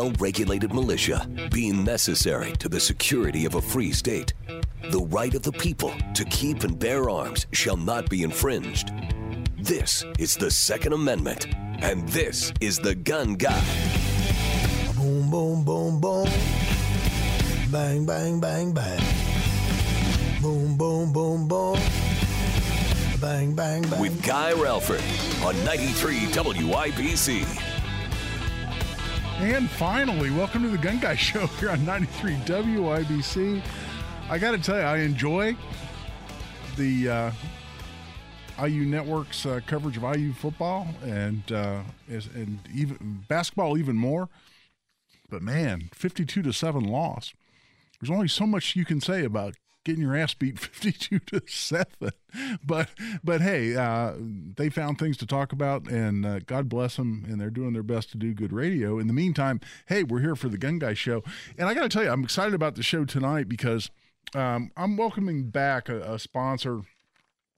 Well 0.00 0.12
regulated 0.12 0.72
militia 0.72 1.28
being 1.52 1.84
necessary 1.84 2.52
to 2.52 2.70
the 2.70 2.80
security 2.80 3.44
of 3.44 3.56
a 3.56 3.60
free 3.60 3.92
state. 3.92 4.32
The 4.90 5.00
right 5.10 5.34
of 5.34 5.42
the 5.42 5.52
people 5.52 5.92
to 6.14 6.24
keep 6.24 6.64
and 6.64 6.78
bear 6.78 7.10
arms 7.10 7.46
shall 7.52 7.76
not 7.76 8.08
be 8.08 8.22
infringed. 8.22 8.92
This 9.58 10.02
is 10.18 10.36
the 10.36 10.50
Second 10.50 10.94
Amendment, 10.94 11.48
and 11.80 12.08
this 12.08 12.50
is 12.62 12.78
the 12.78 12.94
Gun 12.94 13.34
Guy. 13.34 13.62
Boom, 14.96 15.30
boom, 15.30 15.64
boom, 15.66 16.00
boom. 16.00 16.28
Bang, 17.70 18.06
bang, 18.06 18.40
bang, 18.40 18.72
bang. 18.72 19.02
Boom, 20.40 20.78
boom, 20.78 21.12
boom, 21.12 21.46
boom. 21.46 21.78
Bang, 23.20 23.54
bang, 23.54 23.82
bang. 23.82 24.00
With 24.00 24.24
Guy 24.24 24.52
Relford 24.52 25.04
on 25.44 25.62
93 25.66 26.20
WIBC. 26.32 27.69
And 29.40 29.70
finally, 29.70 30.30
welcome 30.30 30.62
to 30.64 30.68
the 30.68 30.76
Gun 30.76 30.98
Guy 30.98 31.14
Show 31.16 31.46
here 31.46 31.70
on 31.70 31.82
93 31.86 32.34
WIBC. 32.34 33.62
I 34.28 34.36
got 34.36 34.50
to 34.50 34.58
tell 34.58 34.76
you, 34.76 34.82
I 34.82 34.98
enjoy 34.98 35.56
the 36.76 37.08
uh, 37.08 37.32
IU 38.62 38.84
Network's 38.84 39.46
uh, 39.46 39.60
coverage 39.66 39.96
of 39.96 40.02
IU 40.02 40.34
football 40.34 40.88
and 41.02 41.50
uh, 41.50 41.80
and 42.06 42.58
even 42.74 43.24
basketball 43.28 43.78
even 43.78 43.96
more. 43.96 44.28
But 45.30 45.40
man, 45.40 45.88
52 45.94 46.42
to 46.42 46.52
7 46.52 46.84
loss. 46.84 47.32
There's 47.98 48.10
only 48.10 48.28
so 48.28 48.46
much 48.46 48.76
you 48.76 48.84
can 48.84 49.00
say 49.00 49.24
about 49.24 49.54
getting 49.84 50.02
your 50.02 50.16
ass 50.16 50.34
beat 50.34 50.58
52 50.58 51.18
to 51.20 51.42
7 51.46 51.86
but 52.64 52.88
but 53.24 53.40
hey 53.40 53.74
uh, 53.74 54.14
they 54.18 54.68
found 54.68 54.98
things 54.98 55.16
to 55.18 55.26
talk 55.26 55.52
about 55.52 55.88
and 55.88 56.26
uh, 56.26 56.38
god 56.40 56.68
bless 56.68 56.96
them 56.96 57.24
and 57.28 57.40
they're 57.40 57.50
doing 57.50 57.72
their 57.72 57.82
best 57.82 58.10
to 58.10 58.18
do 58.18 58.34
good 58.34 58.52
radio. 58.52 58.98
In 58.98 59.06
the 59.06 59.12
meantime 59.12 59.60
hey 59.86 60.02
we're 60.02 60.20
here 60.20 60.36
for 60.36 60.48
the 60.48 60.58
gun 60.58 60.78
guy 60.78 60.94
show. 60.94 61.22
And 61.58 61.68
i 61.68 61.74
gotta 61.74 61.88
tell 61.88 62.04
you 62.04 62.10
i'm 62.10 62.24
excited 62.24 62.54
about 62.54 62.74
the 62.74 62.82
show 62.82 63.04
tonight 63.04 63.48
because 63.48 63.90
um, 64.34 64.70
i'm 64.76 64.96
welcoming 64.96 65.50
back 65.50 65.88
a, 65.88 66.14
a 66.14 66.18
sponsor 66.18 66.82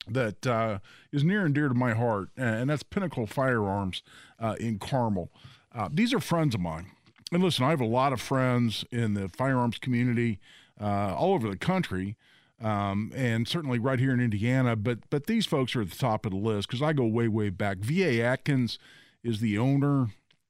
that 0.09 0.47
uh, 0.47 0.79
is 1.13 1.23
near 1.23 1.45
and 1.45 1.55
dear 1.55 1.69
to 1.69 1.75
my 1.75 1.95
heart 1.95 2.29
and 2.37 2.71
that's 2.71 2.83
pinnacle 2.83 3.27
firearms 3.27 4.03
uh, 4.41 4.57
in 4.59 4.79
carmel. 4.79 5.31
Uh, 5.75 5.89
these 5.93 6.13
are 6.13 6.21
friends 6.21 6.55
of 6.55 6.61
mine. 6.61 6.91
And 7.33 7.43
listen 7.43 7.65
i 7.65 7.71
have 7.71 7.81
a 7.81 7.87
lot 7.87 8.13
of 8.13 8.21
friends 8.21 8.85
in 8.91 9.15
the 9.15 9.29
firearms 9.29 9.79
community 9.79 10.39
uh, 10.81 11.15
all 11.17 11.35
over 11.35 11.49
the 11.49 11.57
country, 11.57 12.17
um, 12.61 13.13
and 13.15 13.47
certainly 13.47 13.79
right 13.79 13.99
here 13.99 14.13
in 14.13 14.21
Indiana. 14.21 14.77
But 14.77 15.11
but 15.11 15.27
these 15.27 15.47
folks 15.47 15.75
are 15.77 15.83
at 15.83 15.91
the 15.91 15.97
top 15.97 16.27
of 16.27 16.33
the 16.33 16.39
list 16.39 16.69
because 16.69 16.83
I 16.83 16.93
go 16.93 17.07
way 17.07 17.29
way 17.29 17.51
back. 17.51 17.79
V.A. 17.79 18.23
Atkins 18.23 18.79
is 19.23 19.41
the 19.41 19.59
owner 19.59 20.09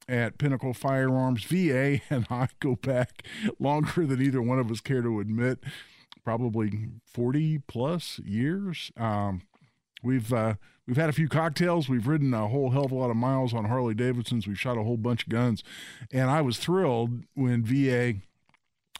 at 0.08 0.38
Pinnacle 0.38 0.74
Firearms. 0.74 1.44
VA 1.44 2.00
and 2.10 2.26
I 2.30 2.48
go 2.60 2.76
back 2.76 3.24
longer 3.58 4.06
than 4.06 4.22
either 4.22 4.42
one 4.42 4.58
of 4.58 4.70
us 4.70 4.80
care 4.80 5.02
to 5.02 5.20
admit, 5.20 5.60
probably 6.24 6.88
40 7.06 7.58
plus 7.66 8.18
years. 8.20 8.90
Um, 8.96 9.42
we've 10.02 10.32
uh, 10.32 10.54
we've 10.86 10.96
had 10.96 11.08
a 11.08 11.14
few 11.14 11.28
cocktails. 11.28 11.88
We've 11.88 12.06
ridden 12.06 12.34
a 12.34 12.48
whole 12.48 12.70
hell 12.70 12.84
of 12.84 12.92
a 12.92 12.96
lot 12.96 13.10
of 13.10 13.16
miles 13.16 13.54
on 13.54 13.66
Harley 13.66 13.94
Davidsons. 13.94 14.46
We've 14.46 14.60
shot 14.60 14.78
a 14.78 14.82
whole 14.82 14.96
bunch 14.96 15.24
of 15.24 15.28
guns, 15.28 15.62
and 16.12 16.30
I 16.30 16.40
was 16.40 16.58
thrilled 16.58 17.24
when 17.34 17.64
VA 17.64 18.14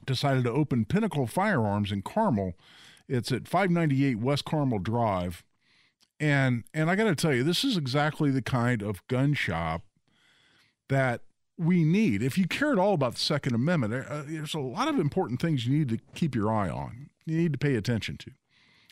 decided 0.04 0.44
to 0.44 0.50
open 0.50 0.84
Pinnacle 0.84 1.26
Firearms 1.26 1.92
in 1.92 2.02
Carmel. 2.02 2.54
It's 3.08 3.32
at 3.32 3.48
598 3.48 4.18
West 4.18 4.44
Carmel 4.44 4.78
Drive. 4.78 5.44
And 6.20 6.64
and 6.72 6.88
I 6.88 6.94
got 6.94 7.04
to 7.04 7.14
tell 7.14 7.34
you, 7.34 7.42
this 7.42 7.64
is 7.64 7.76
exactly 7.76 8.30
the 8.30 8.42
kind 8.42 8.82
of 8.82 9.06
gun 9.08 9.34
shop 9.34 9.82
that 10.88 11.22
we 11.58 11.84
need. 11.84 12.22
If 12.22 12.38
you 12.38 12.46
care 12.46 12.72
at 12.72 12.78
all 12.78 12.94
about 12.94 13.14
the 13.14 13.20
Second 13.20 13.54
Amendment, 13.54 14.06
uh, 14.08 14.22
there's 14.26 14.54
a 14.54 14.60
lot 14.60 14.88
of 14.88 14.98
important 14.98 15.40
things 15.40 15.66
you 15.66 15.76
need 15.76 15.88
to 15.88 15.98
keep 16.14 16.34
your 16.34 16.52
eye 16.52 16.68
on. 16.68 17.10
You 17.26 17.38
need 17.38 17.52
to 17.52 17.58
pay 17.58 17.74
attention 17.74 18.16
to, 18.18 18.30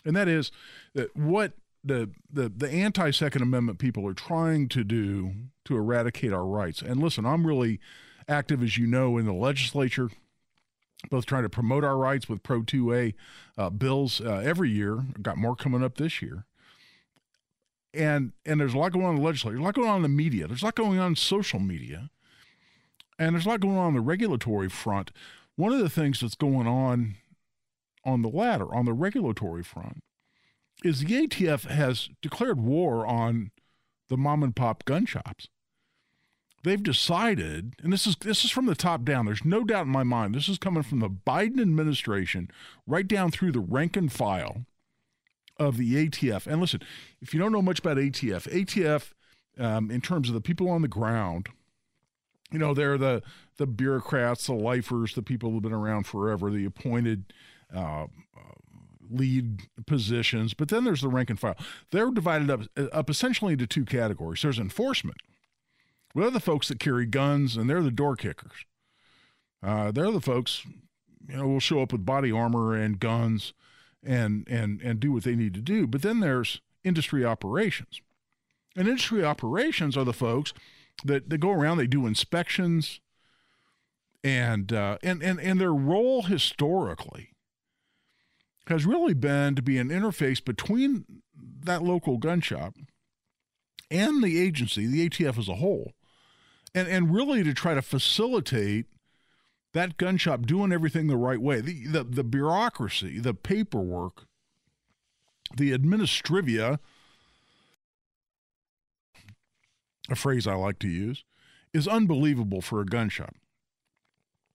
and 0.05 0.17
that 0.17 0.29
is 0.29 0.51
that 0.95 1.17
what 1.17 1.53
the 1.85 2.11
the 2.33 2.49
the 2.49 2.71
anti 2.71 3.11
Second 3.11 3.43
Amendment 3.43 3.79
people 3.79 4.07
are 4.07 4.15
trying 4.15 4.69
to 4.71 4.85
do 4.85 5.33
to 5.65 5.77
eradicate 5.77 6.33
our 6.33 6.47
rights. 6.47 6.83
And 6.83 7.01
listen, 7.01 7.25
I'm 7.25 7.47
really 7.47 7.81
active, 8.29 8.63
as 8.63 8.77
you 8.77 8.87
know, 8.87 9.19
in 9.19 9.27
the 9.27 9.33
legislature 9.33 10.11
both 11.09 11.27
trying 11.27 11.43
to 11.45 11.49
promote 11.49 11.85
our 11.85 11.97
rights 11.97 12.29
with 12.29 12.43
Pro 12.43 12.63
2A 12.63 13.15
uh, 13.57 13.71
bills 13.71 14.21
uh, 14.21 14.43
every 14.45 14.71
year. 14.71 15.05
Got 15.21 15.39
more 15.39 15.57
coming 15.57 15.83
up 15.83 15.97
this 15.97 16.21
year. 16.21 16.45
And 17.93 18.33
and 18.47 18.61
there's 18.61 18.75
a 18.75 18.79
lot 18.79 18.93
going 18.93 19.05
on 19.05 19.17
in 19.17 19.21
the 19.21 19.27
legislature. 19.27 19.59
A 19.59 19.63
lot 19.63 19.75
going 19.75 19.89
on 19.89 19.97
in 19.97 20.03
the 20.03 20.09
media. 20.09 20.47
There's 20.47 20.63
a 20.63 20.67
lot 20.67 20.77
going 20.77 20.99
on 20.99 21.09
in 21.09 21.17
social 21.17 21.59
media. 21.59 22.11
And 23.19 23.35
there's 23.35 23.47
a 23.47 23.49
lot 23.49 23.61
going 23.61 23.77
on 23.77 23.87
on 23.87 23.95
the 23.95 24.01
regulatory 24.01 24.69
front. 24.69 25.11
One 25.57 25.73
of 25.73 25.81
the 25.81 25.91
things 25.91 26.21
that's 26.21 26.37
going 26.37 26.67
on 26.67 27.17
on 28.05 28.23
the 28.23 28.29
latter, 28.29 28.73
on 28.75 28.87
the 28.87 28.93
regulatory 28.93 29.63
front, 29.63 30.03
is 30.85 31.01
the 31.01 31.27
ATF 31.27 31.67
has 31.67 32.09
declared 32.23 32.61
war 32.61 33.07
on 33.07 33.51
the 34.09 34.17
mom 34.17 34.43
and 34.43 34.57
pop 34.57 34.85
gun 34.85 35.05
shops 35.05 35.49
they've 36.63 36.83
decided, 36.83 37.75
and 37.83 37.93
this 37.93 38.07
is 38.07 38.17
this 38.17 38.45
is 38.45 38.51
from 38.51 38.67
the 38.67 38.75
top 38.75 39.05
down. 39.05 39.27
There's 39.27 39.45
no 39.45 39.65
doubt 39.65 39.87
in 39.87 39.93
my 39.93 40.03
mind. 40.03 40.35
This 40.35 40.49
is 40.49 40.59
coming 40.59 40.83
from 40.83 41.01
the 41.01 41.09
Biden 41.11 41.61
administration, 41.61 42.51
right 42.87 43.07
down 43.07 43.31
through 43.31 43.53
the 43.53 43.61
rank 43.61 43.97
and 43.97 44.13
file 44.13 44.67
of 45.59 45.77
the 45.77 46.09
ATF. 46.09 46.47
And 46.47 46.61
listen, 46.61 46.81
if 47.21 47.35
you 47.35 47.41
don't 47.41 47.53
know 47.53 47.63
much 47.63 47.79
about 47.79 47.97
ATF, 47.97 48.49
ATF, 48.49 49.13
um, 49.63 49.91
in 49.91 50.01
terms 50.01 50.29
of 50.29 50.35
the 50.35 50.41
people 50.41 50.71
on 50.71 50.83
the 50.83 50.89
ground, 50.89 51.49
you 52.51 52.59
know, 52.59 52.75
they're 52.75 52.99
the 52.99 53.23
the 53.57 53.67
bureaucrats, 53.67 54.47
the 54.47 54.55
lifers, 54.55 55.15
the 55.15 55.23
people 55.23 55.51
who've 55.51 55.63
been 55.63 55.73
around 55.73 56.07
forever, 56.07 56.51
the 56.51 56.65
appointed. 56.65 57.33
Uh, 57.75 58.07
lead 59.13 59.63
positions, 59.87 60.55
but 60.55 60.69
then 60.69 60.85
there's 60.85 61.01
the 61.01 61.09
rank 61.09 61.31
and 61.31 61.41
file. 61.41 61.57
They're 61.91 62.11
divided 62.11 62.51
up, 62.51 62.61
up 62.93 63.11
essentially 63.11 63.55
into 63.55 63.67
two 63.67 63.85
categories. 63.85 64.43
There's 64.43 64.59
enforcement, 64.59 65.19
well, 66.15 66.31
the 66.31 66.41
folks 66.41 66.69
that 66.69 66.81
carry 66.81 67.07
guns 67.07 67.57
and 67.57 67.69
they're 67.69 67.83
the 67.83 67.91
door 67.91 68.17
kickers. 68.17 68.65
Uh, 69.63 69.93
they're 69.93 70.11
the 70.11 70.21
folks, 70.21 70.65
you 71.29 71.37
know, 71.37 71.47
will 71.47 71.61
show 71.61 71.83
up 71.83 71.93
with 71.93 72.07
body 72.07 72.33
armor 72.33 72.75
and 72.75 72.99
guns 72.99 73.53
and 74.03 74.49
and 74.49 74.81
and 74.81 75.01
do 75.01 75.13
what 75.13 75.25
they 75.25 75.37
need 75.37 75.55
to 75.55 75.61
do. 75.61 75.87
But 75.87 76.03
then 76.03 76.21
there's 76.21 76.61
industry 76.83 77.25
operations. 77.25 78.01
And 78.77 78.89
industry 78.89 79.25
operations 79.25 79.97
are 79.97 80.05
the 80.05 80.13
folks 80.13 80.53
that, 81.05 81.29
that 81.29 81.39
go 81.39 81.51
around, 81.51 81.79
they 81.79 81.87
do 81.87 82.07
inspections, 82.07 83.01
and 84.23 84.73
uh, 84.73 84.99
and 85.03 85.23
and 85.23 85.41
and 85.41 85.61
their 85.61 85.75
role 85.75 86.23
historically 86.23 87.31
has 88.67 88.87
really 88.87 89.15
been 89.15 89.55
to 89.57 89.63
be 89.63 89.79
an 89.79 89.89
interface 89.89 90.43
between 90.43 91.05
that 91.65 91.83
local 91.83 92.19
gun 92.19 92.41
shop 92.41 92.75
and 93.91 94.23
the 94.23 94.41
agency, 94.41 94.87
the 94.87 95.09
ATF 95.09 95.39
as 95.39 95.49
a 95.49 95.57
whole, 95.57 95.93
and 96.75 96.89
and 96.89 97.15
really 97.15 97.43
to 97.43 97.55
try 97.55 97.75
to 97.75 97.83
facilitate 97.83 98.87
that 99.73 99.97
gun 99.97 100.17
shop 100.17 100.47
doing 100.47 100.73
everything 100.73 101.07
the 101.07 101.17
right 101.17 101.41
way. 101.41 101.61
The 101.61 101.87
the, 101.87 102.05
the 102.05 102.25
bureaucracy, 102.25 103.19
the 103.19 103.35
paperwork, 103.35 104.27
the 105.57 105.73
administrivia, 105.73 106.79
a 110.09 110.17
phrase 110.17 110.47
I 110.47 110.55
like 110.55 110.79
to 110.81 110.89
use, 110.89 111.25
is 111.73 111.87
unbelievable 111.87 112.61
for 112.61 112.81
a 112.81 112.87
gun 112.87 113.09
shop. 113.09 113.35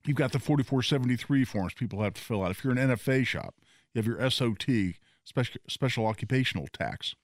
You've 0.06 0.18
got 0.18 0.32
the 0.34 0.40
4473 0.40 1.46
forms 1.46 1.74
people 1.74 2.04
have 2.04 2.14
to 2.14 2.22
fill 2.22 2.44
out. 2.44 2.52
If 2.52 2.64
you're 2.64 2.74
an 2.74 2.90
NFA 2.90 3.26
shop, 3.26 3.56
you 3.94 4.00
have 4.00 4.06
your 4.06 4.30
SOT, 4.30 4.96
special, 5.24 5.62
special 5.68 6.06
occupational 6.06 6.68
tax, 6.72 7.16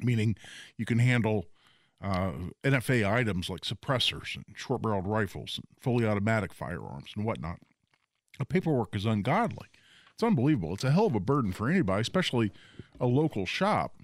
meaning 0.00 0.36
you 0.76 0.84
can 0.84 1.00
handle 1.00 1.46
uh, 2.02 2.32
NFA 2.62 3.10
items 3.10 3.50
like 3.50 3.62
suppressors 3.62 4.36
and 4.36 4.44
short 4.54 4.82
barreled 4.82 5.06
rifles 5.06 5.56
and 5.58 5.66
fully 5.80 6.06
automatic 6.06 6.52
firearms 6.52 7.10
and 7.16 7.24
whatnot. 7.24 7.58
The 8.38 8.44
paperwork 8.44 8.94
is 8.94 9.04
ungodly. 9.04 9.66
It's 10.14 10.22
unbelievable. 10.22 10.74
It's 10.74 10.84
a 10.84 10.90
hell 10.92 11.06
of 11.06 11.14
a 11.14 11.20
burden 11.20 11.52
for 11.52 11.68
anybody, 11.68 12.00
especially 12.00 12.52
a 13.00 13.06
local 13.06 13.46
shop. 13.46 13.96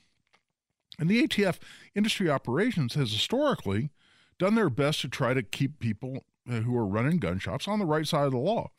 And 0.98 1.08
the 1.08 1.26
ATF 1.26 1.58
industry 1.94 2.30
operations 2.30 2.94
has 2.94 3.12
historically 3.12 3.90
done 4.38 4.54
their 4.54 4.70
best 4.70 5.00
to 5.00 5.08
try 5.08 5.34
to 5.34 5.42
keep 5.42 5.78
people 5.78 6.24
uh, 6.48 6.60
who 6.60 6.76
are 6.76 6.86
running 6.86 7.18
gun 7.18 7.38
shops 7.38 7.66
on 7.66 7.78
the 7.78 7.86
right 7.86 8.06
side 8.06 8.26
of 8.26 8.32
the 8.32 8.38
law. 8.38 8.70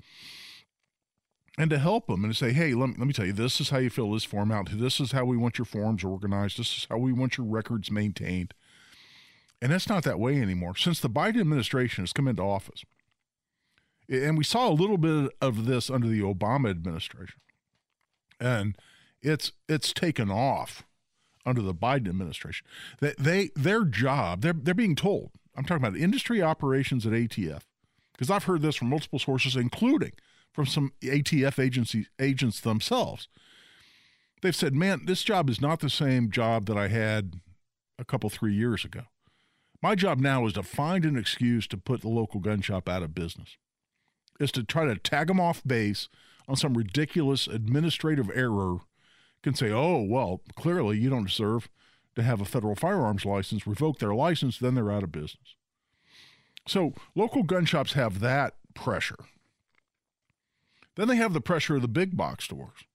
and 1.57 1.69
to 1.69 1.77
help 1.79 2.07
them 2.07 2.23
and 2.23 2.33
to 2.33 2.37
say, 2.37 2.51
hey, 2.51 2.73
let 2.73 2.89
me, 2.89 2.95
let 2.97 3.07
me 3.07 3.13
tell 3.13 3.25
you, 3.25 3.33
this 3.33 3.61
is 3.61 3.69
how 3.69 3.77
you 3.77 3.89
fill 3.89 4.11
this 4.11 4.25
form 4.25 4.51
out. 4.51 4.69
This 4.71 4.99
is 4.99 5.13
how 5.13 5.23
we 5.25 5.37
want 5.37 5.57
your 5.57 5.65
forms 5.65 6.03
organized. 6.03 6.59
This 6.59 6.77
is 6.77 6.87
how 6.89 6.97
we 6.97 7.13
want 7.13 7.37
your 7.37 7.47
records 7.47 7.89
maintained. 7.89 8.53
And 9.61 9.71
it's 9.71 9.89
not 9.89 10.03
that 10.03 10.19
way 10.19 10.41
anymore. 10.41 10.75
Since 10.75 10.99
the 10.99 11.09
Biden 11.09 11.39
administration 11.39 12.03
has 12.03 12.13
come 12.13 12.27
into 12.27 12.43
office, 12.43 12.83
and 14.09 14.37
we 14.37 14.43
saw 14.43 14.69
a 14.69 14.73
little 14.73 14.97
bit 14.97 15.31
of 15.41 15.65
this 15.65 15.89
under 15.89 16.07
the 16.07 16.21
Obama 16.21 16.69
administration, 16.69 17.39
and 18.39 18.75
it's 19.21 19.51
it's 19.67 19.93
taken 19.93 20.29
off 20.29 20.83
under 21.45 21.61
the 21.61 21.73
Biden 21.73 22.09
administration. 22.09 22.67
That 22.99 23.17
they, 23.17 23.45
they 23.45 23.51
their 23.55 23.85
job, 23.85 24.41
they're 24.41 24.53
they're 24.53 24.73
being 24.73 24.95
told. 24.95 25.31
I'm 25.55 25.63
talking 25.63 25.85
about 25.85 25.97
industry 25.97 26.41
operations 26.41 27.05
at 27.05 27.13
ATF, 27.13 27.61
because 28.13 28.29
I've 28.29 28.43
heard 28.43 28.61
this 28.61 28.75
from 28.75 28.89
multiple 28.89 29.19
sources, 29.19 29.55
including 29.55 30.11
from 30.51 30.65
some 30.65 30.91
ATF 31.01 31.63
agency 31.63 32.07
agents 32.19 32.59
themselves. 32.59 33.27
They've 34.41 34.55
said, 34.55 34.75
"Man, 34.75 35.05
this 35.05 35.23
job 35.23 35.49
is 35.49 35.61
not 35.61 35.79
the 35.79 35.89
same 35.89 36.29
job 36.29 36.65
that 36.65 36.77
I 36.77 36.89
had 36.89 37.39
a 37.97 38.05
couple 38.05 38.29
three 38.29 38.53
years 38.53 38.85
ago. 38.85 39.03
My 39.81 39.95
job 39.95 40.19
now 40.19 40.45
is 40.45 40.53
to 40.53 40.63
find 40.63 41.05
an 41.05 41.17
excuse 41.17 41.67
to 41.67 41.77
put 41.77 42.01
the 42.01 42.09
local 42.09 42.39
gun 42.39 42.61
shop 42.61 42.89
out 42.89 43.03
of 43.03 43.13
business. 43.13 43.57
Is 44.39 44.51
to 44.53 44.63
try 44.63 44.85
to 44.85 44.95
tag 44.95 45.27
them 45.27 45.39
off 45.39 45.63
base 45.65 46.09
on 46.47 46.55
some 46.55 46.77
ridiculous 46.77 47.47
administrative 47.47 48.29
error. 48.33 48.79
Can 49.43 49.53
say, 49.53 49.71
oh 49.71 50.01
well, 50.01 50.41
clearly 50.55 50.97
you 50.97 51.09
don't 51.09 51.27
deserve 51.27 51.69
to 52.15 52.23
have 52.23 52.41
a 52.41 52.45
federal 52.45 52.75
firearms 52.75 53.25
license. 53.25 53.67
Revoke 53.67 53.99
their 53.99 54.15
license, 54.15 54.57
then 54.57 54.75
they're 54.75 54.91
out 54.91 55.03
of 55.03 55.11
business. 55.11 55.55
So 56.67 56.93
local 57.13 57.43
gun 57.43 57.65
shops 57.65 57.93
have 57.93 58.19
that 58.21 58.55
pressure." 58.73 59.25
Then 60.95 61.07
they 61.07 61.17
have 61.17 61.33
the 61.33 61.41
pressure 61.41 61.75
of 61.75 61.81
the 61.81 61.87
big 61.87 62.15
box 62.17 62.45
stores. 62.45 62.85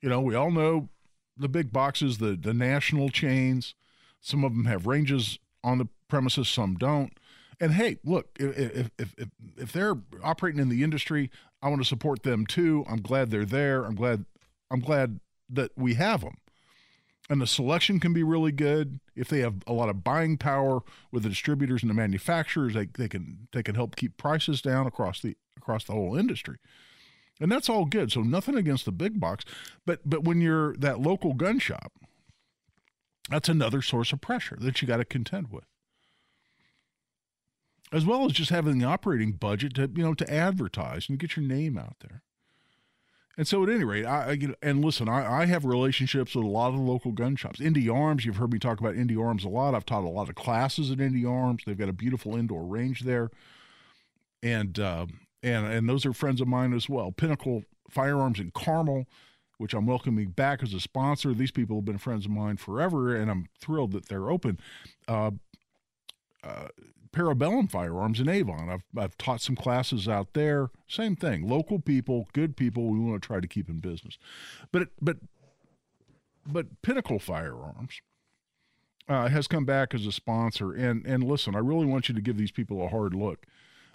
You 0.00 0.08
know, 0.08 0.20
we 0.20 0.34
all 0.34 0.50
know 0.50 0.90
the 1.36 1.48
big 1.48 1.72
boxes, 1.72 2.18
the 2.18 2.36
the 2.36 2.54
national 2.54 3.08
chains. 3.08 3.74
Some 4.20 4.44
of 4.44 4.52
them 4.52 4.66
have 4.66 4.86
ranges 4.86 5.38
on 5.66 5.78
the 5.78 5.88
premises, 6.08 6.48
some 6.48 6.76
don't. 6.76 7.12
And 7.60 7.72
hey, 7.72 7.98
look, 8.04 8.28
if 8.38 8.90
if 8.98 9.14
if 9.18 9.30
if 9.56 9.72
they're 9.72 9.96
operating 10.22 10.60
in 10.60 10.68
the 10.68 10.82
industry, 10.82 11.30
I 11.62 11.68
want 11.68 11.80
to 11.80 11.88
support 11.88 12.22
them 12.22 12.46
too. 12.46 12.84
I'm 12.88 13.00
glad 13.00 13.30
they're 13.30 13.44
there. 13.44 13.84
I'm 13.84 13.94
glad 13.94 14.24
I'm 14.70 14.80
glad 14.80 15.20
that 15.50 15.72
we 15.76 15.94
have 15.94 16.20
them. 16.20 16.36
And 17.28 17.40
the 17.40 17.46
selection 17.46 17.98
can 17.98 18.12
be 18.12 18.22
really 18.22 18.52
good 18.52 19.00
if 19.16 19.28
they 19.28 19.40
have 19.40 19.54
a 19.66 19.72
lot 19.72 19.88
of 19.88 20.04
buying 20.04 20.36
power 20.36 20.82
with 21.10 21.24
the 21.24 21.28
distributors 21.28 21.82
and 21.82 21.90
the 21.90 21.94
manufacturers. 21.94 22.74
They, 22.74 22.86
they 22.86 23.08
can 23.08 23.48
they 23.52 23.62
can 23.62 23.74
help 23.74 23.96
keep 23.96 24.16
prices 24.16 24.62
down 24.62 24.86
across 24.86 25.20
the 25.20 25.36
across 25.56 25.84
the 25.84 25.92
whole 25.92 26.16
industry 26.16 26.58
and 27.40 27.50
that's 27.50 27.68
all 27.68 27.84
good. 27.84 28.12
So 28.12 28.22
nothing 28.22 28.56
against 28.56 28.84
the 28.84 28.92
big 28.92 29.20
box, 29.20 29.44
but 29.84 30.00
but 30.04 30.24
when 30.24 30.40
you're 30.40 30.74
that 30.76 31.00
local 31.00 31.34
gun 31.34 31.58
shop, 31.58 31.92
that's 33.28 33.48
another 33.48 33.82
source 33.82 34.12
of 34.12 34.20
pressure 34.20 34.56
that 34.60 34.80
you 34.80 34.88
got 34.88 34.98
to 34.98 35.04
contend 35.04 35.50
with, 35.50 35.64
as 37.92 38.04
well 38.04 38.24
as 38.24 38.32
just 38.32 38.50
having 38.50 38.78
the 38.78 38.86
operating 38.86 39.32
budget 39.32 39.74
to 39.74 39.90
you 39.94 40.02
know 40.02 40.14
to 40.14 40.32
advertise 40.32 41.08
and 41.08 41.18
get 41.18 41.36
your 41.36 41.44
name 41.46 41.76
out 41.76 41.96
there. 42.00 42.22
And 43.38 43.46
so, 43.46 43.62
at 43.62 43.68
any 43.68 43.84
rate, 43.84 44.06
I, 44.06 44.30
I 44.30 44.38
and 44.62 44.82
listen, 44.82 45.08
I, 45.08 45.42
I 45.42 45.46
have 45.46 45.66
relationships 45.66 46.34
with 46.34 46.44
a 46.44 46.48
lot 46.48 46.72
of 46.72 46.80
local 46.80 47.12
gun 47.12 47.36
shops. 47.36 47.60
Indy 47.60 47.88
Arms, 47.88 48.24
you've 48.24 48.36
heard 48.36 48.52
me 48.52 48.58
talk 48.58 48.80
about 48.80 48.96
Indy 48.96 49.16
Arms 49.16 49.44
a 49.44 49.48
lot. 49.48 49.74
I've 49.74 49.84
taught 49.84 50.04
a 50.04 50.08
lot 50.08 50.30
of 50.30 50.34
classes 50.34 50.90
at 50.90 51.00
Indy 51.00 51.26
Arms. 51.26 51.62
They've 51.66 51.76
got 51.76 51.90
a 51.90 51.94
beautiful 51.94 52.34
indoor 52.34 52.64
range 52.64 53.02
there, 53.02 53.30
and 54.42 54.78
uh, 54.78 55.06
and 55.42 55.66
and 55.66 55.88
those 55.88 56.06
are 56.06 56.14
friends 56.14 56.40
of 56.40 56.48
mine 56.48 56.72
as 56.72 56.88
well. 56.88 57.12
Pinnacle 57.12 57.64
Firearms 57.90 58.40
in 58.40 58.52
Carmel, 58.52 59.06
which 59.58 59.74
I'm 59.74 59.86
welcoming 59.86 60.30
back 60.30 60.62
as 60.62 60.74
a 60.74 60.80
sponsor. 60.80 61.32
These 61.32 61.50
people 61.50 61.76
have 61.76 61.84
been 61.84 61.98
friends 61.98 62.26
of 62.26 62.30
mine 62.30 62.56
forever, 62.56 63.14
and 63.14 63.30
I'm 63.30 63.46
thrilled 63.60 63.92
that 63.92 64.08
they're 64.08 64.30
open. 64.30 64.58
Uh, 65.08 65.32
uh, 66.42 66.68
Parabellum 67.12 67.70
Firearms 67.70 68.20
in 68.20 68.28
Avon. 68.28 68.68
I've 68.68 68.84
I've 68.96 69.16
taught 69.16 69.40
some 69.40 69.56
classes 69.56 70.06
out 70.06 70.34
there. 70.34 70.68
Same 70.86 71.16
thing. 71.16 71.48
Local 71.48 71.78
people, 71.78 72.28
good 72.34 72.56
people. 72.56 72.88
We 72.88 72.98
want 72.98 73.22
to 73.22 73.26
try 73.26 73.40
to 73.40 73.48
keep 73.48 73.68
in 73.70 73.80
business, 73.80 74.18
but 74.70 74.88
but 75.00 75.16
but 76.46 76.82
Pinnacle 76.82 77.18
Firearms. 77.18 78.00
Uh, 79.08 79.28
has 79.28 79.46
come 79.46 79.64
back 79.64 79.94
as 79.94 80.04
a 80.04 80.10
sponsor, 80.10 80.72
and 80.72 81.06
and 81.06 81.22
listen, 81.22 81.54
I 81.54 81.60
really 81.60 81.86
want 81.86 82.08
you 82.08 82.14
to 82.16 82.20
give 82.20 82.36
these 82.36 82.50
people 82.50 82.84
a 82.84 82.88
hard 82.88 83.14
look. 83.14 83.46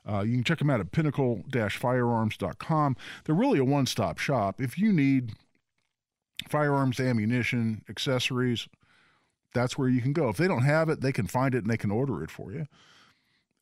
Uh, 0.09 0.21
you 0.21 0.35
can 0.35 0.43
check 0.45 0.59
them 0.59 0.69
out 0.69 0.79
at 0.79 0.91
pinnacle 0.91 1.43
firearms.com. 1.51 2.95
They're 3.25 3.35
really 3.35 3.59
a 3.59 3.65
one 3.65 3.85
stop 3.85 4.17
shop. 4.17 4.61
If 4.61 4.77
you 4.77 4.93
need 4.93 5.33
firearms, 6.49 6.99
ammunition, 6.99 7.83
accessories, 7.89 8.67
that's 9.53 9.77
where 9.77 9.89
you 9.89 10.01
can 10.01 10.13
go. 10.13 10.29
If 10.29 10.37
they 10.37 10.47
don't 10.47 10.63
have 10.63 10.89
it, 10.89 11.01
they 11.01 11.11
can 11.11 11.27
find 11.27 11.53
it 11.53 11.59
and 11.59 11.69
they 11.69 11.77
can 11.77 11.91
order 11.91 12.23
it 12.23 12.31
for 12.31 12.51
you. 12.51 12.67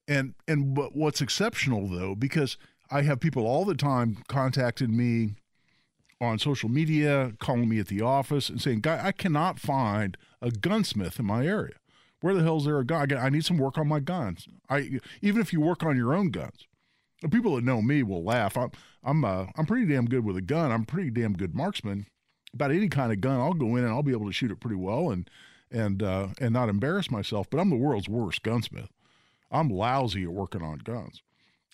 And 0.08 0.34
and 0.48 0.74
but 0.74 0.96
what's 0.96 1.22
exceptional 1.22 1.88
though, 1.88 2.16
because 2.16 2.58
I 2.92 3.04
have 3.04 3.20
people 3.20 3.46
all 3.46 3.66
the 3.66 3.76
time 3.76 4.24
contacting 4.28 4.98
me 4.98 5.36
on 6.22 6.40
social 6.40 6.70
media, 6.70 7.34
calling 7.40 7.70
me 7.70 7.80
at 7.80 7.88
the 7.88 8.02
office 8.02 8.50
and 8.50 8.62
saying, 8.62 8.82
"Guy, 8.82 9.00
I 9.04 9.12
cannot 9.12 9.60
find 9.60 10.18
a 10.42 10.52
gunsmith 10.52 11.20
in 11.20 11.26
my 11.26 11.46
area." 11.46 11.76
Where 12.22 12.34
the 12.34 12.44
hell 12.44 12.58
is 12.58 12.66
there 12.66 12.80
a 12.80 12.86
gun? 12.86 13.14
I 13.14 13.30
need 13.30 13.46
some 13.46 13.58
work 13.58 13.78
on 13.78 13.88
my 13.88 14.00
guns. 14.00 14.48
I 14.70 15.00
even 15.22 15.42
if 15.42 15.54
you 15.54 15.62
work 15.62 15.84
on 15.84 15.96
your 15.96 16.14
own 16.14 16.32
guns, 16.32 16.68
the 17.22 17.30
people 17.30 17.56
that 17.56 17.64
know 17.64 17.82
me 17.82 18.04
will 18.04 18.24
laugh. 18.24 18.58
I'm 18.58 18.72
I'm 19.04 19.24
uh, 19.24 19.46
I'm 19.56 19.66
pretty 19.66 19.86
damn 19.86 20.06
good 20.06 20.26
with 20.26 20.36
a 20.36 20.42
gun. 20.42 20.72
I'm 20.72 20.86
pretty 20.86 21.12
damn 21.12 21.34
good 21.34 21.56
marksman. 21.56 22.08
About 22.54 22.72
any 22.72 22.90
kind 22.90 23.12
of 23.12 23.22
gun, 23.22 23.40
I'll 23.40 23.54
go 23.54 23.76
in 23.76 23.84
and 23.84 23.94
I'll 23.94 24.04
be 24.04 24.12
able 24.12 24.26
to 24.26 24.34
shoot 24.34 24.52
it 24.52 24.60
pretty 24.60 24.76
well 24.76 25.12
and 25.12 25.30
and 25.72 26.02
uh, 26.02 26.30
and 26.40 26.54
not 26.54 26.70
embarrass 26.70 27.12
myself. 27.12 27.50
But 27.50 27.60
I'm 27.60 27.70
the 27.70 27.76
world's 27.76 28.10
worst 28.10 28.44
gunsmith. 28.44 28.90
I'm 29.52 29.70
lousy 29.70 30.24
at 30.24 30.30
working 30.30 30.62
on 30.62 30.80
guns. 30.80 31.22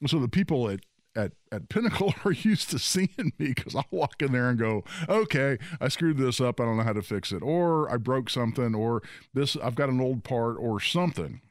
So 0.07 0.19
the 0.19 0.27
people 0.27 0.69
at 0.69 0.81
at, 1.15 1.31
at 1.51 1.69
Pinnacle 1.69 2.13
are 2.25 2.31
used 2.31 2.69
to 2.71 2.79
seeing 2.79 3.09
me 3.17 3.53
because 3.53 3.75
I'll 3.75 3.85
walk 3.91 4.21
in 4.21 4.31
there 4.31 4.49
and 4.49 4.59
go, 4.59 4.83
okay, 5.07 5.57
I 5.79 5.87
screwed 5.87 6.17
this 6.17 6.41
up. 6.41 6.59
I 6.59 6.65
don't 6.65 6.77
know 6.77 6.83
how 6.83 6.93
to 6.93 7.01
fix 7.01 7.31
it. 7.31 7.41
Or 7.41 7.89
I 7.89 7.97
broke 7.97 8.29
something, 8.29 8.75
or 8.75 9.01
this, 9.33 9.55
I've 9.55 9.75
got 9.75 9.89
an 9.89 10.01
old 10.01 10.23
part, 10.23 10.57
or 10.59 10.79
something. 10.79 11.41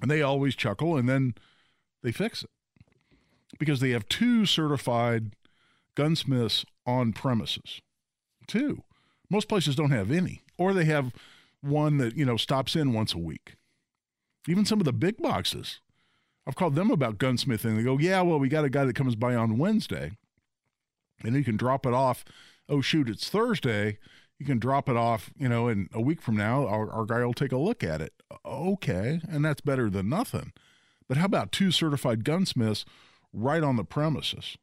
And 0.00 0.10
they 0.10 0.22
always 0.22 0.54
chuckle 0.54 0.96
and 0.96 1.08
then 1.08 1.34
they 2.02 2.12
fix 2.12 2.42
it 2.42 2.50
because 3.58 3.80
they 3.80 3.90
have 3.90 4.08
two 4.08 4.46
certified 4.46 5.36
gunsmiths 5.94 6.64
on 6.86 7.12
premises. 7.12 7.80
Two. 8.46 8.82
Most 9.30 9.48
places 9.48 9.76
don't 9.76 9.90
have 9.90 10.10
any, 10.10 10.42
or 10.58 10.74
they 10.74 10.84
have 10.84 11.12
one 11.60 11.98
that, 11.98 12.16
you 12.16 12.24
know, 12.24 12.36
stops 12.36 12.76
in 12.76 12.92
once 12.92 13.14
a 13.14 13.18
week. 13.18 13.54
Even 14.48 14.64
some 14.64 14.80
of 14.80 14.84
the 14.84 14.92
big 14.92 15.16
boxes 15.18 15.80
I've 16.46 16.56
called 16.56 16.74
them 16.74 16.90
about 16.90 17.18
gunsmithing. 17.18 17.76
They 17.76 17.82
go, 17.82 17.98
yeah, 17.98 18.20
well, 18.22 18.38
we 18.38 18.48
got 18.48 18.64
a 18.64 18.70
guy 18.70 18.84
that 18.84 18.96
comes 18.96 19.14
by 19.14 19.34
on 19.34 19.58
Wednesday, 19.58 20.12
and 21.24 21.36
he 21.36 21.44
can 21.44 21.56
drop 21.56 21.86
it 21.86 21.94
off. 21.94 22.24
Oh, 22.68 22.80
shoot, 22.80 23.08
it's 23.08 23.28
Thursday. 23.28 23.98
You 24.38 24.46
can 24.46 24.58
drop 24.58 24.88
it 24.88 24.96
off, 24.96 25.30
you 25.36 25.48
know, 25.48 25.68
and 25.68 25.88
a 25.92 26.00
week 26.00 26.20
from 26.20 26.36
now, 26.36 26.66
our, 26.66 26.90
our 26.90 27.04
guy 27.04 27.24
will 27.24 27.34
take 27.34 27.52
a 27.52 27.58
look 27.58 27.84
at 27.84 28.00
it. 28.00 28.12
Okay, 28.44 29.20
and 29.28 29.44
that's 29.44 29.60
better 29.60 29.88
than 29.88 30.08
nothing. 30.08 30.52
But 31.08 31.16
how 31.16 31.26
about 31.26 31.52
two 31.52 31.70
certified 31.70 32.24
gunsmiths 32.24 32.84
right 33.32 33.62
on 33.62 33.76
the 33.76 33.84
premises 33.84 34.56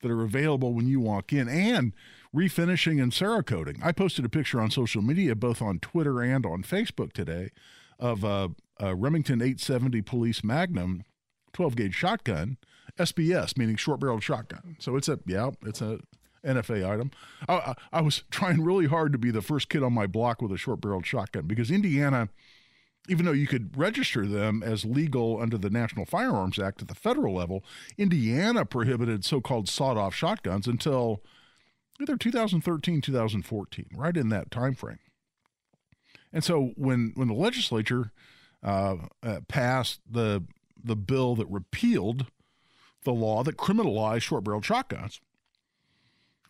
that 0.00 0.10
are 0.10 0.22
available 0.22 0.72
when 0.72 0.86
you 0.86 1.00
walk 1.00 1.32
in 1.32 1.48
and 1.48 1.92
refinishing 2.34 3.02
and 3.02 3.12
cerakoting? 3.12 3.78
I 3.82 3.92
posted 3.92 4.24
a 4.24 4.28
picture 4.28 4.60
on 4.60 4.70
social 4.70 5.02
media, 5.02 5.34
both 5.34 5.60
on 5.60 5.78
Twitter 5.78 6.20
and 6.20 6.44
on 6.46 6.62
Facebook 6.62 7.12
today, 7.12 7.50
of 7.98 8.24
uh, 8.24 8.48
a 8.78 8.94
Remington 8.94 9.40
870 9.40 10.02
Police 10.02 10.42
Magnum 10.42 11.04
12 11.52 11.76
gauge 11.76 11.94
shotgun, 11.94 12.56
SBS, 12.98 13.56
meaning 13.56 13.76
short 13.76 14.00
barreled 14.00 14.22
shotgun. 14.22 14.76
So 14.78 14.96
it's 14.96 15.08
a, 15.08 15.18
yeah, 15.26 15.50
it's 15.62 15.80
a 15.80 16.00
NFA 16.44 16.88
item. 16.88 17.10
I, 17.48 17.54
I, 17.54 17.74
I, 17.92 18.00
was 18.00 18.24
trying 18.30 18.62
really 18.62 18.86
hard 18.86 19.12
to 19.12 19.18
be 19.18 19.30
the 19.30 19.42
first 19.42 19.68
kid 19.68 19.82
on 19.82 19.92
my 19.92 20.06
block 20.06 20.40
with 20.42 20.52
a 20.52 20.56
short 20.56 20.80
barreled 20.80 21.06
shotgun 21.06 21.46
because 21.46 21.70
Indiana, 21.70 22.28
even 23.08 23.26
though 23.26 23.32
you 23.32 23.46
could 23.46 23.76
register 23.76 24.26
them 24.26 24.62
as 24.62 24.84
legal 24.84 25.40
under 25.40 25.58
the 25.58 25.70
National 25.70 26.06
Firearms 26.06 26.58
Act 26.58 26.82
at 26.82 26.88
the 26.88 26.94
federal 26.94 27.34
level, 27.34 27.64
Indiana 27.98 28.64
prohibited 28.64 29.24
so 29.24 29.40
called 29.40 29.68
sawed 29.68 29.96
off 29.96 30.14
shotguns 30.14 30.66
until 30.66 31.22
either 32.00 32.16
2013, 32.16 33.00
2014, 33.00 33.86
right 33.94 34.16
in 34.16 34.28
that 34.30 34.50
time 34.50 34.74
frame. 34.74 34.98
And 36.32 36.44
so 36.44 36.72
when 36.76 37.12
when 37.14 37.28
the 37.28 37.34
legislature 37.34 38.12
uh, 38.62 38.96
uh, 39.22 39.40
passed 39.48 40.00
the 40.08 40.44
the 40.82 40.96
bill 40.96 41.34
that 41.36 41.46
repealed 41.46 42.26
the 43.04 43.12
law 43.12 43.42
that 43.42 43.56
criminalized 43.56 44.22
short 44.22 44.44
barrel 44.44 44.62
shotguns, 44.62 45.20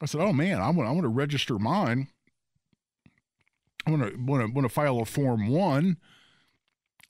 I 0.00 0.07
said, 0.07 0.21
"Oh 0.21 0.33
man, 0.33 0.61
I 0.61 0.71
want 0.71 0.88
I 0.88 0.92
want 0.92 1.04
to 1.04 1.09
register 1.09 1.59
mine. 1.59 2.09
I 3.87 3.90
want 3.90 4.02
to 4.02 4.19
want 4.19 4.47
to 4.47 4.52
want 4.52 4.64
to 4.66 4.75
file 4.75 5.00
a 5.00 5.04
form 5.04 5.49
one." 5.49 5.97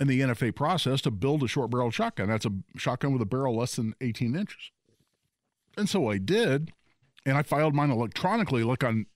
in 0.01 0.07
the 0.07 0.21
NFA 0.23 0.55
process 0.57 1.03
to 1.03 1.11
build 1.11 1.43
a 1.43 1.47
short 1.47 1.71
barrel 1.71 1.91
shotgun. 1.91 2.29
That's 2.29 2.47
a 2.47 2.53
shotgun 2.77 3.13
with 3.13 3.21
a 3.21 3.27
barrel 3.27 3.59
less 3.59 3.77
than 3.77 3.95
18 4.01 4.35
inches. 4.35 4.71
And 5.77 5.91
so 5.91 6.09
I 6.09 6.17
did, 6.17 6.73
and 7.27 7.37
I 7.37 7.43
filed 7.43 7.75
mine 7.75 7.91
electronically, 7.91 8.63
like 8.63 8.85
on 8.85 9.07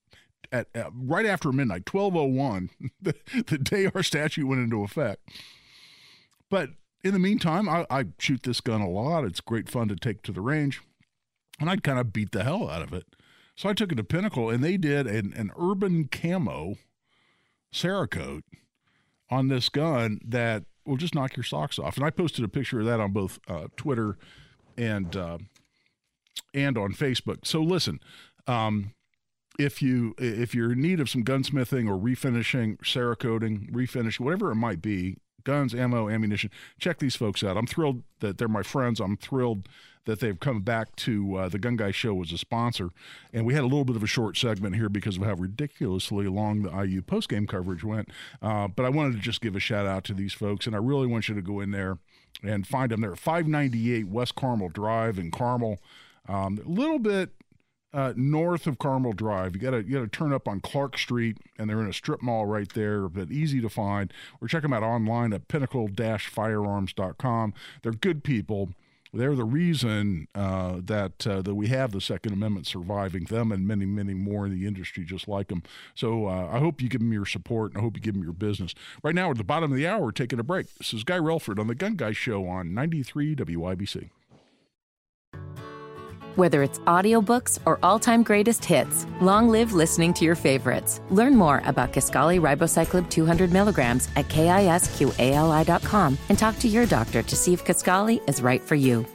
at, 0.52 0.68
at 0.75 0.90
right 0.94 1.26
after 1.26 1.52
midnight, 1.52 1.87
twelve 1.87 2.14
oh 2.16 2.25
one, 2.25 2.70
the 3.02 3.58
day 3.58 3.90
our 3.94 4.02
statute 4.02 4.46
went 4.46 4.62
into 4.62 4.82
effect. 4.82 5.28
But 6.50 6.70
in 7.02 7.12
the 7.12 7.18
meantime, 7.18 7.68
I, 7.68 7.87
I 7.90 8.06
shoot 8.18 8.42
this 8.42 8.61
gun 8.61 8.80
a 8.80 8.88
lot. 8.88 9.25
It's 9.25 9.40
great 9.40 9.68
fun 9.68 9.88
to 9.88 9.96
take 9.96 10.23
to 10.23 10.32
the 10.32 10.40
range, 10.40 10.80
and 11.61 11.68
I'd 11.68 11.82
kind 11.82 11.99
of 11.99 12.12
beat 12.12 12.32
the 12.32 12.44
hell 12.44 12.70
out 12.70 12.82
of 12.82 12.92
it. 12.92 13.06
So 13.56 13.68
I 13.68 13.75
took 13.75 13.92
it 13.92 13.96
to 13.96 14.04
Pinnacle, 14.04 14.50
and 14.50 14.64
they 14.64 14.76
did 14.76 15.06
an, 15.06 15.32
an 15.37 15.50
urban 15.56 16.08
camo 16.08 16.76
Cerakote 17.73 18.42
on 19.30 19.49
this 19.49 19.68
gun 19.68 20.20
that 20.25 20.64
will 20.87 20.96
just 20.96 21.14
knock 21.14 21.37
your 21.37 21.44
socks 21.44 21.78
off. 21.78 21.96
And 21.96 22.04
I 22.04 22.11
posted 22.11 22.44
a 22.44 22.49
picture 22.49 22.80
of 22.80 22.87
that 22.87 23.00
on 23.00 23.12
both 23.12 23.38
uh, 23.49 23.68
Twitter 23.76 24.16
and 24.76 25.16
uh, 25.16 25.38
and 26.53 26.79
on 26.79 26.93
Facebook. 26.93 27.47
So 27.47 27.61
listen, 27.61 28.00
um, 28.47 28.93
if 29.59 29.81
you 29.81 30.14
if 30.19 30.55
you're 30.55 30.73
in 30.73 30.83
need 30.83 31.00
of 31.00 31.09
some 31.09 31.25
gunsmithing 31.25 31.88
or 31.88 31.99
refinishing, 31.99 32.79
cerakoting, 32.79 33.71
refinish, 33.71 34.19
whatever 34.19 34.50
it 34.50 34.57
might 34.57 34.83
be, 34.83 35.17
guns, 35.45 35.75
ammo, 35.75 36.09
ammunition, 36.09 36.50
check 36.79 36.99
these 36.99 37.17
folks 37.17 37.45
out. 37.45 37.57
I'm 37.57 37.67
thrilled 37.67 38.03
that 38.21 38.38
they're 38.38 38.49
my 38.49 38.62
friends. 38.62 39.00
I'm 39.00 39.17
thrilled 39.17 39.69
that 40.07 40.21
they've 40.21 40.38
come 40.38 40.61
back 40.61 40.95
to 40.97 41.37
uh, 41.37 41.49
the 41.49 41.59
Gun 41.59 41.76
Guy 41.76 41.91
Show 41.91 42.21
as 42.23 42.33
a 42.33 42.38
sponsor. 42.38 42.91
And 43.33 43.47
we 43.47 43.55
had 43.55 43.62
a 43.62 43.67
little 43.67 43.85
bit 43.85 43.97
of 43.97 44.03
a 44.03 44.07
short 44.07 44.37
segment 44.37 44.76
here 44.76 44.88
because 44.88 45.17
of 45.17 45.23
how 45.23 45.35
ridiculously 45.35 46.26
long 46.26 46.62
the 46.62 46.71
IU 46.71 47.00
postgame 47.03 47.49
coverage 47.49 47.85
went. 47.85 48.11
Uh, 48.43 48.69
but 48.69 48.85
I 48.85 48.91
wanted 48.91 49.14
to 49.14 49.21
just 49.21 49.41
give 49.41 49.57
a 49.57 49.61
shout 49.61 49.87
out 49.87 50.05
to 50.05 50.14
these 50.14 50.35
folks, 50.35 50.67
and 50.67 50.76
I 50.76 50.79
really 50.79 51.07
want 51.07 51.29
you 51.29 51.35
to 51.35 51.43
go 51.43 51.61
in 51.61 51.71
there 51.71 51.99
and 52.43 52.67
find 52.67 52.91
them. 52.91 53.00
They're 53.00 53.12
at 53.12 53.19
598 53.19 54.09
West 54.09 54.35
Carmel 54.35 54.69
Drive 54.69 55.19
in 55.19 55.31
Carmel. 55.31 55.79
Um, 56.28 56.61
a 56.64 56.69
little 56.69 56.99
bit 56.99 57.31
uh, 57.95 58.12
north 58.16 58.66
of 58.66 58.78
Carmel 58.78 59.12
Drive. 59.12 59.54
You 59.54 59.61
got 59.61 59.71
to 59.71 59.85
you 59.85 59.95
got 59.95 60.00
to 60.00 60.09
turn 60.09 60.33
up 60.33 60.49
on 60.49 60.61
Clark 60.61 60.99
Street, 60.99 61.38
and 61.59 61.71
they're 61.71 61.81
in 61.81 61.88
a 61.88 61.93
strip 61.93 62.23
mall 62.23 62.45
right 62.45 62.71
there, 62.75 63.09
but 63.09 63.31
easy 63.31 63.61
to 63.61 63.69
find. 63.69 64.12
Or 64.40 64.49
check 64.49 64.62
them 64.62 64.73
out 64.73 64.83
online 64.83 65.33
at 65.33 65.49
pinnacle-firearms.com. 65.49 67.54
They're 67.83 67.93
good 67.93 68.25
people. 68.25 68.71
They're 69.12 69.37
the 69.37 69.45
reason 69.45 70.26
uh, 70.35 70.81
that 70.83 71.25
uh, 71.25 71.40
that 71.43 71.54
we 71.54 71.69
have 71.69 71.93
the 71.93 72.00
Second 72.00 72.33
Amendment 72.33 72.66
surviving. 72.66 73.25
Them 73.25 73.52
and 73.52 73.64
many, 73.64 73.87
many 73.87 74.12
more 74.12 74.47
in 74.47 74.52
the 74.52 74.66
industry 74.66 75.04
just 75.04 75.28
like 75.28 75.47
them. 75.47 75.62
So 75.95 76.26
uh, 76.26 76.49
I 76.50 76.59
hope 76.59 76.83
you 76.83 76.88
give 76.88 77.00
them 77.00 77.12
your 77.12 77.26
support, 77.26 77.71
and 77.71 77.78
I 77.78 77.83
hope 77.83 77.97
you 77.97 78.02
give 78.02 78.14
them 78.14 78.25
your 78.25 78.33
business. 78.33 78.75
Right 79.04 79.14
now, 79.14 79.31
at 79.31 79.38
the 79.38 79.45
bottom 79.45 79.71
of 79.71 79.76
the 79.76 79.87
hour, 79.87 80.11
taking 80.11 80.40
a 80.40 80.43
break. 80.43 80.75
This 80.75 80.93
is 80.93 81.04
Guy 81.04 81.19
Relford 81.19 81.61
on 81.61 81.69
the 81.69 81.76
Gun 81.76 81.95
Guy 81.95 82.11
Show 82.11 82.49
on 82.49 82.75
93 82.75 83.37
WIBC. 83.37 84.11
Whether 86.37 86.64
it's 86.64 86.81
audiobooks 86.81 87.61
or 87.64 87.79
all-time 87.85 88.25
greatest 88.25 88.64
hits, 88.64 89.07
long 89.21 89.49
live 89.49 89.73
listening 89.73 90.12
to 90.14 90.25
your 90.25 90.35
favorites. 90.35 91.00
Learn 91.11 91.37
more 91.37 91.62
about 91.64 91.93
Kisqali 91.93 92.41
Ribociclib 92.41 93.09
200 93.09 93.53
milligrams 93.53 94.09
at 94.17 94.26
kisqali.com 94.26 96.19
and 96.29 96.38
talk 96.38 96.59
to 96.59 96.69
your 96.69 96.87
doctor 96.87 97.23
to 97.23 97.37
see 97.37 97.53
if 97.53 97.64
Kisqali 97.64 98.29
is 98.29 98.43
right 98.43 98.61
for 98.61 98.75
you. 98.75 99.07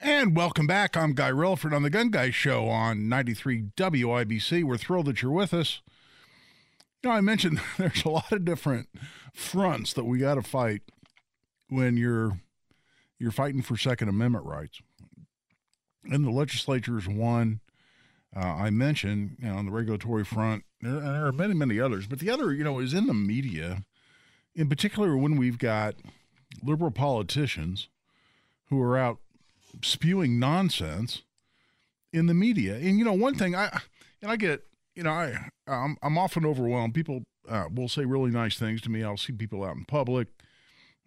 And 0.00 0.36
welcome 0.36 0.68
back. 0.68 0.96
I'm 0.96 1.14
Guy 1.14 1.32
Relford 1.32 1.74
on 1.74 1.82
the 1.82 1.90
Gun 1.90 2.10
Guy 2.10 2.30
Show 2.30 2.68
on 2.68 3.08
93 3.08 3.70
WIBC. 3.76 4.62
We're 4.62 4.76
thrilled 4.76 5.06
that 5.06 5.20
you're 5.20 5.32
with 5.32 5.52
us. 5.52 5.80
You 7.02 7.10
know, 7.10 7.16
I 7.16 7.20
mentioned 7.20 7.60
there's 7.76 8.04
a 8.04 8.08
lot 8.08 8.30
of 8.30 8.44
different 8.44 8.88
fronts 9.34 9.92
that 9.94 10.04
we 10.04 10.18
got 10.18 10.36
to 10.36 10.42
fight 10.42 10.82
when 11.68 11.96
you're 11.96 12.40
you're 13.18 13.30
fighting 13.30 13.62
for 13.62 13.76
Second 13.76 14.08
Amendment 14.08 14.46
rights. 14.46 14.80
And 16.04 16.24
the 16.24 16.30
legislature 16.30 16.98
is 16.98 17.08
one. 17.08 17.60
Uh, 18.34 18.40
I 18.40 18.70
mentioned, 18.70 19.36
you 19.40 19.48
know, 19.48 19.56
on 19.56 19.66
the 19.66 19.72
regulatory 19.72 20.24
front, 20.24 20.64
there, 20.80 21.00
there 21.00 21.26
are 21.26 21.32
many, 21.32 21.54
many 21.54 21.80
others. 21.80 22.06
But 22.06 22.20
the 22.20 22.30
other, 22.30 22.52
you 22.52 22.62
know, 22.62 22.78
is 22.78 22.94
in 22.94 23.06
the 23.06 23.14
media, 23.14 23.84
in 24.54 24.68
particular 24.68 25.16
when 25.16 25.36
we've 25.36 25.58
got 25.58 25.94
liberal 26.62 26.90
politicians 26.90 27.88
who 28.68 28.80
are 28.80 28.96
out 28.96 29.18
spewing 29.82 30.38
nonsense 30.38 31.22
in 32.12 32.26
the 32.26 32.34
media. 32.34 32.76
And 32.76 32.98
you 32.98 33.04
know, 33.04 33.12
one 33.12 33.34
thing 33.34 33.54
I 33.54 33.80
and 34.22 34.30
I 34.30 34.36
get, 34.36 34.64
you 34.94 35.02
know, 35.02 35.10
I 35.10 35.48
I'm, 35.66 35.96
I'm 36.02 36.18
often 36.18 36.46
overwhelmed. 36.46 36.94
People 36.94 37.22
uh, 37.48 37.64
will 37.74 37.88
say 37.88 38.04
really 38.04 38.30
nice 38.30 38.58
things 38.58 38.80
to 38.82 38.90
me. 38.90 39.02
I'll 39.02 39.16
see 39.16 39.32
people 39.32 39.64
out 39.64 39.76
in 39.76 39.84
public 39.84 40.28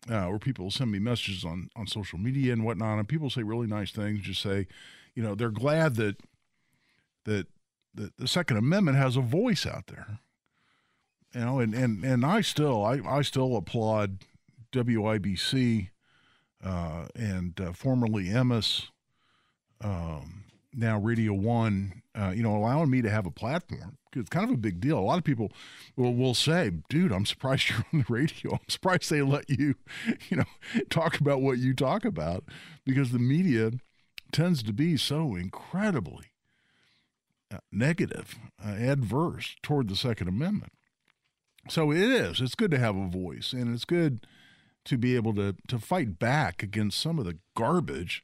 uh, 0.10 0.28
or 0.28 0.40
people 0.40 0.72
send 0.72 0.92
me 0.92 1.00
messages 1.00 1.44
on 1.44 1.70
on 1.76 1.88
social 1.88 2.20
media 2.20 2.54
and 2.54 2.64
whatnot, 2.64 3.00
and 3.00 3.08
people 3.08 3.30
say 3.30 3.44
really 3.44 3.68
nice 3.68 3.92
things. 3.92 4.22
Just 4.22 4.42
say, 4.42 4.68
you 5.16 5.22
know, 5.22 5.36
they're 5.36 5.50
glad 5.50 5.96
that 5.96 6.18
that 7.26 7.48
that 7.94 8.18
the 8.18 8.28
Second 8.28 8.58
Amendment 8.58 8.98
has 8.98 9.16
a 9.16 9.22
voice 9.22 9.66
out 9.66 9.88
there. 9.88 10.20
You 11.34 11.42
know, 11.42 11.60
and 11.60 11.74
and 11.74 12.04
and 12.04 12.26
I 12.26 12.42
still 12.42 12.84
I 12.84 13.00
I 13.08 13.22
still 13.22 13.56
applaud 13.56 14.20
WIBC 14.72 15.90
uh, 16.64 17.06
and 17.16 17.60
uh, 17.60 17.74
formerly 17.74 18.26
Emmis, 18.26 18.88
um, 19.82 20.44
now 20.74 21.00
Radio 21.00 21.34
One, 21.34 22.02
uh, 22.16 22.32
you 22.36 22.44
know, 22.44 22.56
allowing 22.56 22.90
me 22.90 23.02
to 23.02 23.10
have 23.10 23.26
a 23.26 23.32
platform 23.32 23.98
it's 24.16 24.30
kind 24.30 24.46
of 24.46 24.52
a 24.52 24.58
big 24.58 24.80
deal. 24.80 24.98
A 24.98 25.00
lot 25.00 25.18
of 25.18 25.24
people 25.24 25.52
will, 25.96 26.14
will 26.14 26.34
say, 26.34 26.72
dude, 26.90 27.12
I'm 27.12 27.26
surprised 27.26 27.70
you're 27.70 27.86
on 27.94 28.00
the 28.00 28.14
radio. 28.14 28.54
I'm 28.54 28.70
surprised 28.70 29.10
they 29.10 29.22
let 29.22 29.50
you, 29.50 29.76
you 30.30 30.38
know, 30.38 30.46
talk 30.90 31.20
about 31.20 31.42
what 31.42 31.58
you 31.58 31.74
talk 31.74 32.06
about 32.06 32.44
because 32.86 33.12
the 33.12 33.20
media 33.20 33.72
tends 34.32 34.64
to 34.64 34.74
be 34.74 34.98
so 34.98 35.36
incredibly 35.36 36.28
uh, 37.54 37.58
negative, 37.72 38.38
uh, 38.64 38.72
adverse 38.72 39.56
toward 39.62 39.90
the 39.90 39.96
Second 39.96 40.28
Amendment. 40.28 40.74
So 41.70 41.92
it 41.92 42.00
is. 42.00 42.42
It's 42.42 42.56
good 42.56 42.72
to 42.72 42.80
have 42.80 42.96
a 42.96 43.08
voice, 43.08 43.54
and 43.54 43.74
it's 43.74 43.86
good 43.86 44.26
to 44.84 44.98
be 44.98 45.16
able 45.16 45.36
to 45.36 45.56
to 45.68 45.78
fight 45.78 46.18
back 46.18 46.64
against 46.64 47.00
some 47.00 47.20
of 47.20 47.26
the 47.26 47.38
garbage 47.56 48.24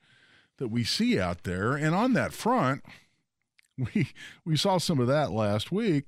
that 0.58 0.70
we 0.70 0.84
see 0.84 1.20
out 1.20 1.44
there. 1.44 1.74
And 1.74 1.94
on 1.96 2.14
that 2.14 2.34
front, 2.34 2.84
we 3.78 4.10
we 4.46 4.58
saw 4.58 4.78
some 4.78 5.00
of 5.00 5.08
that 5.08 5.32
last 5.32 5.72
week 5.72 6.06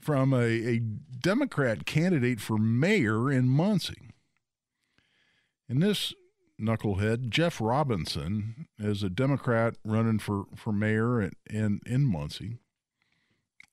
from 0.00 0.32
a, 0.32 0.44
a 0.44 0.78
Democrat 0.78 1.84
candidate 1.86 2.40
for 2.40 2.56
mayor 2.56 3.30
in 3.30 3.48
Muncie. 3.48 4.12
And 5.68 5.82
this 5.82 6.14
knucklehead, 6.60 7.28
Jeff 7.28 7.60
Robinson, 7.60 8.68
is 8.78 9.02
a 9.02 9.10
Democrat 9.10 9.76
running 9.84 10.18
for, 10.18 10.44
for 10.54 10.72
mayor 10.72 11.20
in, 11.20 11.32
in, 11.48 11.80
in 11.86 12.04
Muncie. 12.04 12.58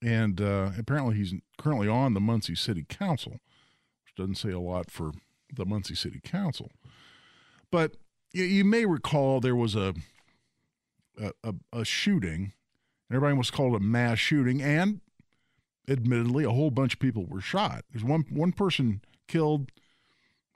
And 0.01 0.41
uh, 0.41 0.71
apparently 0.77 1.15
he's 1.15 1.33
currently 1.57 1.87
on 1.87 2.13
the 2.13 2.19
Muncie 2.19 2.55
City 2.55 2.85
Council, 2.87 3.39
which 4.03 4.15
doesn't 4.15 4.35
say 4.35 4.51
a 4.51 4.59
lot 4.59 4.91
for 4.91 5.11
the 5.53 5.65
Muncie 5.65 5.95
City 5.95 6.19
Council. 6.23 6.69
But 7.71 7.95
you, 8.35 8.43
you 8.43 8.65
may 8.65 8.85
recall 8.85 9.39
there 9.39 9.55
was 9.55 9.75
a, 9.75 9.93
a, 11.43 11.53
a 11.73 11.85
shooting 11.85 12.53
and 13.09 13.15
Everybody 13.15 13.37
was 13.37 13.51
called 13.51 13.75
a 13.75 13.79
mass 13.79 14.17
shooting, 14.17 14.61
and 14.61 15.01
admittedly, 15.87 16.43
a 16.43 16.49
whole 16.49 16.71
bunch 16.71 16.93
of 16.93 16.99
people 16.99 17.25
were 17.25 17.41
shot. 17.41 17.85
There's 17.91 18.03
one 18.03 18.25
one 18.29 18.51
person 18.51 19.01
killed 19.27 19.71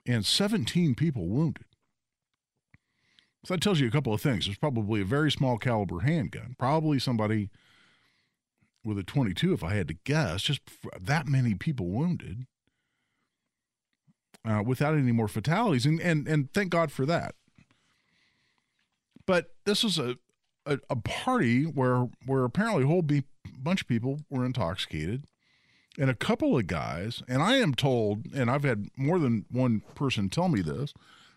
and 0.06 0.24
17 0.24 0.94
people 0.94 1.28
wounded. 1.28 1.64
So 3.44 3.54
that 3.54 3.60
tells 3.60 3.80
you 3.80 3.86
a 3.86 3.90
couple 3.90 4.12
of 4.12 4.20
things. 4.20 4.46
There's 4.46 4.58
probably 4.58 5.02
a 5.02 5.04
very 5.04 5.30
small 5.30 5.58
caliber 5.58 6.00
handgun, 6.00 6.56
probably 6.58 6.98
somebody 6.98 7.50
with 8.84 8.98
a 8.98 9.02
22, 9.02 9.52
if 9.52 9.62
I 9.62 9.74
had 9.74 9.88
to 9.88 9.94
guess, 9.94 10.42
just 10.42 10.62
that 10.98 11.26
many 11.26 11.54
people 11.54 11.86
wounded 11.86 12.46
uh, 14.44 14.62
without 14.64 14.94
any 14.94 15.12
more 15.12 15.28
fatalities. 15.28 15.86
And, 15.86 16.00
and, 16.00 16.26
and 16.26 16.52
thank 16.52 16.70
God 16.70 16.90
for 16.90 17.06
that. 17.06 17.34
But 19.30 19.52
this 19.64 19.84
was 19.84 19.96
a, 19.96 20.16
a, 20.66 20.80
a 20.90 20.96
party 20.96 21.62
where 21.62 22.08
where 22.26 22.42
apparently 22.42 22.82
a 22.82 22.88
whole 22.88 23.02
be- 23.02 23.22
bunch 23.56 23.82
of 23.82 23.86
people 23.86 24.22
were 24.28 24.44
intoxicated 24.44 25.24
and 25.96 26.10
a 26.10 26.16
couple 26.16 26.58
of 26.58 26.66
guys, 26.66 27.22
and 27.28 27.40
I 27.40 27.58
am 27.58 27.74
told, 27.76 28.26
and 28.34 28.50
I've 28.50 28.64
had 28.64 28.88
more 28.96 29.20
than 29.20 29.46
one 29.48 29.82
person 29.94 30.30
tell 30.30 30.48
me 30.48 30.62
this, 30.62 30.92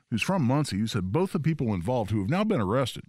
who's 0.09 0.23
from 0.23 0.41
Muncie, 0.41 0.79
who 0.79 0.87
said 0.87 1.11
both 1.11 1.33
the 1.33 1.39
people 1.39 1.71
involved 1.71 2.09
who 2.09 2.21
have 2.21 2.31
now 2.31 2.43
been 2.43 2.59
arrested, 2.59 3.03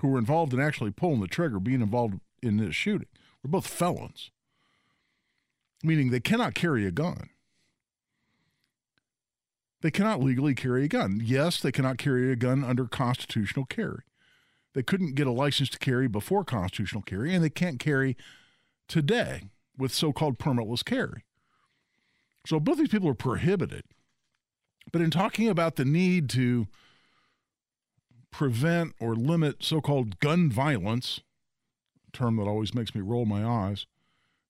who 0.00 0.08
were 0.08 0.18
involved 0.18 0.54
in 0.54 0.60
actually 0.60 0.90
pulling 0.90 1.20
the 1.20 1.26
trigger, 1.28 1.60
being 1.60 1.82
involved 1.82 2.18
in 2.42 2.56
this 2.56 2.74
shooting, 2.74 3.08
were 3.42 3.50
both 3.50 3.66
felons, 3.66 4.30
meaning 5.84 6.08
they 6.08 6.18
cannot 6.18 6.54
carry 6.54 6.86
a 6.86 6.90
gun. 6.90 7.28
They 9.80 9.90
cannot 9.90 10.22
legally 10.22 10.54
carry 10.54 10.84
a 10.84 10.88
gun. 10.88 11.20
Yes, 11.24 11.60
they 11.60 11.72
cannot 11.72 11.98
carry 11.98 12.32
a 12.32 12.36
gun 12.36 12.64
under 12.64 12.86
constitutional 12.86 13.66
carry. 13.66 14.02
They 14.74 14.82
couldn't 14.82 15.14
get 15.14 15.26
a 15.26 15.32
license 15.32 15.68
to 15.70 15.78
carry 15.78 16.08
before 16.08 16.44
constitutional 16.44 17.02
carry, 17.02 17.34
and 17.34 17.44
they 17.44 17.50
can't 17.50 17.78
carry 17.78 18.16
today 18.88 19.50
with 19.76 19.92
so 19.94 20.12
called 20.12 20.38
permitless 20.38 20.84
carry. 20.84 21.24
So 22.46 22.60
both 22.60 22.78
these 22.78 22.88
people 22.88 23.08
are 23.08 23.14
prohibited 23.14 23.84
But 24.92 25.02
in 25.02 25.10
talking 25.10 25.48
about 25.48 25.76
the 25.76 25.84
need 25.84 26.30
to 26.30 26.66
prevent 28.30 28.94
or 29.00 29.14
limit 29.14 29.62
so 29.62 29.80
called 29.80 30.18
gun 30.20 30.50
violence, 30.50 31.20
term 32.12 32.36
that 32.36 32.44
always 32.44 32.74
makes 32.74 32.94
me 32.94 33.00
roll 33.02 33.26
my 33.26 33.44
eyes, 33.44 33.86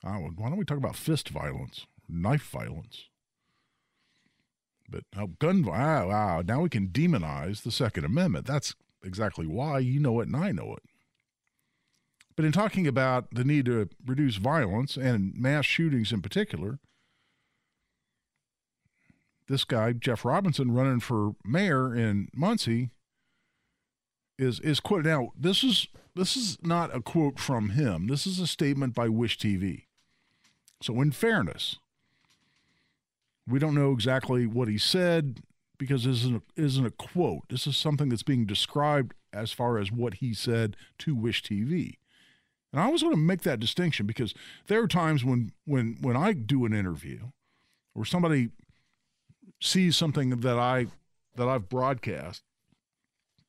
uh, 0.04 0.14
why 0.14 0.49
don't 0.49 0.58
we 0.58 0.64
talk 0.64 0.78
about 0.78 0.97
fist 0.97 1.28
violence, 1.28 1.87
knife 2.08 2.49
violence? 2.50 3.08
But 4.88 5.04
now, 5.14 5.28
gun, 5.38 5.62
wow, 5.62 5.75
ah, 5.75 6.09
wow, 6.09 6.42
now 6.42 6.62
we 6.62 6.68
can 6.68 6.88
demonize 6.88 7.62
the 7.62 7.71
Second 7.71 8.04
Amendment. 8.04 8.47
That's 8.47 8.75
exactly 9.04 9.47
why 9.47 9.80
you 9.80 10.00
know 10.00 10.21
it 10.21 10.28
and 10.28 10.37
I 10.37 10.52
know 10.52 10.75
it. 10.75 10.83
But 12.37 12.45
in 12.45 12.52
talking 12.52 12.87
about 12.87 13.35
the 13.35 13.45
need 13.45 13.66
to 13.66 13.88
reduce 14.07 14.37
violence 14.37 14.97
and 14.97 15.35
mass 15.35 15.66
shootings 15.66 16.12
in 16.12 16.23
particular, 16.23 16.78
this 19.49 19.64
guy, 19.64 19.92
Jeff 19.92 20.25
Robinson, 20.25 20.71
running 20.71 21.00
for 21.00 21.33
mayor 21.45 21.95
in 21.95 22.28
Muncie, 22.35 22.90
is 24.38 24.61
is 24.61 24.78
quoted. 24.78 25.09
Now, 25.09 25.33
this 25.37 25.64
is 25.64 25.88
this 26.14 26.37
is 26.37 26.59
not 26.62 26.95
a 26.95 27.00
quote 27.00 27.38
from 27.38 27.71
him. 27.71 28.07
This 28.07 28.26
is 28.26 28.38
a 28.38 28.47
statement 28.47 28.95
by 28.95 29.09
Wish 29.09 29.38
TV. 29.38 29.87
So, 30.80 31.00
in 31.00 31.11
fairness, 31.11 31.78
we 33.49 33.59
don't 33.59 33.75
know 33.75 33.93
exactly 33.93 34.47
what 34.47 34.69
he 34.69 34.78
said 34.78 35.40
because 35.78 36.05
this 36.05 36.19
isn't 36.19 36.43
a, 36.43 36.61
isn't 36.61 36.87
a 36.87 36.90
quote. 36.90 37.49
This 37.49 37.67
is 37.67 37.76
something 37.76 38.09
that's 38.09 38.23
being 38.23 38.47
described 38.47 39.14
as 39.33 39.52
far 39.52 39.78
as 39.78 39.93
what 39.93 40.14
he 40.14 40.35
said 40.35 40.76
to 40.99 41.14
Wish 41.14 41.43
TV. 41.43 41.95
And 42.73 42.81
I 42.81 42.85
always 42.85 43.02
want 43.02 43.14
to 43.14 43.21
make 43.21 43.43
that 43.43 43.61
distinction 43.61 44.07
because 44.07 44.35
there 44.67 44.83
are 44.83 44.88
times 44.88 45.25
when 45.25 45.52
when 45.64 45.97
when 46.00 46.17
I 46.17 46.33
do 46.33 46.67
an 46.67 46.75
interview 46.75 47.31
or 47.95 48.05
somebody 48.05 48.50
sees 49.61 49.97
something 49.97 50.31
that 50.31 50.59
I 50.59 50.87
that 51.37 51.49
I've 51.49 51.69
broadcast 51.69 52.43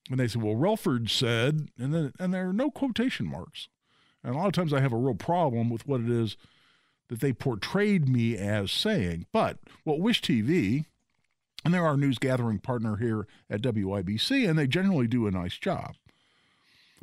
and 0.10 0.20
they 0.20 0.27
say, 0.27 0.39
"Well, 0.39 0.56
Relford 0.56 1.10
said," 1.10 1.70
and 1.77 1.94
then 1.94 2.13
and 2.20 2.34
there 2.34 2.50
are 2.50 2.53
no 2.53 2.72
quotation 2.72 3.25
marks. 3.25 3.68
And 4.24 4.36
a 4.36 4.38
lot 4.38 4.48
of 4.48 4.53
times 4.53 4.74
I 4.74 4.79
have 4.79 4.94
a 4.94 4.98
real 4.98 5.15
problem 5.15 5.70
with 5.70 5.86
what 5.86 6.01
it 6.01 6.10
is 6.10 6.38
that 7.10 7.20
they 7.20 7.34
portrayed 7.34 8.08
me 8.08 8.38
as 8.38 8.72
saying. 8.72 9.25
But 9.32 9.58
what 9.84 10.00
Wish 10.00 10.22
TV, 10.22 10.86
and 11.66 11.74
they're 11.74 11.86
our 11.86 11.98
news 11.98 12.18
gathering 12.18 12.60
partner 12.60 12.98
here 12.98 13.28
at 13.50 13.62
WIBC, 13.62 14.48
and 14.48 14.58
they 14.58 14.68
generally 14.68 15.08
do 15.08 15.28
a 15.28 15.32
nice 15.32 15.58
job. 15.58 15.96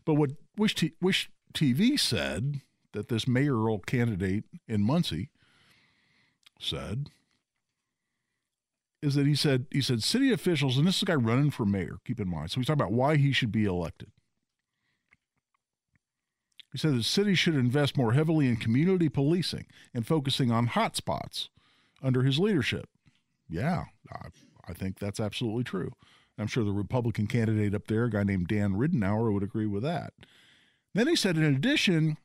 But 0.04 0.14
what 0.14 0.30
Wish, 0.56 0.74
T- 0.76 0.94
Wish 1.02 1.30
TV 1.52 1.98
said 1.98 2.62
that 2.92 3.08
this 3.08 3.28
mayoral 3.28 3.80
candidate 3.80 4.44
in 4.66 4.82
Muncie 4.82 5.30
said 6.58 7.10
is 9.02 9.14
that 9.14 9.26
he 9.26 9.34
said 9.34 9.66
he 9.70 9.82
said 9.82 10.02
city 10.02 10.32
officials, 10.32 10.78
and 10.78 10.86
this 10.86 10.96
is 10.96 11.02
a 11.02 11.06
guy 11.06 11.14
running 11.14 11.50
for 11.50 11.66
mayor. 11.66 11.98
Keep 12.04 12.20
in 12.20 12.28
mind, 12.28 12.50
so 12.50 12.60
he's 12.60 12.66
talking 12.66 12.80
about 12.80 12.92
why 12.92 13.16
he 13.16 13.32
should 13.32 13.52
be 13.52 13.64
elected. 13.64 14.10
He 16.76 16.80
said 16.80 16.94
the 16.94 17.02
city 17.02 17.34
should 17.34 17.54
invest 17.54 17.96
more 17.96 18.12
heavily 18.12 18.48
in 18.48 18.56
community 18.56 19.08
policing 19.08 19.64
and 19.94 20.06
focusing 20.06 20.50
on 20.50 20.68
hotspots 20.68 21.48
under 22.02 22.22
his 22.22 22.38
leadership. 22.38 22.90
Yeah, 23.48 23.84
I, 24.12 24.26
I 24.68 24.74
think 24.74 24.98
that's 24.98 25.18
absolutely 25.18 25.64
true. 25.64 25.92
I'm 26.38 26.48
sure 26.48 26.64
the 26.64 26.72
Republican 26.72 27.28
candidate 27.28 27.74
up 27.74 27.86
there, 27.86 28.04
a 28.04 28.10
guy 28.10 28.24
named 28.24 28.48
Dan 28.48 28.74
Ridenour, 28.74 29.32
would 29.32 29.42
agree 29.42 29.64
with 29.64 29.84
that. 29.84 30.12
Then 30.92 31.08
he 31.08 31.16
said, 31.16 31.38
in 31.38 31.44
addition, 31.44 32.18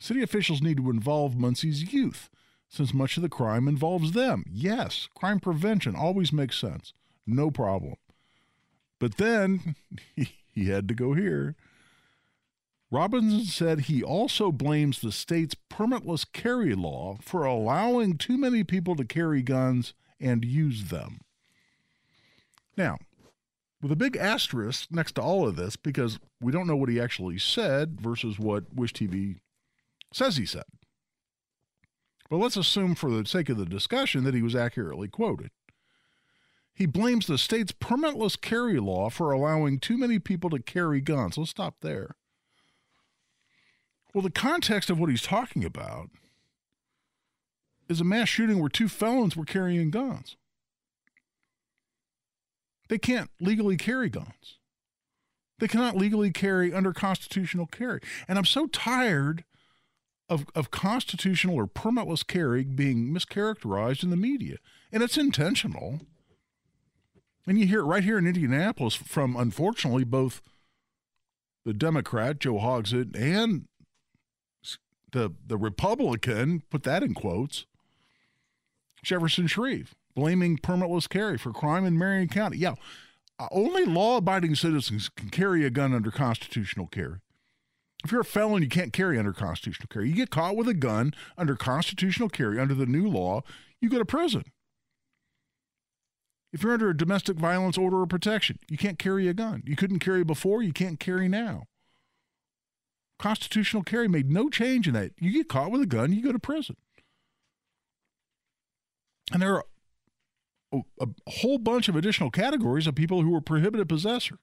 city 0.00 0.20
officials 0.20 0.60
need 0.60 0.78
to 0.78 0.90
involve 0.90 1.36
Muncie's 1.36 1.92
youth 1.92 2.28
since 2.68 2.92
much 2.92 3.16
of 3.16 3.22
the 3.22 3.28
crime 3.28 3.68
involves 3.68 4.10
them. 4.10 4.42
Yes, 4.50 5.08
crime 5.14 5.38
prevention 5.38 5.94
always 5.94 6.32
makes 6.32 6.58
sense. 6.58 6.92
No 7.24 7.52
problem. 7.52 7.94
But 8.98 9.18
then 9.18 9.76
he, 10.16 10.32
he 10.52 10.70
had 10.70 10.88
to 10.88 10.94
go 10.94 11.14
here. 11.14 11.54
Robinson 12.92 13.46
said 13.46 13.80
he 13.80 14.02
also 14.02 14.52
blames 14.52 15.00
the 15.00 15.12
state's 15.12 15.56
permitless 15.70 16.30
carry 16.30 16.74
law 16.74 17.16
for 17.22 17.46
allowing 17.46 18.18
too 18.18 18.36
many 18.36 18.62
people 18.62 18.94
to 18.96 19.04
carry 19.06 19.40
guns 19.40 19.94
and 20.20 20.44
use 20.44 20.90
them. 20.90 21.22
Now, 22.76 22.98
with 23.80 23.92
a 23.92 23.96
big 23.96 24.14
asterisk 24.18 24.88
next 24.90 25.12
to 25.12 25.22
all 25.22 25.48
of 25.48 25.56
this, 25.56 25.74
because 25.74 26.18
we 26.38 26.52
don't 26.52 26.66
know 26.66 26.76
what 26.76 26.90
he 26.90 27.00
actually 27.00 27.38
said 27.38 27.98
versus 27.98 28.38
what 28.38 28.74
Wish 28.74 28.92
TV 28.92 29.36
says 30.12 30.36
he 30.36 30.44
said. 30.44 30.64
But 32.28 32.36
let's 32.36 32.58
assume, 32.58 32.94
for 32.94 33.10
the 33.10 33.26
sake 33.26 33.48
of 33.48 33.56
the 33.56 33.64
discussion, 33.64 34.22
that 34.24 34.34
he 34.34 34.42
was 34.42 34.54
accurately 34.54 35.08
quoted. 35.08 35.50
He 36.74 36.84
blames 36.84 37.26
the 37.26 37.38
state's 37.38 37.72
permitless 37.72 38.38
carry 38.38 38.78
law 38.78 39.08
for 39.08 39.32
allowing 39.32 39.78
too 39.78 39.96
many 39.96 40.18
people 40.18 40.50
to 40.50 40.58
carry 40.58 41.00
guns. 41.00 41.38
Let's 41.38 41.50
stop 41.50 41.76
there. 41.80 42.16
Well, 44.14 44.22
the 44.22 44.30
context 44.30 44.90
of 44.90 44.98
what 44.98 45.10
he's 45.10 45.22
talking 45.22 45.64
about 45.64 46.10
is 47.88 48.00
a 48.00 48.04
mass 48.04 48.28
shooting 48.28 48.58
where 48.58 48.68
two 48.68 48.88
felons 48.88 49.36
were 49.36 49.44
carrying 49.44 49.90
guns. 49.90 50.36
They 52.88 52.98
can't 52.98 53.30
legally 53.40 53.76
carry 53.76 54.10
guns. 54.10 54.58
They 55.58 55.68
cannot 55.68 55.96
legally 55.96 56.30
carry 56.30 56.74
under 56.74 56.92
constitutional 56.92 57.66
carry. 57.66 58.00
And 58.28 58.36
I'm 58.36 58.44
so 58.44 58.66
tired 58.66 59.44
of, 60.28 60.46
of 60.54 60.70
constitutional 60.70 61.56
or 61.56 61.66
permitless 61.66 62.26
carry 62.26 62.64
being 62.64 63.14
mischaracterized 63.14 64.02
in 64.02 64.10
the 64.10 64.16
media. 64.16 64.56
And 64.90 65.02
it's 65.02 65.16
intentional. 65.16 66.00
And 67.46 67.58
you 67.58 67.66
hear 67.66 67.80
it 67.80 67.84
right 67.84 68.04
here 68.04 68.18
in 68.18 68.26
Indianapolis 68.26 68.94
from, 68.94 69.36
unfortunately, 69.36 70.04
both 70.04 70.42
the 71.64 71.72
Democrat, 71.72 72.40
Joe 72.40 72.54
Hogsett, 72.54 73.16
and 73.16 73.68
the 75.12 75.32
the 75.46 75.56
Republican, 75.56 76.62
put 76.70 76.82
that 76.82 77.02
in 77.02 77.14
quotes, 77.14 77.66
Jefferson 79.02 79.46
Shreve, 79.46 79.94
blaming 80.14 80.58
permitless 80.58 81.08
carry 81.08 81.38
for 81.38 81.52
crime 81.52 81.84
in 81.84 81.98
Marion 81.98 82.28
County. 82.28 82.58
Yeah, 82.58 82.74
uh, 83.38 83.48
only 83.52 83.84
law 83.84 84.18
abiding 84.18 84.54
citizens 84.56 85.08
can 85.08 85.30
carry 85.30 85.64
a 85.64 85.70
gun 85.70 85.94
under 85.94 86.10
constitutional 86.10 86.86
carry. 86.86 87.20
If 88.04 88.10
you're 88.10 88.22
a 88.22 88.24
felon, 88.24 88.62
you 88.62 88.68
can't 88.68 88.92
carry 88.92 89.18
under 89.18 89.32
constitutional 89.32 89.86
carry. 89.88 90.08
You 90.08 90.14
get 90.14 90.30
caught 90.30 90.56
with 90.56 90.68
a 90.68 90.74
gun 90.74 91.14
under 91.38 91.54
constitutional 91.54 92.28
carry 92.28 92.58
under 92.58 92.74
the 92.74 92.86
new 92.86 93.06
law, 93.06 93.42
you 93.80 93.88
go 93.88 93.98
to 93.98 94.04
prison. 94.04 94.44
If 96.52 96.62
you're 96.62 96.72
under 96.72 96.90
a 96.90 96.96
domestic 96.96 97.36
violence 97.36 97.78
order 97.78 98.02
of 98.02 98.08
protection, 98.08 98.58
you 98.68 98.76
can't 98.76 98.98
carry 98.98 99.28
a 99.28 99.34
gun. 99.34 99.62
You 99.64 99.76
couldn't 99.76 100.00
carry 100.00 100.24
before, 100.24 100.62
you 100.62 100.72
can't 100.72 101.00
carry 101.00 101.28
now 101.28 101.64
constitutional 103.22 103.84
carry 103.84 104.08
made 104.08 104.30
no 104.30 104.50
change 104.50 104.88
in 104.88 104.94
that. 104.94 105.12
You 105.20 105.32
get 105.32 105.48
caught 105.48 105.70
with 105.70 105.80
a 105.80 105.86
gun, 105.86 106.12
you 106.12 106.22
go 106.22 106.32
to 106.32 106.40
prison. 106.40 106.76
And 109.32 109.40
there 109.40 109.54
are 109.54 109.64
a, 110.72 110.80
a 111.00 111.06
whole 111.28 111.58
bunch 111.58 111.88
of 111.88 111.94
additional 111.94 112.32
categories 112.32 112.88
of 112.88 112.96
people 112.96 113.22
who 113.22 113.34
are 113.36 113.40
prohibited 113.40 113.88
possessor. 113.88 114.38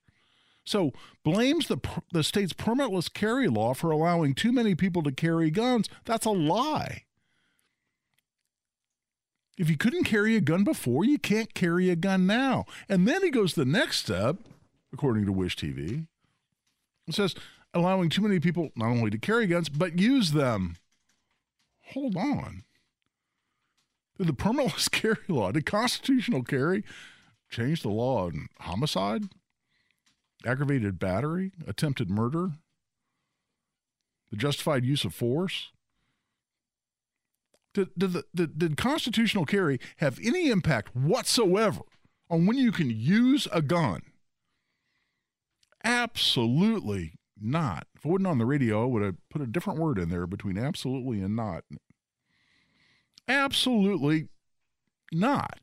So 0.66 0.92
blames 1.24 1.68
the 1.68 1.78
the 2.14 2.24
state's 2.24 2.54
permitless 2.54 3.14
carry 3.14 3.50
law 3.50 3.74
for 3.74 3.92
allowing 3.92 4.34
too 4.34 4.54
many 4.54 4.76
people 4.76 5.04
to 5.04 5.12
carry 5.12 5.52
guns. 5.52 5.90
That's 6.06 6.26
a 6.26 6.32
lie. 6.32 7.04
If 9.58 9.70
you 9.70 9.76
couldn't 9.76 10.06
carry 10.06 10.38
a 10.38 10.42
gun 10.42 10.64
before, 10.64 11.04
you 11.04 11.20
can't 11.20 11.54
carry 11.54 11.90
a 11.90 11.98
gun 11.98 12.26
now. 12.26 12.66
And 12.88 13.06
then 13.06 13.24
he 13.24 13.30
goes 13.30 13.56
the 13.56 13.66
next 13.66 13.98
step, 13.98 14.38
according 14.94 15.26
to 15.26 15.34
Wish 15.34 15.58
TV. 15.58 16.08
It 17.08 17.16
says 17.16 17.36
allowing 17.74 18.10
too 18.10 18.22
many 18.22 18.40
people 18.40 18.70
not 18.76 18.90
only 18.90 19.10
to 19.10 19.18
carry 19.18 19.48
guns, 19.48 19.70
but 19.70 20.00
use 20.00 20.32
them. 20.32 20.76
Hold 21.94 22.16
on. 22.18 22.64
Did 24.18 24.28
the 24.28 24.34
permitless 24.34 24.90
carry 24.92 25.18
law, 25.28 25.52
did 25.52 25.66
constitutional 25.66 26.44
carry 26.44 26.84
change 27.50 27.82
the 27.82 27.90
law 27.90 28.26
on 28.26 28.48
homicide, 28.60 29.24
aggravated 30.46 31.00
battery, 31.00 31.52
attempted 31.68 32.10
murder, 32.10 32.52
the 34.30 34.38
justified 34.38 34.86
use 34.86 35.04
of 35.06 35.14
force? 35.14 35.72
Did, 37.74 37.90
did, 37.98 38.14
the, 38.14 38.24
did, 38.34 38.60
did 38.60 38.78
constitutional 38.78 39.46
carry 39.46 39.80
have 39.98 40.20
any 40.24 40.50
impact 40.50 40.96
whatsoever 40.96 41.82
on 42.30 42.46
when 42.46 42.58
you 42.58 42.72
can 42.72 42.90
use 42.90 43.48
a 43.52 43.62
gun? 43.62 44.02
Absolutely 45.84 47.19
not. 47.42 47.88
If 47.96 48.06
it 48.06 48.10
wasn't 48.10 48.28
on 48.28 48.38
the 48.38 48.46
radio, 48.46 48.84
I 48.84 48.86
would 48.86 49.04
have 49.04 49.16
put 49.30 49.42
a 49.42 49.48
different 49.48 49.80
word 49.80 49.98
in 49.98 50.10
there 50.10 50.28
between 50.28 50.58
absolutely 50.58 51.22
and 51.22 51.36
not. 51.36 51.64
Absolutely 53.28 54.28
not. 55.12 55.60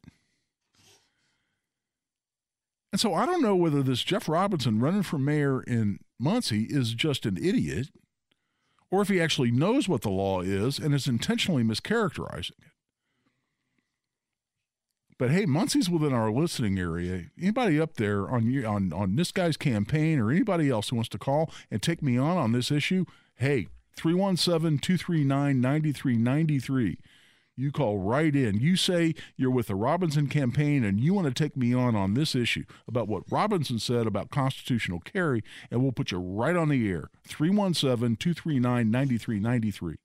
And 2.93 3.01
so 3.01 3.15
I 3.15 3.27
don't 3.27 3.43
know 3.43 3.57
whether 3.57 3.83
this 3.83 4.03
Jeff 4.03 4.29
Robinson 4.29 4.81
running 4.81 5.03
for 5.03 5.19
mayor 5.19 5.63
in 5.63 5.99
Muncie 6.19 6.67
is 6.71 6.95
just 6.95 7.27
an 7.27 7.37
idiot 7.37 7.89
or 8.91 9.03
if 9.03 9.09
he 9.09 9.21
actually 9.21 9.51
knows 9.51 9.89
what 9.89 10.03
the 10.03 10.11
law 10.11 10.41
is 10.41 10.79
and 10.79 10.95
is 10.95 11.09
intentionally 11.09 11.63
mischaracterizing. 11.63 12.53
But 15.19 15.31
hey, 15.31 15.47
Muncie's 15.47 15.89
within 15.89 16.13
our 16.13 16.31
listening 16.31 16.79
area. 16.79 17.27
Anybody 17.41 17.81
up 17.81 17.95
there 17.95 18.29
on 18.29 18.65
on 18.65 18.93
on 18.93 19.17
this 19.17 19.33
guy's 19.33 19.57
campaign 19.57 20.19
or 20.19 20.31
anybody 20.31 20.69
else 20.69 20.91
who 20.91 20.97
wants 20.97 21.09
to 21.11 21.19
call 21.19 21.51
and 21.71 21.83
take 21.83 22.03
me 22.03 22.19
on 22.19 22.37
on 22.37 22.53
this 22.53 22.71
issue, 22.71 23.07
hey, 23.37 23.69
317 23.97 24.79
239 24.79 25.61
9393. 25.61 26.99
You 27.59 27.73
call 27.73 27.97
right 27.97 28.37
in. 28.37 28.61
You 28.61 28.77
say 28.77 29.15
you're 29.37 29.51
with 29.51 29.69
the 29.69 29.75
Robinson 29.75 30.27
campaign 30.27 30.85
and 30.85 31.01
you 31.01 31.15
want 31.15 31.27
to 31.27 31.33
take 31.33 31.57
me 31.57 31.73
on 31.73 31.97
on 31.97 32.13
this 32.13 32.35
issue 32.35 32.65
about 32.87 33.09
what 33.09 33.23
Robinson 33.31 33.79
said 33.79 34.07
about 34.07 34.31
constitutional 34.31 35.01
carry, 35.01 35.43
and 35.71 35.83
we'll 35.83 35.93
put 35.93 36.11
you 36.11 36.19
right 36.19 36.55
on 36.55 36.69
the 36.69 36.91
air. 36.91 37.09
317 37.27 38.17
239 38.17 38.91
9393. 38.91 39.97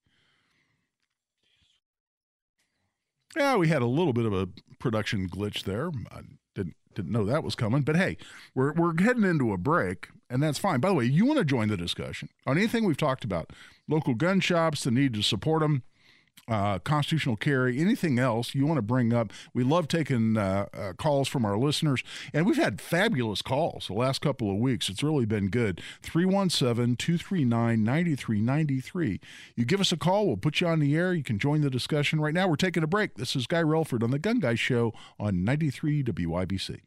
Yeah, 3.36 3.58
we 3.58 3.68
had 3.68 3.82
a 3.82 3.88
little 3.88 4.14
bit 4.14 4.26
of 4.26 4.34
a 4.34 4.48
production 4.82 5.30
glitch 5.30 5.64
there. 5.64 5.92
I 6.12 6.22
didn't 6.56 6.76
didn't 6.94 7.12
know 7.12 7.26
that 7.26 7.44
was 7.44 7.56
coming, 7.56 7.82
but 7.82 7.96
hey, 7.96 8.18
we're 8.54 8.74
we're 8.74 9.00
heading 9.02 9.24
into 9.24 9.54
a 9.54 9.58
break, 9.58 10.10
and 10.30 10.44
that's 10.44 10.60
fine. 10.60 10.80
By 10.80 10.90
the 10.90 10.96
way, 10.96 11.06
you 11.06 11.26
want 11.26 11.40
to 11.40 11.46
join 11.46 11.70
the 11.70 11.78
discussion 11.78 12.30
on 12.46 12.58
anything 12.58 12.84
we've 12.86 12.98
talked 12.98 13.24
about, 13.24 13.52
local 13.88 14.14
gun 14.14 14.40
shops, 14.40 14.84
the 14.84 14.92
need 14.92 15.14
to 15.14 15.22
support 15.22 15.62
them, 15.62 15.84
uh, 16.48 16.80
constitutional 16.80 17.38
carry, 17.38 17.80
anything 17.80 18.20
else 18.20 18.54
you 18.54 18.66
want 18.66 18.78
to 18.78 18.82
bring 18.82 19.14
up. 19.14 19.32
We 19.54 19.64
love 19.64 19.88
taking 19.88 20.38
uh, 20.38 20.68
uh, 20.74 20.94
calls 20.94 21.28
from 21.28 21.46
our 21.46 21.58
listeners, 21.58 22.04
and 22.34 22.46
we've 22.46 22.58
had 22.58 22.82
fabulous 22.82 23.42
calls 23.42 23.88
the 23.88 23.94
last 23.94 24.22
couple 24.22 24.52
of 24.52 24.58
weeks. 24.58 24.90
It's 24.90 25.04
really 25.04 25.26
been 25.26 25.50
good. 25.50 25.82
317 26.02 26.98
239 26.98 27.84
9393. 27.84 29.20
You 29.56 29.66
give 29.66 29.80
us 29.80 29.92
a 29.92 29.98
call, 29.98 30.28
we'll 30.28 30.38
put 30.38 30.62
you 30.62 30.68
on 30.68 30.80
the 30.80 30.96
air. 30.96 31.14
You 31.14 31.24
can 31.24 31.40
join 31.40 31.62
the 31.62 31.70
discussion 31.70 32.20
right 32.20 32.34
now. 32.34 32.48
We're 32.48 32.56
taking 32.56 32.84
a 32.84 32.88
break. 32.88 33.16
This 33.16 33.36
is 33.36 33.48
Guy 33.48 33.64
Relford 33.64 34.04
on 34.04 34.12
The 34.12 34.20
Gun 34.20 34.40
Guy 34.40 34.56
Show 34.56 34.94
on 35.20 35.44
93 35.44 36.04
WIBC. 36.04 36.82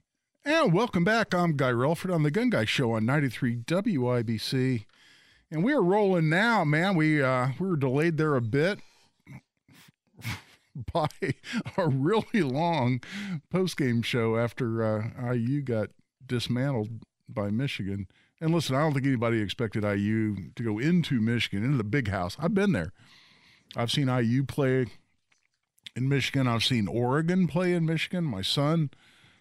And 0.44 0.74
welcome 0.74 1.04
back. 1.04 1.32
I'm 1.32 1.56
Guy 1.56 1.70
Relford 1.70 2.14
on 2.14 2.22
The 2.22 2.30
Gun 2.30 2.50
Guy 2.50 2.66
Show 2.66 2.92
on 2.92 3.06
93 3.06 3.56
WIBC. 3.56 4.84
And 5.50 5.64
we 5.64 5.72
are 5.72 5.82
rolling 5.82 6.28
now, 6.28 6.64
man. 6.64 6.96
We 6.96 7.22
uh, 7.22 7.50
we 7.58 7.68
were 7.68 7.76
delayed 7.76 8.18
there 8.18 8.34
a 8.34 8.42
bit 8.42 8.80
by 10.92 11.08
a 11.76 11.88
really 11.88 12.42
long 12.42 13.00
post-game 13.50 14.02
show 14.02 14.36
after 14.36 14.82
uh, 14.82 15.32
IU 15.32 15.62
got 15.62 15.90
dismantled 16.26 17.04
by 17.28 17.50
Michigan. 17.50 18.08
And 18.40 18.52
listen, 18.52 18.74
I 18.74 18.80
don't 18.80 18.94
think 18.94 19.06
anybody 19.06 19.40
expected 19.40 19.84
IU 19.84 20.50
to 20.56 20.62
go 20.62 20.78
into 20.78 21.20
Michigan, 21.20 21.64
into 21.64 21.76
the 21.76 21.84
big 21.84 22.08
house. 22.08 22.36
I've 22.38 22.54
been 22.54 22.72
there. 22.72 22.92
I've 23.76 23.90
seen 23.90 24.08
IU 24.08 24.44
play 24.44 24.86
in 25.96 26.08
Michigan. 26.08 26.46
I've 26.46 26.64
seen 26.64 26.88
Oregon 26.88 27.46
play 27.46 27.72
in 27.72 27.86
Michigan. 27.86 28.24
My 28.24 28.42
son, 28.42 28.90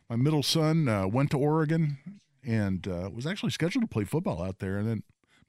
my 0.09 0.15
middle 0.15 0.43
son, 0.43 0.87
uh, 0.87 1.07
went 1.07 1.31
to 1.31 1.37
Oregon 1.37 1.97
and 2.45 2.87
uh, 2.87 3.09
was 3.13 3.25
actually 3.25 3.51
scheduled 3.51 3.83
to 3.83 3.87
play 3.87 4.03
football 4.03 4.41
out 4.41 4.59
there, 4.59 4.77
and 4.77 4.87
then 4.87 5.03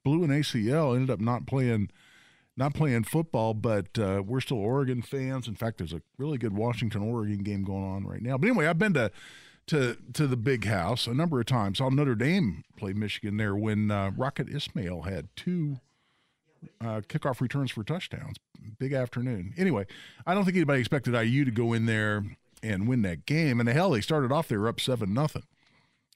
blew 0.04 0.22
an 0.22 0.30
ACL. 0.30 0.94
Ended 0.94 1.10
up 1.10 1.20
not 1.20 1.46
playing– 1.46 1.90
not 2.56 2.74
playing 2.74 3.04
football, 3.04 3.54
but 3.54 3.98
uh, 3.98 4.22
we're 4.24 4.40
still 4.40 4.58
Oregon 4.58 5.02
fans. 5.02 5.48
In 5.48 5.54
fact, 5.54 5.78
there's 5.78 5.92
a 5.92 6.02
really 6.18 6.38
good 6.38 6.54
Washington 6.54 7.02
Oregon 7.02 7.38
game 7.38 7.64
going 7.64 7.84
on 7.84 8.06
right 8.06 8.22
now. 8.22 8.38
But 8.38 8.48
anyway, 8.48 8.66
I've 8.66 8.78
been 8.78 8.94
to 8.94 9.10
to 9.66 9.96
to 10.12 10.26
the 10.26 10.36
big 10.36 10.66
house 10.66 11.06
a 11.06 11.14
number 11.14 11.40
of 11.40 11.46
times. 11.46 11.78
Saw 11.78 11.88
Notre 11.88 12.14
Dame 12.14 12.64
play 12.76 12.92
Michigan 12.92 13.36
there 13.36 13.56
when 13.56 13.90
uh, 13.90 14.10
Rocket 14.16 14.48
Ismail 14.48 15.02
had 15.02 15.28
two 15.36 15.80
uh, 16.80 17.00
kickoff 17.08 17.40
returns 17.40 17.70
for 17.70 17.82
touchdowns. 17.82 18.36
Big 18.78 18.92
afternoon. 18.92 19.52
Anyway, 19.56 19.86
I 20.26 20.34
don't 20.34 20.44
think 20.44 20.56
anybody 20.56 20.80
expected 20.80 21.14
IU 21.14 21.44
to 21.44 21.50
go 21.50 21.72
in 21.72 21.86
there 21.86 22.24
and 22.62 22.88
win 22.88 23.02
that 23.02 23.26
game. 23.26 23.60
And 23.60 23.68
the 23.68 23.72
hell, 23.72 23.90
they 23.90 24.00
started 24.00 24.32
off 24.32 24.48
they 24.48 24.56
were 24.56 24.68
up 24.68 24.80
seven 24.80 25.12
nothing 25.12 25.42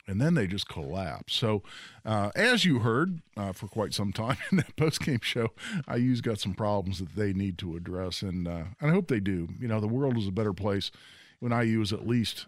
and 0.08 0.20
then 0.20 0.34
they 0.34 0.46
just 0.46 0.68
collapse. 0.68 1.34
So, 1.34 1.62
uh, 2.04 2.30
as 2.34 2.64
you 2.64 2.78
heard 2.78 3.20
uh, 3.36 3.52
for 3.52 3.68
quite 3.68 3.92
some 3.92 4.12
time 4.12 4.38
in 4.50 4.56
that 4.56 4.74
post 4.74 5.00
game 5.00 5.20
show, 5.22 5.50
IU's 5.94 6.22
got 6.22 6.40
some 6.40 6.54
problems 6.54 6.98
that 6.98 7.14
they 7.14 7.32
need 7.32 7.58
to 7.58 7.76
address, 7.76 8.22
and 8.22 8.48
uh, 8.48 8.64
and 8.80 8.90
I 8.90 8.94
hope 8.94 9.08
they 9.08 9.20
do. 9.20 9.48
You 9.60 9.68
know, 9.68 9.80
the 9.80 9.86
world 9.86 10.16
is 10.16 10.26
a 10.26 10.32
better 10.32 10.54
place 10.54 10.90
when 11.38 11.52
IU 11.52 11.82
is 11.82 11.92
at 11.92 12.08
least 12.08 12.46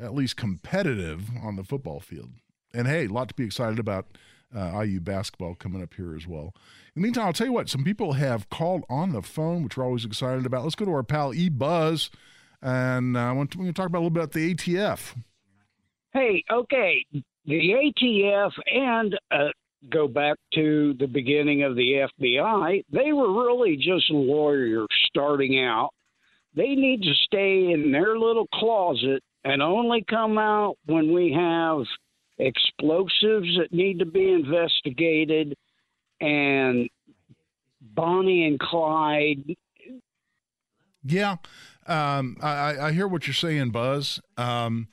at 0.00 0.14
least 0.14 0.36
competitive 0.36 1.28
on 1.42 1.56
the 1.56 1.64
football 1.64 2.00
field. 2.00 2.30
And 2.72 2.86
hey, 2.86 3.04
a 3.06 3.08
lot 3.08 3.28
to 3.28 3.34
be 3.34 3.44
excited 3.44 3.78
about. 3.78 4.06
Uh, 4.54 4.82
IU 4.84 5.00
basketball 5.00 5.54
coming 5.54 5.82
up 5.82 5.94
here 5.94 6.14
as 6.14 6.26
well. 6.26 6.52
In 6.94 7.00
the 7.00 7.00
meantime, 7.00 7.24
I'll 7.24 7.32
tell 7.32 7.46
you 7.46 7.54
what, 7.54 7.70
some 7.70 7.84
people 7.84 8.12
have 8.12 8.50
called 8.50 8.84
on 8.90 9.12
the 9.12 9.22
phone, 9.22 9.64
which 9.64 9.78
we're 9.78 9.84
always 9.86 10.04
excited 10.04 10.44
about. 10.44 10.64
Let's 10.64 10.74
go 10.74 10.84
to 10.84 10.92
our 10.92 11.02
pal 11.02 11.32
E 11.32 11.48
Buzz, 11.48 12.10
and 12.60 13.16
uh, 13.16 13.20
I 13.20 13.32
want 13.32 13.52
to, 13.52 13.72
talk 13.72 13.86
about 13.86 14.00
a 14.00 14.04
little 14.04 14.10
bit 14.10 14.24
about 14.24 14.32
the 14.32 14.54
ATF 14.54 15.14
hey, 16.12 16.44
okay, 16.50 17.04
the 17.46 17.92
ATF 18.02 18.52
and 18.66 19.18
uh, 19.30 19.48
go 19.90 20.06
back 20.06 20.36
to 20.54 20.94
the 20.98 21.06
beginning 21.06 21.62
of 21.62 21.74
the 21.74 22.06
FBI, 22.20 22.84
they 22.92 23.12
were 23.12 23.44
really 23.44 23.76
just 23.76 24.10
lawyers 24.10 24.86
starting 25.06 25.58
out. 25.60 25.90
They 26.54 26.74
need 26.74 27.02
to 27.02 27.14
stay 27.24 27.72
in 27.72 27.90
their 27.92 28.18
little 28.18 28.46
closet 28.54 29.22
and 29.44 29.62
only 29.62 30.04
come 30.08 30.38
out 30.38 30.76
when 30.86 31.12
we 31.12 31.32
have 31.32 31.84
explosives 32.38 33.56
that 33.58 33.72
need 33.72 33.98
to 33.98 34.06
be 34.06 34.32
investigated 34.32 35.54
and 36.20 36.88
Bonnie 37.80 38.46
and 38.46 38.60
Clyde. 38.60 39.56
Yeah, 41.04 41.36
um, 41.86 42.36
I, 42.40 42.78
I, 42.78 42.92
hear 42.92 43.08
what 43.08 43.26
you're 43.26 43.34
saying, 43.34 43.70
Buzz. 43.70 44.20
Um, 44.36 44.86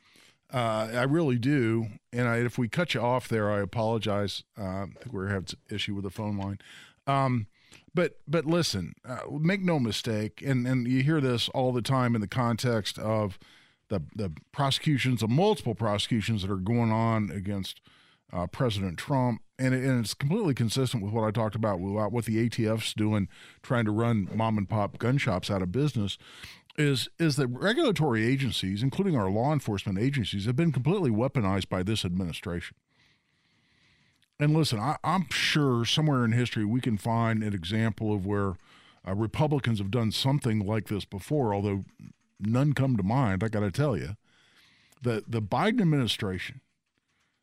uh, 0.53 0.89
I 0.93 1.03
really 1.03 1.37
do. 1.37 1.87
And 2.11 2.27
I, 2.27 2.37
if 2.37 2.57
we 2.57 2.67
cut 2.67 2.93
you 2.93 3.01
off 3.01 3.27
there, 3.27 3.51
I 3.51 3.59
apologize. 3.59 4.43
Uh, 4.57 4.63
I 4.63 4.85
think 4.99 5.13
we're 5.13 5.27
having 5.27 5.47
an 5.69 5.75
issue 5.75 5.93
with 5.93 6.03
the 6.03 6.09
phone 6.09 6.37
line. 6.37 6.59
Um, 7.07 7.47
but 7.93 8.19
but 8.27 8.45
listen, 8.45 8.93
uh, 9.07 9.19
make 9.31 9.61
no 9.61 9.79
mistake, 9.79 10.43
and, 10.45 10.67
and 10.67 10.87
you 10.87 11.03
hear 11.03 11.19
this 11.19 11.49
all 11.49 11.71
the 11.71 11.81
time 11.81 12.15
in 12.15 12.21
the 12.21 12.27
context 12.27 12.99
of 12.99 13.39
the 13.89 14.01
the 14.15 14.31
prosecutions, 14.51 15.21
the 15.21 15.27
multiple 15.27 15.75
prosecutions 15.75 16.41
that 16.41 16.51
are 16.51 16.57
going 16.57 16.91
on 16.91 17.31
against 17.31 17.81
uh, 18.31 18.47
President 18.47 18.97
Trump, 18.97 19.41
and, 19.57 19.73
it, 19.73 19.83
and 19.83 19.99
it's 19.99 20.13
completely 20.13 20.53
consistent 20.53 21.03
with 21.03 21.13
what 21.13 21.23
I 21.23 21.31
talked 21.31 21.55
about 21.55 21.79
about 21.79 22.11
what 22.11 22.25
the 22.25 22.47
ATF's 22.47 22.93
doing, 22.93 23.27
trying 23.63 23.85
to 23.85 23.91
run 23.91 24.29
mom 24.33 24.57
and 24.57 24.69
pop 24.69 24.99
gun 24.99 25.17
shops 25.17 25.49
out 25.49 25.61
of 25.61 25.71
business 25.71 26.17
is 26.79 27.09
is 27.19 27.35
that 27.35 27.47
regulatory 27.47 28.25
agencies, 28.25 28.81
including 28.81 29.15
our 29.15 29.29
law 29.29 29.51
enforcement 29.51 29.99
agencies, 29.99 30.45
have 30.45 30.55
been 30.55 30.71
completely 30.71 31.11
weaponized 31.11 31.67
by 31.67 31.83
this 31.83 32.05
administration. 32.05 32.77
And 34.39 34.53
listen, 34.55 34.79
I, 34.79 34.95
am 35.03 35.27
sure 35.29 35.83
somewhere 35.83 36.23
in 36.23 36.31
history 36.31 36.63
we 36.63 36.79
can 36.79 36.97
find 36.97 37.43
an 37.43 37.53
example 37.53 38.15
of 38.15 38.25
where 38.25 38.53
uh, 39.05 39.13
Republicans 39.13 39.79
have 39.79 39.91
done 39.91 40.11
something 40.11 40.59
like 40.59 40.87
this 40.87 41.03
before, 41.03 41.53
although 41.53 41.83
none 42.39 42.71
come 42.71 42.95
to 42.95 43.03
mind. 43.03 43.43
I 43.43 43.49
got 43.49 43.59
to 43.59 43.71
tell 43.71 43.97
you, 43.97 44.15
the 45.03 45.25
the 45.27 45.41
Biden 45.41 45.81
administration 45.81 46.61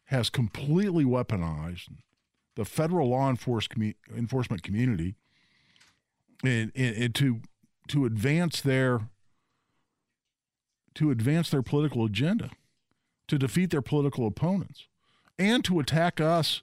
has 0.07 0.31
completely 0.31 1.05
weaponized 1.05 1.89
the 2.55 2.65
federal 2.65 3.11
law 3.11 3.29
enforcement 3.29 4.63
community 4.63 5.17
and 6.43 7.15
to 7.15 7.41
to 7.89 8.07
advance 8.07 8.63
their 8.63 9.11
to 10.97 11.11
advance 11.11 11.51
their 11.51 11.63
political 11.63 12.05
agenda, 12.05 12.51
to 13.29 13.39
defeat 13.39 13.71
their 13.71 13.83
political 13.83 14.27
opponents, 14.27 14.89
and 15.39 15.65
to 15.65 15.79
attack 15.79 16.21
us 16.21 16.63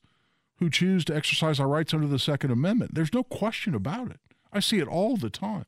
who 0.57 0.69
choose 0.69 1.05
to 1.05 1.15
exercise 1.15 1.59
our 1.59 1.67
rights 1.67 1.93
under 1.93 2.07
the 2.07 2.19
Second 2.19 2.51
Amendment. 2.51 2.95
There's 2.95 3.13
no 3.13 3.23
question 3.23 3.73
about 3.73 4.11
it. 4.11 4.19
I 4.51 4.59
see 4.59 4.79
it 4.79 4.87
all 4.87 5.17
the 5.17 5.29
time. 5.29 5.65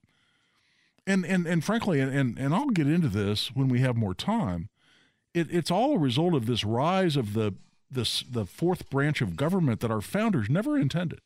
And 1.07 1.25
and 1.25 1.45
and 1.45 1.63
frankly, 1.63 1.99
and 1.99 2.37
and 2.37 2.55
I'll 2.55 2.69
get 2.69 2.87
into 2.87 3.09
this 3.09 3.55
when 3.55 3.67
we 3.67 3.79
have 3.81 3.95
more 3.95 4.15
time. 4.15 4.69
It, 5.33 5.47
it's 5.51 5.69
all 5.69 5.95
a 5.95 5.99
result 5.99 6.33
of 6.33 6.47
this 6.47 6.63
rise 6.63 7.15
of 7.15 7.33
the 7.33 7.53
this 7.91 8.23
the 8.23 8.45
fourth 8.45 8.89
branch 8.89 9.21
of 9.21 9.35
government 9.35 9.81
that 9.81 9.91
our 9.91 10.01
founders 10.01 10.49
never 10.49 10.77
intended. 10.77 11.21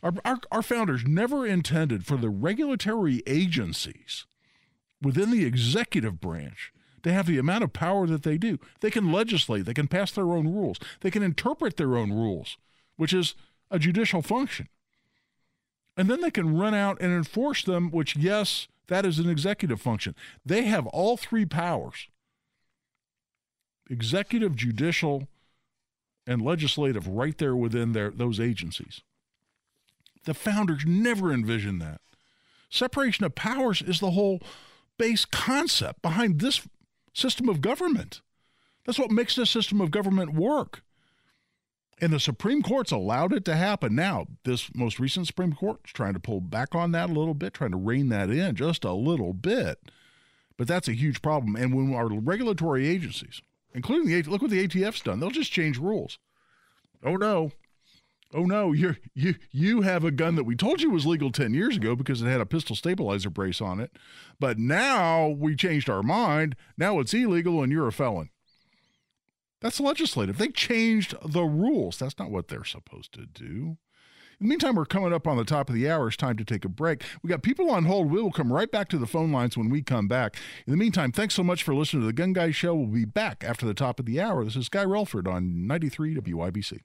Our, 0.00 0.12
our, 0.24 0.38
our 0.52 0.62
founders 0.62 1.04
never 1.04 1.44
intended 1.44 2.06
for 2.06 2.16
the 2.16 2.28
regulatory 2.28 3.22
agencies 3.26 4.26
within 5.02 5.30
the 5.30 5.44
executive 5.44 6.20
branch 6.20 6.72
to 7.02 7.12
have 7.12 7.26
the 7.26 7.38
amount 7.38 7.64
of 7.64 7.72
power 7.72 8.06
that 8.06 8.22
they 8.22 8.38
do. 8.38 8.58
They 8.80 8.90
can 8.90 9.12
legislate, 9.12 9.64
they 9.64 9.74
can 9.74 9.88
pass 9.88 10.10
their 10.10 10.32
own 10.32 10.48
rules, 10.48 10.78
they 11.00 11.10
can 11.10 11.22
interpret 11.22 11.76
their 11.76 11.96
own 11.96 12.12
rules, 12.12 12.56
which 12.96 13.12
is 13.12 13.34
a 13.70 13.78
judicial 13.78 14.22
function. 14.22 14.68
And 15.96 16.08
then 16.08 16.20
they 16.20 16.30
can 16.30 16.56
run 16.56 16.74
out 16.74 17.00
and 17.00 17.12
enforce 17.12 17.64
them, 17.64 17.90
which, 17.90 18.16
yes, 18.16 18.68
that 18.86 19.04
is 19.04 19.18
an 19.18 19.28
executive 19.28 19.80
function. 19.80 20.14
They 20.44 20.62
have 20.62 20.86
all 20.88 21.16
three 21.16 21.44
powers 21.44 22.08
executive, 23.90 24.54
judicial, 24.54 25.28
and 26.26 26.42
legislative 26.42 27.08
right 27.08 27.36
there 27.38 27.56
within 27.56 27.92
their, 27.92 28.10
those 28.10 28.38
agencies. 28.38 29.00
The 30.24 30.34
founders 30.34 30.84
never 30.86 31.32
envisioned 31.32 31.80
that. 31.80 32.02
Separation 32.68 33.24
of 33.24 33.34
powers 33.34 33.80
is 33.80 33.98
the 33.98 34.10
whole 34.10 34.42
base 34.98 35.24
concept 35.24 36.02
behind 36.02 36.40
this 36.40 36.66
system 37.14 37.48
of 37.48 37.60
government. 37.60 38.20
That's 38.84 38.98
what 38.98 39.10
makes 39.10 39.36
this 39.36 39.50
system 39.50 39.80
of 39.80 39.90
government 39.90 40.34
work. 40.34 40.82
And 42.00 42.12
the 42.12 42.20
Supreme 42.20 42.62
Court's 42.62 42.92
allowed 42.92 43.32
it 43.32 43.44
to 43.46 43.56
happen. 43.56 43.94
Now, 43.94 44.26
this 44.44 44.70
most 44.74 45.00
recent 45.00 45.26
Supreme 45.26 45.52
Court's 45.52 45.92
trying 45.92 46.14
to 46.14 46.20
pull 46.20 46.40
back 46.40 46.74
on 46.74 46.92
that 46.92 47.10
a 47.10 47.12
little 47.12 47.34
bit, 47.34 47.54
trying 47.54 47.72
to 47.72 47.76
rein 47.76 48.08
that 48.10 48.30
in 48.30 48.54
just 48.54 48.84
a 48.84 48.92
little 48.92 49.32
bit. 49.32 49.78
But 50.56 50.68
that's 50.68 50.88
a 50.88 50.92
huge 50.92 51.22
problem. 51.22 51.56
And 51.56 51.74
when 51.74 51.94
our 51.94 52.08
regulatory 52.08 52.86
agencies, 52.88 53.42
including 53.74 54.08
the 54.08 54.22
look 54.30 54.42
what 54.42 54.50
the 54.50 54.66
ATF's 54.66 55.00
done, 55.00 55.18
they'll 55.20 55.30
just 55.30 55.52
change 55.52 55.78
rules. 55.78 56.18
Oh 57.04 57.16
no, 57.16 57.52
oh 58.34 58.44
no, 58.44 58.72
you 58.72 58.96
you 59.14 59.34
you 59.50 59.82
have 59.82 60.04
a 60.04 60.10
gun 60.10 60.34
that 60.36 60.44
we 60.44 60.54
told 60.56 60.80
you 60.80 60.90
was 60.90 61.06
legal 61.06 61.30
10 61.30 61.54
years 61.54 61.76
ago 61.76 61.96
because 61.96 62.22
it 62.22 62.26
had 62.26 62.40
a 62.40 62.46
pistol 62.46 62.76
stabilizer 62.76 63.30
brace 63.30 63.60
on 63.60 63.80
it, 63.80 63.92
but 64.38 64.58
now 64.58 65.28
we 65.28 65.56
changed 65.56 65.88
our 65.88 66.02
mind. 66.02 66.56
Now 66.76 67.00
it's 67.00 67.14
illegal 67.14 67.62
and 67.62 67.72
you're 67.72 67.88
a 67.88 67.92
felon. 67.92 68.30
That's 69.60 69.80
legislative. 69.80 70.38
They 70.38 70.48
changed 70.48 71.14
the 71.24 71.42
rules. 71.42 71.98
That's 71.98 72.18
not 72.18 72.30
what 72.30 72.48
they're 72.48 72.64
supposed 72.64 73.12
to 73.14 73.26
do. 73.26 73.76
In 74.40 74.46
the 74.46 74.50
meantime, 74.50 74.76
we're 74.76 74.84
coming 74.84 75.12
up 75.12 75.26
on 75.26 75.36
the 75.36 75.44
top 75.44 75.68
of 75.68 75.74
the 75.74 75.90
hour. 75.90 76.06
It's 76.06 76.16
time 76.16 76.36
to 76.36 76.44
take 76.44 76.64
a 76.64 76.68
break. 76.68 77.02
We 77.24 77.28
got 77.28 77.42
people 77.42 77.72
on 77.72 77.86
hold. 77.86 78.08
We 78.08 78.22
will 78.22 78.30
come 78.30 78.52
right 78.52 78.70
back 78.70 78.88
to 78.90 78.98
the 78.98 79.06
phone 79.06 79.32
lines 79.32 79.56
when 79.56 79.68
we 79.68 79.82
come 79.82 80.06
back. 80.06 80.36
In 80.64 80.70
the 80.70 80.76
meantime, 80.76 81.10
thanks 81.10 81.34
so 81.34 81.42
much 81.42 81.64
for 81.64 81.74
listening 81.74 82.02
to 82.02 82.06
the 82.06 82.12
Gun 82.12 82.34
Guy 82.34 82.52
Show. 82.52 82.76
We'll 82.76 82.86
be 82.86 83.04
back 83.04 83.42
after 83.44 83.66
the 83.66 83.74
top 83.74 83.98
of 83.98 84.06
the 84.06 84.20
hour. 84.20 84.44
This 84.44 84.54
is 84.54 84.68
Guy 84.68 84.84
Relford 84.84 85.26
on 85.26 85.66
93 85.66 86.14
WIBC. 86.14 86.82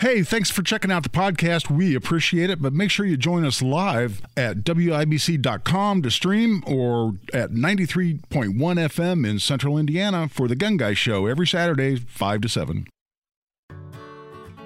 Hey, 0.00 0.22
thanks 0.22 0.48
for 0.48 0.62
checking 0.62 0.92
out 0.92 1.02
the 1.02 1.08
podcast. 1.08 1.68
We 1.68 1.96
appreciate 1.96 2.50
it, 2.50 2.62
but 2.62 2.72
make 2.72 2.88
sure 2.88 3.04
you 3.04 3.16
join 3.16 3.44
us 3.44 3.60
live 3.60 4.22
at 4.36 4.58
WIBC.com 4.58 6.02
to 6.02 6.10
stream 6.12 6.62
or 6.68 7.14
at 7.34 7.50
93.1 7.50 8.20
FM 8.54 9.28
in 9.28 9.40
central 9.40 9.76
Indiana 9.76 10.28
for 10.28 10.46
the 10.46 10.54
Gun 10.54 10.76
Guy 10.76 10.94
Show 10.94 11.26
every 11.26 11.48
Saturday, 11.48 11.96
5 11.96 12.40
to 12.42 12.48
7. 12.48 12.86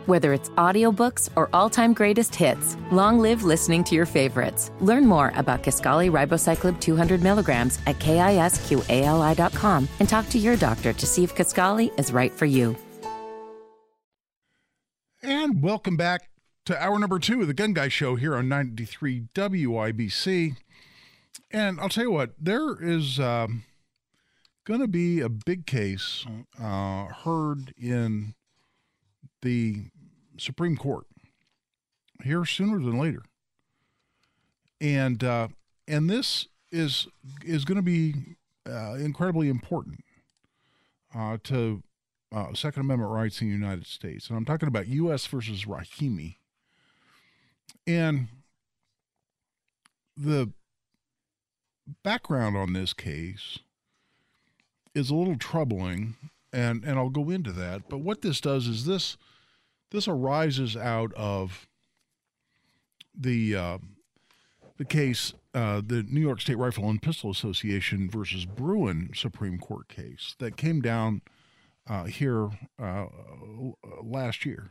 Whether 0.04 0.34
it's 0.34 0.50
audiobooks 0.50 1.30
or 1.34 1.48
all-time 1.54 1.94
greatest 1.94 2.34
hits, 2.34 2.76
long 2.90 3.18
live 3.18 3.42
listening 3.42 3.84
to 3.84 3.94
your 3.94 4.04
favorites. 4.04 4.70
Learn 4.80 5.06
more 5.06 5.32
about 5.34 5.62
Kisqali 5.62 6.10
Ribociclib 6.10 6.78
200 6.78 7.22
milligrams 7.22 7.78
at 7.86 7.98
kisqali.com 8.00 9.88
and 9.98 10.08
talk 10.08 10.28
to 10.28 10.38
your 10.38 10.56
doctor 10.56 10.92
to 10.92 11.06
see 11.06 11.24
if 11.24 11.34
Kisqali 11.34 11.98
is 11.98 12.12
right 12.12 12.32
for 12.32 12.44
you. 12.44 12.76
And 15.24 15.62
welcome 15.62 15.96
back 15.96 16.30
to 16.64 16.76
hour 16.82 16.98
number 16.98 17.20
two 17.20 17.40
of 17.42 17.46
the 17.46 17.54
Gun 17.54 17.74
Guy 17.74 17.86
Show 17.86 18.16
here 18.16 18.34
on 18.34 18.48
93 18.48 19.28
WIBC. 19.32 20.56
And 21.52 21.78
I'll 21.78 21.88
tell 21.88 22.02
you 22.02 22.10
what, 22.10 22.32
there 22.40 22.74
is 22.82 23.20
um, 23.20 23.62
going 24.64 24.80
to 24.80 24.88
be 24.88 25.20
a 25.20 25.28
big 25.28 25.64
case 25.64 26.26
uh, 26.60 27.04
heard 27.04 27.72
in 27.80 28.34
the 29.42 29.90
Supreme 30.38 30.76
Court 30.76 31.06
here 32.24 32.44
sooner 32.44 32.80
than 32.80 32.98
later. 32.98 33.22
And 34.80 35.22
uh, 35.22 35.48
and 35.86 36.10
this 36.10 36.48
is 36.72 37.06
is 37.44 37.64
going 37.64 37.76
to 37.76 37.82
be 37.82 38.14
uh, 38.68 38.94
incredibly 38.94 39.48
important 39.48 40.00
uh, 41.14 41.38
to 41.44 41.84
uh, 42.32 42.54
Second 42.54 42.82
Amendment 42.82 43.10
rights 43.10 43.40
in 43.40 43.48
the 43.48 43.54
United 43.54 43.86
States. 43.86 44.28
And 44.28 44.36
I'm 44.36 44.44
talking 44.44 44.68
about 44.68 44.88
U.S. 44.88 45.26
versus 45.26 45.64
Rahimi. 45.64 46.36
And 47.86 48.28
the 50.16 50.50
background 52.02 52.56
on 52.56 52.72
this 52.72 52.92
case 52.92 53.58
is 54.94 55.10
a 55.10 55.14
little 55.14 55.36
troubling, 55.36 56.16
and, 56.52 56.84
and 56.84 56.98
I'll 56.98 57.10
go 57.10 57.30
into 57.30 57.52
that. 57.52 57.88
But 57.88 57.98
what 57.98 58.22
this 58.22 58.40
does 58.40 58.66
is 58.66 58.84
this 58.84 59.16
this 59.90 60.08
arises 60.08 60.76
out 60.76 61.12
of 61.14 61.66
the 63.14 63.54
uh, 63.54 63.78
the 64.78 64.84
case, 64.84 65.34
uh, 65.54 65.82
the 65.84 66.02
New 66.02 66.20
York 66.20 66.40
State 66.40 66.58
Rifle 66.58 66.88
and 66.88 67.00
Pistol 67.00 67.30
Association 67.30 68.08
versus 68.10 68.44
Bruen 68.44 69.10
Supreme 69.14 69.58
Court 69.58 69.88
case 69.88 70.34
that 70.38 70.56
came 70.56 70.80
down 70.80 71.20
uh, 71.88 72.04
here 72.04 72.50
uh, 72.80 73.06
last 74.02 74.44
year, 74.44 74.70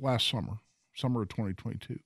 last 0.00 0.28
summer, 0.28 0.58
summer 0.94 1.22
of 1.22 1.28
2022. 1.28 1.98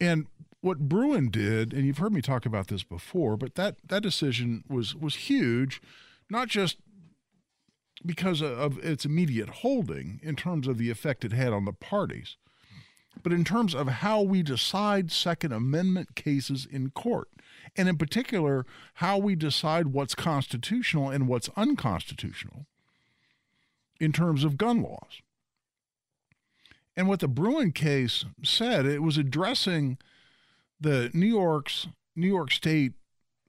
And 0.00 0.26
what 0.60 0.80
Bruen 0.80 1.30
did, 1.30 1.72
and 1.72 1.86
you've 1.86 1.98
heard 1.98 2.12
me 2.12 2.22
talk 2.22 2.46
about 2.46 2.68
this 2.68 2.82
before, 2.82 3.36
but 3.36 3.54
that 3.54 3.76
that 3.88 4.02
decision 4.02 4.64
was 4.68 4.94
was 4.94 5.14
huge, 5.14 5.80
not 6.28 6.48
just 6.48 6.78
because 8.04 8.42
of 8.42 8.78
its 8.78 9.04
immediate 9.04 9.48
holding 9.48 10.20
in 10.22 10.36
terms 10.36 10.66
of 10.66 10.78
the 10.78 10.90
effect 10.90 11.24
it 11.24 11.32
had 11.32 11.52
on 11.52 11.64
the 11.64 11.72
parties, 11.72 12.36
but 13.22 13.32
in 13.32 13.44
terms 13.44 13.74
of 13.74 13.88
how 13.88 14.20
we 14.20 14.42
decide 14.42 15.12
Second 15.12 15.52
Amendment 15.52 16.14
cases 16.14 16.66
in 16.68 16.90
court. 16.90 17.28
And 17.76 17.88
in 17.88 17.96
particular, 17.96 18.66
how 18.94 19.18
we 19.18 19.34
decide 19.34 19.88
what's 19.88 20.14
constitutional 20.14 21.08
and 21.10 21.26
what's 21.26 21.48
unconstitutional 21.56 22.66
in 24.04 24.12
terms 24.12 24.44
of 24.44 24.58
gun 24.58 24.82
laws. 24.82 25.22
And 26.96 27.08
what 27.08 27.20
the 27.20 27.28
Bruen 27.28 27.72
case 27.72 28.24
said, 28.44 28.86
it 28.86 29.02
was 29.02 29.18
addressing 29.18 29.98
the 30.80 31.10
New 31.12 31.26
York's 31.26 31.88
New 32.14 32.28
York 32.28 32.52
State 32.52 32.92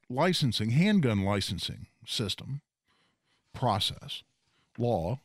licensing, 0.10 0.72
handgun 0.72 1.24
licensing 1.24 1.88
system 2.08 2.62
process, 3.54 4.24
law, 4.78 5.20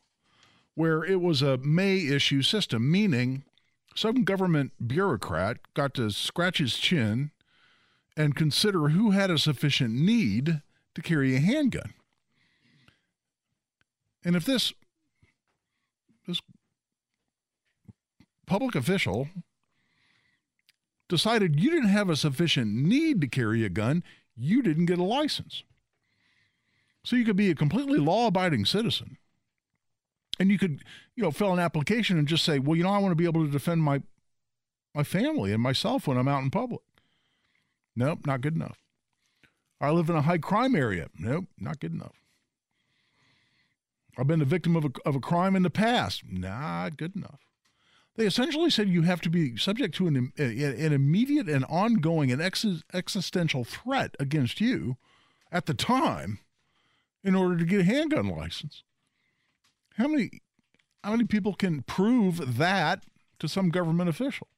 where 0.75 1.05
it 1.05 1.21
was 1.21 1.43
a 1.43 1.57
may 1.59 2.07
issue 2.07 2.43
system, 2.43 2.91
meaning 2.91 3.45
some 3.95 4.25
government 4.25 4.73
bureaucrat 4.87 5.59
got 5.75 5.95
to 5.95 6.11
scratch 6.11 6.59
his 6.59 6.77
chin 6.77 7.31
and 8.17 8.37
consider 8.37 8.89
who 8.91 9.11
had 9.11 9.31
a 9.31 9.39
sufficient 9.39 9.95
need 9.95 10.63
to 10.95 11.03
carry 11.03 11.35
a 11.35 11.41
handgun. 11.41 11.95
And 14.25 14.37
if 14.37 14.45
this 14.45 14.75
public 18.51 18.75
official 18.75 19.29
decided 21.09 21.61
you 21.61 21.71
didn't 21.71 21.91
have 21.91 22.11
a 22.11 22.17
sufficient 22.17 22.75
need 22.75 23.21
to 23.21 23.29
carry 23.29 23.65
a 23.65 23.69
gun, 23.69 24.03
you 24.37 24.61
didn't 24.61 24.87
get 24.87 24.99
a 24.99 25.05
license. 25.05 25.63
So 27.05 27.15
you 27.15 27.25
could 27.25 27.37
be 27.37 27.49
a 27.53 27.55
completely 27.55 27.99
law 27.99 28.27
abiding 28.27 28.65
citizen. 28.65 29.19
And 30.41 30.51
you 30.51 30.59
could, 30.59 30.83
you 31.15 31.23
know, 31.23 31.31
fill 31.31 31.53
an 31.53 31.61
application 31.61 32.19
and 32.19 32.27
just 32.27 32.45
say, 32.45 32.59
well, 32.59 32.75
you 32.75 32.83
know, 32.83 32.91
I 32.91 32.99
want 32.99 33.13
to 33.13 33.17
be 33.17 33.25
able 33.25 33.45
to 33.45 33.53
defend 33.53 33.85
my 33.85 34.03
my 34.97 35.05
family 35.05 35.53
and 35.53 35.63
myself 35.63 36.09
when 36.09 36.19
I'm 36.19 36.27
out 36.27 36.43
in 36.43 36.51
public. 36.51 36.81
Nope, 37.95 38.27
not 38.27 38.41
good 38.41 38.57
enough. 38.57 38.79
I 39.81 39.91
live 39.91 40.11
in 40.11 40.17
a 40.17 40.23
high 40.23 40.39
crime 40.39 40.75
area. 40.75 41.09
Nope, 41.17 41.45
not 41.57 41.79
good 41.79 41.93
enough. 41.93 42.17
I've 44.19 44.27
been 44.27 44.41
the 44.41 44.45
victim 44.45 44.75
of 44.75 44.87
a, 44.87 44.91
of 45.07 45.15
a 45.15 45.21
crime 45.21 45.55
in 45.55 45.63
the 45.63 45.71
past. 45.71 46.25
Not 46.29 46.97
good 46.97 47.15
enough. 47.15 47.50
They 48.21 48.27
essentially 48.27 48.69
said 48.69 48.91
you 48.91 49.01
have 49.01 49.23
to 49.23 49.31
be 49.31 49.57
subject 49.57 49.95
to 49.95 50.07
an, 50.07 50.31
an 50.37 50.93
immediate 50.93 51.49
and 51.49 51.65
ongoing 51.71 52.31
and 52.31 52.43
ex- 52.43 52.83
existential 52.93 53.65
threat 53.65 54.15
against 54.21 54.61
you 54.61 54.99
at 55.51 55.65
the 55.65 55.73
time 55.73 56.39
in 57.25 57.35
order 57.35 57.57
to 57.57 57.65
get 57.65 57.81
a 57.81 57.85
handgun 57.85 58.29
license. 58.29 58.83
How 59.97 60.07
many 60.07 60.43
how 61.03 61.13
many 61.13 61.25
people 61.25 61.55
can 61.55 61.81
prove 61.81 62.59
that 62.59 63.05
to 63.39 63.49
some 63.49 63.71
government 63.71 64.11
official? 64.11 64.49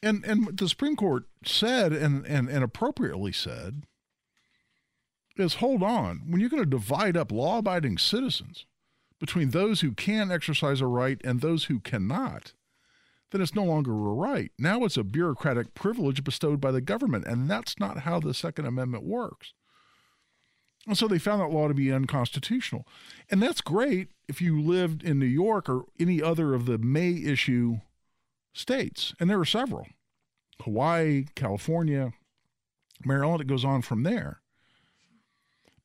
And 0.00 0.24
and 0.24 0.56
the 0.56 0.68
Supreme 0.68 0.94
Court 0.94 1.24
said 1.44 1.92
and 1.92 2.24
and, 2.26 2.48
and 2.48 2.62
appropriately 2.62 3.32
said 3.32 3.82
is 5.36 5.54
hold 5.54 5.82
on, 5.82 6.22
when 6.28 6.40
you're 6.40 6.48
going 6.48 6.62
to 6.62 6.70
divide 6.70 7.16
up 7.16 7.32
law 7.32 7.58
abiding 7.58 7.98
citizens 7.98 8.66
between 9.20 9.50
those 9.50 9.80
who 9.80 9.92
can 9.92 10.30
exercise 10.30 10.80
a 10.80 10.86
right 10.86 11.20
and 11.24 11.40
those 11.40 11.64
who 11.64 11.80
cannot, 11.80 12.52
then 13.30 13.40
it's 13.40 13.54
no 13.54 13.64
longer 13.64 13.92
a 13.92 14.14
right. 14.14 14.52
Now 14.58 14.84
it's 14.84 14.96
a 14.96 15.04
bureaucratic 15.04 15.74
privilege 15.74 16.24
bestowed 16.24 16.60
by 16.60 16.70
the 16.70 16.80
government, 16.80 17.26
and 17.26 17.50
that's 17.50 17.78
not 17.78 18.00
how 18.00 18.20
the 18.20 18.34
Second 18.34 18.66
Amendment 18.66 19.04
works. 19.04 19.52
And 20.86 20.96
so 20.96 21.06
they 21.06 21.18
found 21.18 21.42
that 21.42 21.54
law 21.54 21.68
to 21.68 21.74
be 21.74 21.92
unconstitutional. 21.92 22.86
And 23.30 23.42
that's 23.42 23.60
great 23.60 24.08
if 24.26 24.40
you 24.40 24.60
lived 24.60 25.02
in 25.02 25.18
New 25.18 25.26
York 25.26 25.68
or 25.68 25.84
any 26.00 26.22
other 26.22 26.54
of 26.54 26.64
the 26.64 26.78
May 26.78 27.10
issue 27.10 27.80
states. 28.54 29.14
And 29.20 29.28
there 29.28 29.40
are 29.40 29.44
several 29.44 29.86
Hawaii, 30.62 31.26
California, 31.34 32.12
Maryland. 33.04 33.42
It 33.42 33.46
goes 33.46 33.64
on 33.64 33.82
from 33.82 34.02
there. 34.02 34.40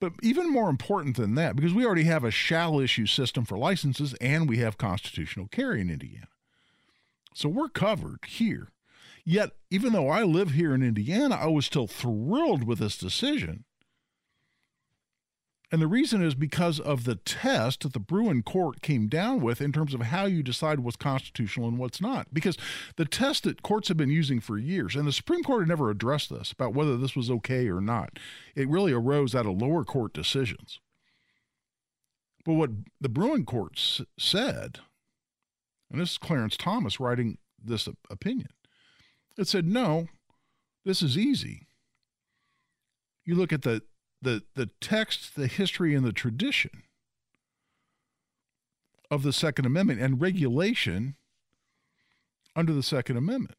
But 0.04 0.16
even 0.22 0.52
more 0.52 0.70
important 0.70 1.16
than 1.16 1.36
that, 1.36 1.56
because 1.56 1.74
we 1.74 1.86
already 1.86 2.04
have 2.04 2.26
a 2.26 2.30
shall 2.30 2.78
issue 2.82 3.06
system 3.06 3.46
for 3.46 3.58
licenses 3.58 4.14
and 4.16 4.50
we 4.50 4.58
have 4.58 4.78
constitutional 4.78 5.48
carry 5.48 5.80
in 5.80 5.90
Indiana. 5.90 6.28
So 7.34 7.48
we're 7.48 7.70
covered 7.70 8.20
here. 8.28 8.74
Yet, 9.24 9.52
even 9.70 9.94
though 9.94 10.10
I 10.10 10.24
live 10.24 10.52
here 10.52 10.76
in 10.76 10.84
Indiana, 10.84 11.36
I 11.36 11.48
was 11.48 11.66
still 11.66 11.88
thrilled 11.88 12.66
with 12.66 12.80
this 12.80 12.98
decision 12.98 13.64
And 15.74 15.82
the 15.82 15.88
reason 15.88 16.24
is 16.24 16.36
because 16.36 16.80
of 16.80 17.04
the 17.04 17.16
test 17.16 17.82
that 17.82 17.94
the 17.94 18.00
Bruen 18.00 18.44
court 18.44 18.84
came 18.84 19.08
down 19.08 19.42
with 19.42 19.60
in 19.60 19.72
terms 19.72 19.96
of 19.96 20.02
how 20.02 20.26
you 20.26 20.44
decide 20.44 20.82
what's 20.82 20.96
constitutional 20.96 21.68
and 21.68 21.80
what's 21.80 22.00
not. 22.00 22.32
Because 22.32 22.60
the 22.96 23.06
test 23.06 23.46
that 23.46 23.64
courts 23.64 23.88
have 23.88 23.98
been 23.98 24.12
using 24.12 24.40
for 24.40 24.60
years, 24.60 24.96
and 24.96 25.08
the 25.08 25.12
Supreme 25.12 25.42
Court 25.42 25.62
had 25.62 25.70
never 25.70 25.90
addressed 25.90 26.30
this 26.30 26.52
about 26.52 26.76
whether 26.76 26.96
this 26.96 27.16
was 27.16 27.32
okay 27.32 27.70
or 27.70 27.82
not, 27.82 28.20
it 28.56 28.70
really 28.70 28.94
arose 28.94 29.34
out 29.34 29.48
of 29.48 29.60
lower 29.60 29.84
court 29.84 30.14
decisions. 30.14 30.80
But 32.46 32.54
what 32.54 32.70
the 33.02 33.10
Bruen 33.10 33.44
court 33.44 33.80
said, 34.20 34.78
and 35.90 36.00
this 36.00 36.12
is 36.12 36.18
Clarence 36.20 36.56
Thomas 36.56 37.00
writing 37.00 37.40
this 37.60 37.90
opinion, 38.12 38.50
it 39.40 39.48
said, 39.48 39.66
no, 39.66 40.06
this 40.86 41.02
is 41.02 41.18
easy. 41.18 41.66
You 43.26 43.34
look 43.34 43.52
at 43.52 43.64
the 43.64 43.82
the, 44.24 44.44
the 44.56 44.70
text, 44.82 45.36
the 45.36 45.48
history, 45.48 45.94
and 45.94 46.06
the 46.06 46.14
tradition 46.14 46.84
of 49.12 49.24
the 49.24 49.34
Second 49.34 49.66
Amendment 49.66 50.02
and 50.02 50.20
regulation 50.20 51.16
under 52.56 52.74
the 52.74 52.84
Second 52.84 53.18
Amendment. 53.18 53.58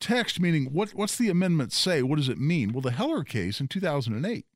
Text 0.00 0.40
meaning 0.40 0.66
what, 0.72 0.94
what's 0.94 1.16
the 1.16 1.28
amendment 1.28 1.72
say? 1.72 2.02
What 2.02 2.16
does 2.16 2.28
it 2.28 2.38
mean? 2.38 2.72
Well, 2.72 2.80
the 2.80 2.90
Heller 2.90 3.22
case 3.24 3.60
in 3.60 3.68
2008 3.68 4.46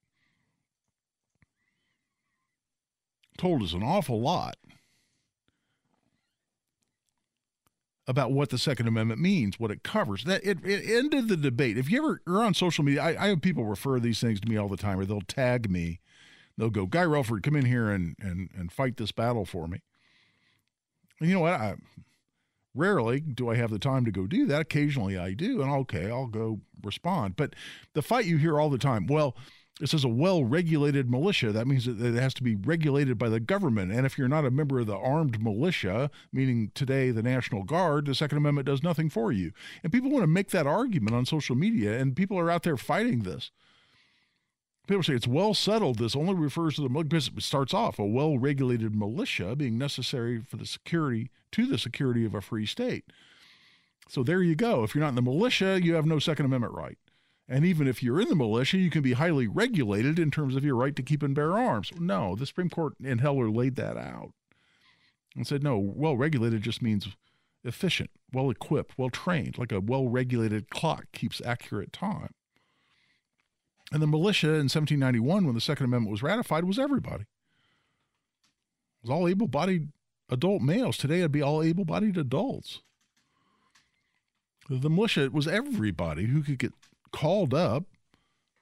told 3.38 3.62
us 3.62 3.74
an 3.74 3.82
awful 3.82 4.20
lot 4.20 4.56
about 8.06 8.32
what 8.32 8.50
the 8.50 8.58
Second 8.58 8.86
Amendment 8.86 9.20
means, 9.20 9.58
what 9.58 9.70
it 9.70 9.82
covers. 9.82 10.24
That 10.24 10.44
it, 10.44 10.64
it 10.64 10.88
ended 10.88 11.28
the 11.28 11.36
debate. 11.36 11.76
If 11.76 11.90
you 11.90 11.98
ever 11.98 12.22
are 12.26 12.44
on 12.44 12.54
social 12.54 12.84
media, 12.84 13.02
I, 13.02 13.24
I, 13.24 13.28
have 13.28 13.42
people 13.42 13.64
refer 13.64 13.98
these 13.98 14.20
things 14.20 14.40
to 14.40 14.48
me 14.48 14.56
all 14.56 14.68
the 14.68 14.76
time, 14.76 14.98
or 15.00 15.04
they'll 15.04 15.20
tag 15.22 15.70
me. 15.70 16.00
They'll 16.56 16.70
go, 16.70 16.86
Guy 16.86 17.04
Relford, 17.04 17.42
come 17.42 17.56
in 17.56 17.66
here 17.66 17.90
and 17.90 18.16
and 18.20 18.50
and 18.56 18.70
fight 18.70 18.96
this 18.96 19.12
battle 19.12 19.44
for 19.44 19.66
me. 19.66 19.80
And 21.20 21.28
you 21.28 21.34
know 21.34 21.40
what? 21.40 21.54
I 21.54 21.74
rarely 22.74 23.20
do 23.20 23.50
I 23.50 23.56
have 23.56 23.70
the 23.70 23.78
time 23.78 24.04
to 24.04 24.12
go 24.12 24.26
do 24.26 24.46
that. 24.46 24.60
Occasionally 24.60 25.18
I 25.18 25.32
do, 25.32 25.60
and 25.62 25.70
okay, 25.70 26.10
I'll 26.10 26.26
go 26.26 26.60
respond. 26.82 27.36
But 27.36 27.54
the 27.94 28.02
fight 28.02 28.26
you 28.26 28.36
hear 28.36 28.60
all 28.60 28.70
the 28.70 28.78
time, 28.78 29.06
well, 29.06 29.36
this 29.80 29.92
is 29.92 30.04
a 30.04 30.08
well 30.08 30.42
regulated 30.42 31.10
militia. 31.10 31.52
That 31.52 31.66
means 31.66 31.84
that 31.84 32.00
it 32.00 32.14
has 32.14 32.32
to 32.34 32.42
be 32.42 32.54
regulated 32.54 33.18
by 33.18 33.28
the 33.28 33.40
government. 33.40 33.92
And 33.92 34.06
if 34.06 34.16
you're 34.16 34.28
not 34.28 34.46
a 34.46 34.50
member 34.50 34.78
of 34.78 34.86
the 34.86 34.96
armed 34.96 35.42
militia, 35.42 36.10
meaning 36.32 36.70
today 36.74 37.10
the 37.10 37.22
National 37.22 37.62
Guard, 37.62 38.06
the 38.06 38.14
Second 38.14 38.38
Amendment 38.38 38.66
does 38.66 38.82
nothing 38.82 39.10
for 39.10 39.32
you. 39.32 39.52
And 39.82 39.92
people 39.92 40.10
want 40.10 40.22
to 40.22 40.28
make 40.28 40.50
that 40.50 40.66
argument 40.66 41.14
on 41.14 41.26
social 41.26 41.56
media, 41.56 41.98
and 41.98 42.16
people 42.16 42.38
are 42.38 42.50
out 42.50 42.62
there 42.62 42.78
fighting 42.78 43.20
this. 43.20 43.50
People 44.86 45.02
say 45.02 45.14
it's 45.14 45.26
well 45.26 45.52
settled. 45.52 45.98
This 45.98 46.16
only 46.16 46.34
refers 46.34 46.76
to 46.76 46.82
the 46.82 46.88
because 46.88 47.28
it 47.28 47.42
starts 47.42 47.74
off 47.74 47.98
a 47.98 48.06
well 48.06 48.38
regulated 48.38 48.94
militia 48.94 49.56
being 49.56 49.76
necessary 49.76 50.40
for 50.40 50.56
the 50.56 50.66
security 50.66 51.30
to 51.52 51.66
the 51.66 51.76
security 51.76 52.24
of 52.24 52.34
a 52.34 52.40
free 52.40 52.66
state. 52.66 53.04
So 54.08 54.22
there 54.22 54.42
you 54.42 54.54
go. 54.54 54.84
If 54.84 54.94
you're 54.94 55.02
not 55.02 55.10
in 55.10 55.14
the 55.16 55.22
militia, 55.22 55.80
you 55.82 55.94
have 55.94 56.06
no 56.06 56.18
Second 56.18 56.46
Amendment 56.46 56.74
right. 56.74 56.96
And 57.48 57.64
even 57.64 57.86
if 57.86 58.02
you're 58.02 58.20
in 58.20 58.28
the 58.28 58.34
militia, 58.34 58.76
you 58.76 58.90
can 58.90 59.02
be 59.02 59.12
highly 59.12 59.46
regulated 59.46 60.18
in 60.18 60.30
terms 60.30 60.56
of 60.56 60.64
your 60.64 60.74
right 60.74 60.96
to 60.96 61.02
keep 61.02 61.22
and 61.22 61.34
bear 61.34 61.56
arms. 61.56 61.92
No, 61.98 62.34
the 62.34 62.46
Supreme 62.46 62.70
Court 62.70 62.94
in 63.02 63.18
Heller 63.18 63.48
laid 63.48 63.76
that 63.76 63.96
out 63.96 64.32
and 65.36 65.46
said, 65.46 65.62
no, 65.62 65.78
well 65.78 66.16
regulated 66.16 66.62
just 66.62 66.82
means 66.82 67.08
efficient, 67.62 68.10
well 68.32 68.50
equipped, 68.50 68.98
well 68.98 69.10
trained, 69.10 69.58
like 69.58 69.70
a 69.70 69.80
well 69.80 70.08
regulated 70.08 70.70
clock 70.70 71.04
keeps 71.12 71.40
accurate 71.44 71.92
time. 71.92 72.32
And 73.92 74.02
the 74.02 74.08
militia 74.08 74.48
in 74.48 74.68
1791, 74.68 75.44
when 75.44 75.54
the 75.54 75.60
Second 75.60 75.86
Amendment 75.86 76.10
was 76.10 76.22
ratified, 76.22 76.64
was 76.64 76.78
everybody. 76.78 77.22
It 77.22 79.02
was 79.02 79.10
all 79.10 79.28
able 79.28 79.46
bodied 79.46 79.92
adult 80.28 80.62
males. 80.62 80.96
Today 80.96 81.18
it'd 81.18 81.30
be 81.30 81.42
all 81.42 81.62
able 81.62 81.84
bodied 81.84 82.16
adults. 82.16 82.80
The 84.68 84.90
militia 84.90 85.30
was 85.32 85.46
everybody 85.46 86.24
who 86.24 86.42
could 86.42 86.58
get 86.58 86.72
called 87.12 87.54
up 87.54 87.84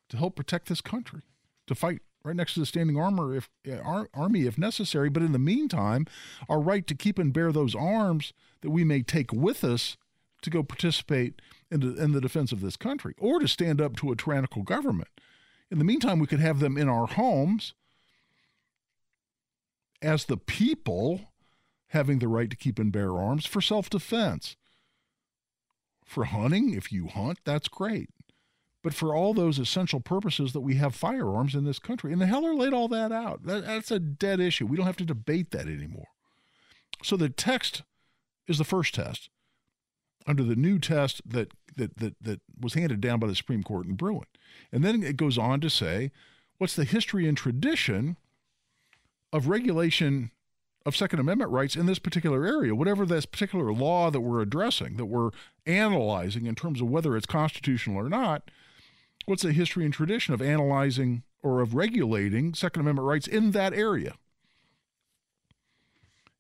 to 0.08 0.16
help 0.16 0.36
protect 0.36 0.68
this 0.68 0.80
country, 0.80 1.22
to 1.66 1.74
fight 1.74 2.00
right 2.24 2.36
next 2.36 2.54
to 2.54 2.60
the 2.60 2.66
standing 2.66 2.98
armor 2.98 3.34
if 3.34 3.50
ar- 3.84 4.08
army 4.14 4.42
if 4.42 4.58
necessary. 4.58 5.08
But 5.08 5.22
in 5.22 5.32
the 5.32 5.38
meantime, 5.38 6.06
our 6.48 6.60
right 6.60 6.86
to 6.86 6.94
keep 6.94 7.18
and 7.18 7.32
bear 7.32 7.52
those 7.52 7.74
arms 7.74 8.32
that 8.62 8.70
we 8.70 8.84
may 8.84 9.02
take 9.02 9.32
with 9.32 9.62
us 9.62 9.96
to 10.42 10.50
go 10.50 10.62
participate 10.62 11.40
in 11.70 11.80
the, 11.80 12.02
in 12.02 12.12
the 12.12 12.20
defense 12.20 12.52
of 12.52 12.60
this 12.60 12.76
country 12.76 13.14
or 13.18 13.38
to 13.38 13.48
stand 13.48 13.80
up 13.80 13.96
to 13.96 14.12
a 14.12 14.16
tyrannical 14.16 14.62
government. 14.62 15.08
In 15.70 15.78
the 15.78 15.84
meantime, 15.84 16.18
we 16.18 16.26
could 16.26 16.40
have 16.40 16.60
them 16.60 16.76
in 16.76 16.88
our 16.88 17.06
homes 17.06 17.74
as 20.02 20.26
the 20.26 20.36
people 20.36 21.32
having 21.88 22.18
the 22.18 22.28
right 22.28 22.50
to 22.50 22.56
keep 22.56 22.78
and 22.78 22.92
bear 22.92 23.18
arms 23.18 23.46
for 23.46 23.60
self 23.60 23.88
defense. 23.88 24.56
For 26.04 26.26
hunting, 26.26 26.74
if 26.74 26.92
you 26.92 27.08
hunt, 27.08 27.38
that's 27.44 27.68
great 27.68 28.10
but 28.84 28.92
for 28.92 29.14
all 29.16 29.32
those 29.32 29.58
essential 29.58 29.98
purposes 29.98 30.52
that 30.52 30.60
we 30.60 30.74
have 30.74 30.94
firearms 30.94 31.54
in 31.54 31.64
this 31.64 31.78
country. 31.78 32.12
And 32.12 32.20
the 32.20 32.26
Heller 32.26 32.54
laid 32.54 32.74
all 32.74 32.86
that 32.88 33.12
out. 33.12 33.42
That, 33.46 33.64
that's 33.64 33.90
a 33.90 33.98
dead 33.98 34.40
issue. 34.40 34.66
We 34.66 34.76
don't 34.76 34.84
have 34.84 34.98
to 34.98 35.06
debate 35.06 35.52
that 35.52 35.66
anymore. 35.66 36.08
So 37.02 37.16
the 37.16 37.30
text 37.30 37.82
is 38.46 38.58
the 38.58 38.64
first 38.64 38.94
test 38.94 39.30
under 40.26 40.42
the 40.42 40.54
new 40.54 40.78
test 40.78 41.22
that, 41.26 41.52
that, 41.76 41.96
that, 41.96 42.16
that 42.20 42.40
was 42.60 42.74
handed 42.74 43.00
down 43.00 43.20
by 43.20 43.26
the 43.26 43.34
Supreme 43.34 43.62
Court 43.62 43.86
in 43.86 43.94
Bruen. 43.94 44.26
And 44.70 44.84
then 44.84 45.02
it 45.02 45.16
goes 45.16 45.38
on 45.38 45.62
to 45.62 45.70
say, 45.70 46.10
what's 46.58 46.76
the 46.76 46.84
history 46.84 47.26
and 47.26 47.38
tradition 47.38 48.18
of 49.32 49.48
regulation 49.48 50.30
of 50.84 50.94
Second 50.94 51.20
Amendment 51.20 51.50
rights 51.50 51.74
in 51.74 51.86
this 51.86 51.98
particular 51.98 52.44
area, 52.44 52.74
whatever 52.74 53.06
this 53.06 53.24
particular 53.24 53.72
law 53.72 54.10
that 54.10 54.20
we're 54.20 54.42
addressing, 54.42 54.98
that 54.98 55.06
we're 55.06 55.30
analyzing 55.64 56.44
in 56.44 56.54
terms 56.54 56.82
of 56.82 56.90
whether 56.90 57.16
it's 57.16 57.24
constitutional 57.24 57.98
or 57.98 58.10
not, 58.10 58.50
what's 59.26 59.42
the 59.42 59.52
history 59.52 59.84
and 59.84 59.92
tradition 59.92 60.34
of 60.34 60.42
analyzing 60.42 61.22
or 61.42 61.60
of 61.60 61.74
regulating 61.74 62.54
Second 62.54 62.82
Amendment 62.82 63.06
rights 63.06 63.26
in 63.26 63.52
that 63.52 63.74
area? 63.74 64.14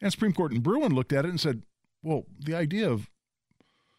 And 0.00 0.12
Supreme 0.12 0.32
Court 0.32 0.52
in 0.52 0.60
Bruen 0.60 0.94
looked 0.94 1.12
at 1.12 1.24
it 1.24 1.30
and 1.30 1.40
said, 1.40 1.62
well, 2.02 2.24
the 2.38 2.54
idea 2.54 2.90
of 2.90 3.08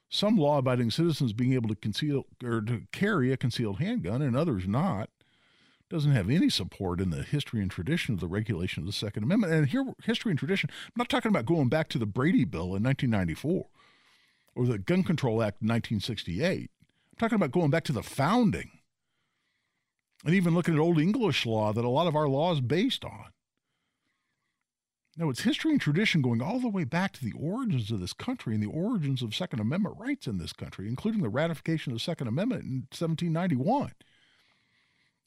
some 0.09 0.37
law 0.37 0.59
abiding 0.59 0.91
citizens 0.91 1.33
being 1.33 1.53
able 1.53 1.69
to 1.69 1.75
conceal 1.75 2.25
or 2.43 2.61
to 2.61 2.83
carry 2.91 3.31
a 3.31 3.37
concealed 3.37 3.79
handgun 3.79 4.21
and 4.21 4.35
others 4.35 4.67
not 4.67 5.09
doesn't 5.89 6.11
have 6.11 6.29
any 6.29 6.49
support 6.49 6.99
in 6.99 7.09
the 7.09 7.23
history 7.23 7.61
and 7.61 7.69
tradition 7.69 8.13
of 8.13 8.19
the 8.19 8.27
regulation 8.27 8.81
of 8.81 8.87
the 8.87 8.93
Second 8.93 9.23
Amendment. 9.23 9.53
And 9.53 9.67
here, 9.67 9.85
history 10.03 10.31
and 10.31 10.39
tradition, 10.39 10.69
I'm 10.71 10.93
not 10.97 11.09
talking 11.09 11.29
about 11.29 11.45
going 11.45 11.69
back 11.69 11.89
to 11.89 11.99
the 11.99 12.05
Brady 12.05 12.43
Bill 12.43 12.75
in 12.75 12.83
1994 12.83 13.67
or 14.55 14.65
the 14.65 14.79
Gun 14.79 15.03
Control 15.03 15.43
Act 15.43 15.61
in 15.61 15.67
1968. 15.67 16.71
I'm 16.71 17.17
talking 17.19 17.35
about 17.35 17.51
going 17.51 17.69
back 17.69 17.83
to 17.85 17.91
the 17.91 18.03
founding 18.03 18.74
and 20.23 20.33
even 20.33 20.53
looking 20.53 20.73
at 20.73 20.79
Old 20.79 20.99
English 20.99 21.45
law 21.45 21.73
that 21.73 21.85
a 21.85 21.89
lot 21.89 22.07
of 22.07 22.15
our 22.15 22.27
law 22.27 22.53
is 22.53 22.61
based 22.61 23.03
on. 23.03 23.25
Now, 25.17 25.29
it's 25.29 25.43
history 25.43 25.71
and 25.71 25.79
tradition 25.79 26.21
going 26.21 26.41
all 26.41 26.59
the 26.59 26.67
way 26.67 26.83
back 26.83 27.13
to 27.13 27.23
the 27.23 27.33
origins 27.39 27.89
of 27.89 28.01
this 28.01 28.11
country 28.11 28.53
and 28.53 28.61
the 28.61 28.69
origins 28.69 29.21
of 29.21 29.33
Second 29.33 29.61
Amendment 29.61 29.95
rights 29.97 30.27
in 30.27 30.37
this 30.37 30.51
country, 30.51 30.89
including 30.89 31.21
the 31.21 31.29
ratification 31.29 31.93
of 31.93 31.97
the 31.97 32.03
Second 32.03 32.27
Amendment 32.27 32.63
in 32.63 32.87
1791. 32.91 33.93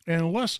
And 0.06 0.20
unless 0.20 0.58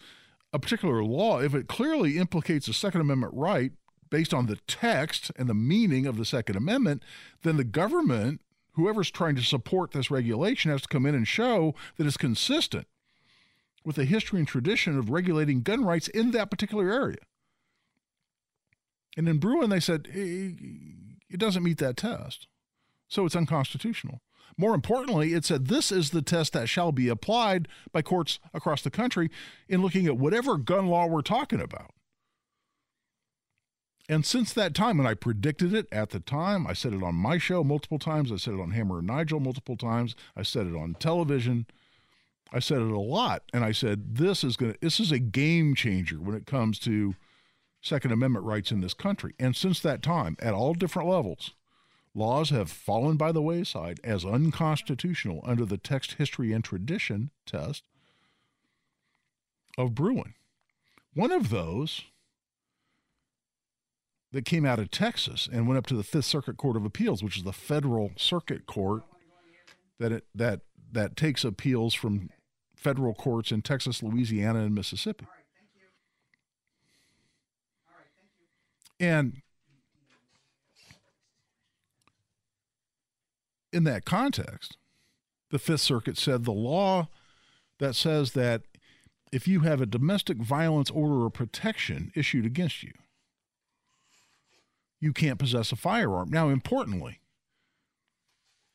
a 0.53 0.59
particular 0.59 1.05
law, 1.05 1.41
if 1.41 1.55
it 1.55 1.69
clearly 1.69 2.17
implicates 2.17 2.69
a 2.69 2.73
Second 2.73 3.03
Amendment 3.03 3.35
right 3.35 3.73
based 4.09 4.33
on 4.33 4.47
the 4.47 4.57
text 4.67 5.31
and 5.37 5.47
the 5.47 5.55
meaning 5.55 6.07
of 6.07 6.17
the 6.17 6.25
Second 6.25 6.57
Amendment, 6.57 7.03
then 7.43 7.59
the 7.59 7.65
government, 7.65 8.41
whoever's 8.73 9.11
trying 9.11 9.37
to 9.37 9.43
support 9.43 9.91
this 9.91 10.11
regulation, 10.11 10.71
has 10.71 10.83
to 10.83 10.89
come 10.89 11.05
in 11.05 11.15
and 11.15 11.29
show 11.29 11.75
that 11.97 12.07
it's 12.07 12.17
consistent 12.17 12.87
with 13.85 13.99
a 13.99 14.05
history 14.05 14.39
and 14.39 14.49
tradition 14.49 14.99
of 14.99 15.11
regulating 15.11 15.63
gun 15.63 15.85
rights 15.85 16.09
in 16.09 16.31
that 16.33 16.51
particular 16.51 16.91
area. 16.91 17.19
And 19.17 19.29
in 19.29 19.39
Bruen, 19.39 19.71
they 19.71 19.81
said 19.81 20.09
it 20.13 21.39
doesn't 21.39 21.63
meet 21.63 21.79
that 21.79 21.97
test, 21.97 22.47
so 23.09 23.25
it's 23.25 23.37
unconstitutional. 23.37 24.21
More 24.57 24.75
importantly, 24.75 25.35
it 25.35 25.45
said 25.45 25.67
this 25.67 25.93
is 25.93 26.11
the 26.11 26.23
test 26.23 26.53
that 26.53 26.69
shall 26.69 26.91
be 26.93 27.09
applied 27.09 27.69
by 27.93 28.03
courts 28.03 28.39
across 28.53 28.83
the 28.83 28.91
country 28.91 29.31
in 29.69 29.83
looking 29.83 30.07
at 30.07 30.19
whatever 30.19 30.57
gun 30.57 30.87
law 30.89 31.07
we're 31.07 31.23
talking 31.23 31.61
about. 31.61 31.93
And 34.09 34.25
since 34.25 34.53
that 34.55 34.75
time, 34.75 34.99
and 34.99 35.09
I 35.09 35.15
predicted 35.15 35.75
it 35.75 35.87
at 35.93 36.11
the 36.11 36.21
time, 36.21 36.67
I 36.67 36.73
said 36.73 36.95
it 36.95 37.03
on 37.03 37.15
my 37.15 37.37
show 37.39 37.63
multiple 37.63 37.99
times, 37.99 38.33
I 38.33 38.37
said 38.37 38.55
it 38.55 38.61
on 38.61 38.71
Hammer 38.71 38.99
and 38.99 39.07
Nigel 39.07 39.39
multiple 39.39 39.77
times, 39.77 40.17
I 40.35 40.43
said 40.43 40.67
it 40.67 40.75
on 40.75 40.95
television, 40.95 41.67
I 42.53 42.61
said 42.61 42.81
it 42.81 42.91
a 42.91 42.99
lot, 42.99 43.43
and 43.53 43.65
I 43.65 43.73
said 43.73 44.17
this 44.17 44.43
is 44.43 44.57
going 44.57 44.73
to 44.73 44.79
this 44.81 45.01
is 45.01 45.13
a 45.13 45.19
game 45.19 45.75
changer 45.75 46.17
when 46.17 46.35
it 46.35 46.47
comes 46.47 46.79
to 46.81 47.15
Second 47.81 48.13
Amendment 48.13 48.45
rights 48.45 48.71
in 48.71 48.81
this 48.81 48.95
country. 48.95 49.35
And 49.39 49.55
since 49.55 49.81
that 49.81 50.03
time, 50.03 50.37
at 50.41 50.55
all 50.55 50.75
different 50.75 51.09
levels, 51.09 51.53
laws 52.15 52.51
have 52.51 52.71
fallen 52.71 53.17
by 53.17 53.33
the 53.33 53.43
wayside 53.43 54.01
as 54.03 54.25
unconstitutional 54.25 55.41
under 55.45 55.65
the 55.65 55.79
text, 55.79 56.15
history, 56.15 56.53
and 56.53 56.65
tradition 56.65 57.31
test 57.47 57.85
of 59.77 59.95
Bruen. 59.95 60.35
One 61.15 61.31
of 61.31 61.51
those 61.51 62.05
that 64.33 64.45
came 64.45 64.67
out 64.67 64.79
of 64.79 64.91
Texas 64.91 65.49
and 65.51 65.67
went 65.67 65.79
up 65.79 65.87
to 65.87 65.95
the 65.95 66.03
Fifth 66.03 66.27
Circuit 66.27 66.57
Court 66.57 66.77
of 66.77 66.85
Appeals, 66.85 67.23
which 67.23 67.37
is 67.37 67.45
the 67.45 67.53
federal 67.53 68.13
circuit 68.17 68.67
court 68.67 69.03
that 69.99 70.13
it, 70.13 70.25
that 70.35 70.61
that 70.93 71.17
takes 71.17 71.45
appeals 71.45 71.95
from 71.95 72.31
federal 72.79 73.15
courts 73.15 73.51
in 73.51 73.63
Texas, 73.63 74.03
Louisiana, 74.03 74.61
and 74.61 74.75
Mississippi. 74.75 75.27
And 79.01 79.43
in 83.73 83.85
that 83.85 84.05
context, 84.05 84.77
the 85.51 85.59
Fifth 85.59 85.81
Circuit 85.81 86.17
said 86.17 86.45
the 86.45 86.53
law 86.53 87.09
that 87.79 87.95
says 87.95 88.33
that 88.33 88.63
if 89.31 89.47
you 89.47 89.61
have 89.61 89.81
a 89.81 89.87
domestic 89.87 90.39
violence 90.39 90.91
order 90.91 91.27
of 91.27 91.33
protection 91.33 92.11
issued 92.15 92.47
against 92.47 92.83
you, 92.83 92.93
you 95.01 95.13
can't 95.13 95.39
possess 95.39 95.71
a 95.71 95.77
firearm. 95.77 96.29
Now, 96.31 96.49
importantly, 96.49 97.21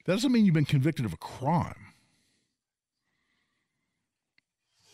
that 0.05 0.13
doesn't 0.13 0.31
mean 0.31 0.45
you've 0.45 0.53
been 0.53 0.65
convicted 0.65 1.05
of 1.05 1.13
a 1.13 1.17
crime. 1.17 1.92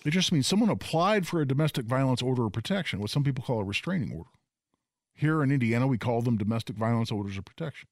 It 0.06 0.12
just 0.12 0.32
means 0.32 0.48
someone 0.48 0.70
applied 0.70 1.28
for 1.28 1.42
a 1.42 1.48
domestic 1.48 1.86
violence 1.86 2.22
order 2.22 2.46
of 2.46 2.54
protection, 2.54 3.00
what 3.00 3.10
some 3.10 3.24
people 3.24 3.44
call 3.44 3.60
a 3.60 3.66
restraining 3.66 4.12
order. 4.14 4.30
Here 5.14 5.44
in 5.44 5.52
Indiana, 5.52 5.88
we 5.88 5.98
call 5.98 6.22
them 6.22 6.38
domestic 6.38 6.78
violence 6.78 7.12
orders 7.12 7.38
of 7.38 7.44
protection. 7.44 7.90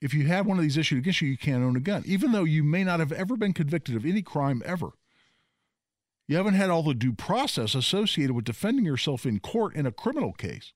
If 0.00 0.14
you 0.14 0.26
have 0.26 0.46
one 0.46 0.58
of 0.58 0.62
these 0.62 0.76
issued 0.76 0.98
against 0.98 1.22
you, 1.22 1.28
you 1.28 1.38
can't 1.38 1.64
own 1.64 1.76
a 1.76 1.80
gun, 1.80 2.04
even 2.06 2.32
though 2.32 2.44
you 2.44 2.62
may 2.62 2.84
not 2.84 3.00
have 3.00 3.10
ever 3.10 3.36
been 3.36 3.54
convicted 3.54 3.96
of 3.96 4.04
any 4.04 4.22
crime 4.22 4.62
ever. 4.64 4.90
You 6.28 6.36
haven't 6.36 6.54
had 6.54 6.68
all 6.68 6.82
the 6.82 6.94
due 6.94 7.14
process 7.14 7.74
associated 7.74 8.36
with 8.36 8.44
defending 8.44 8.84
yourself 8.84 9.24
in 9.24 9.40
court 9.40 9.74
in 9.74 9.86
a 9.86 9.92
criminal 9.92 10.32
case. 10.32 10.72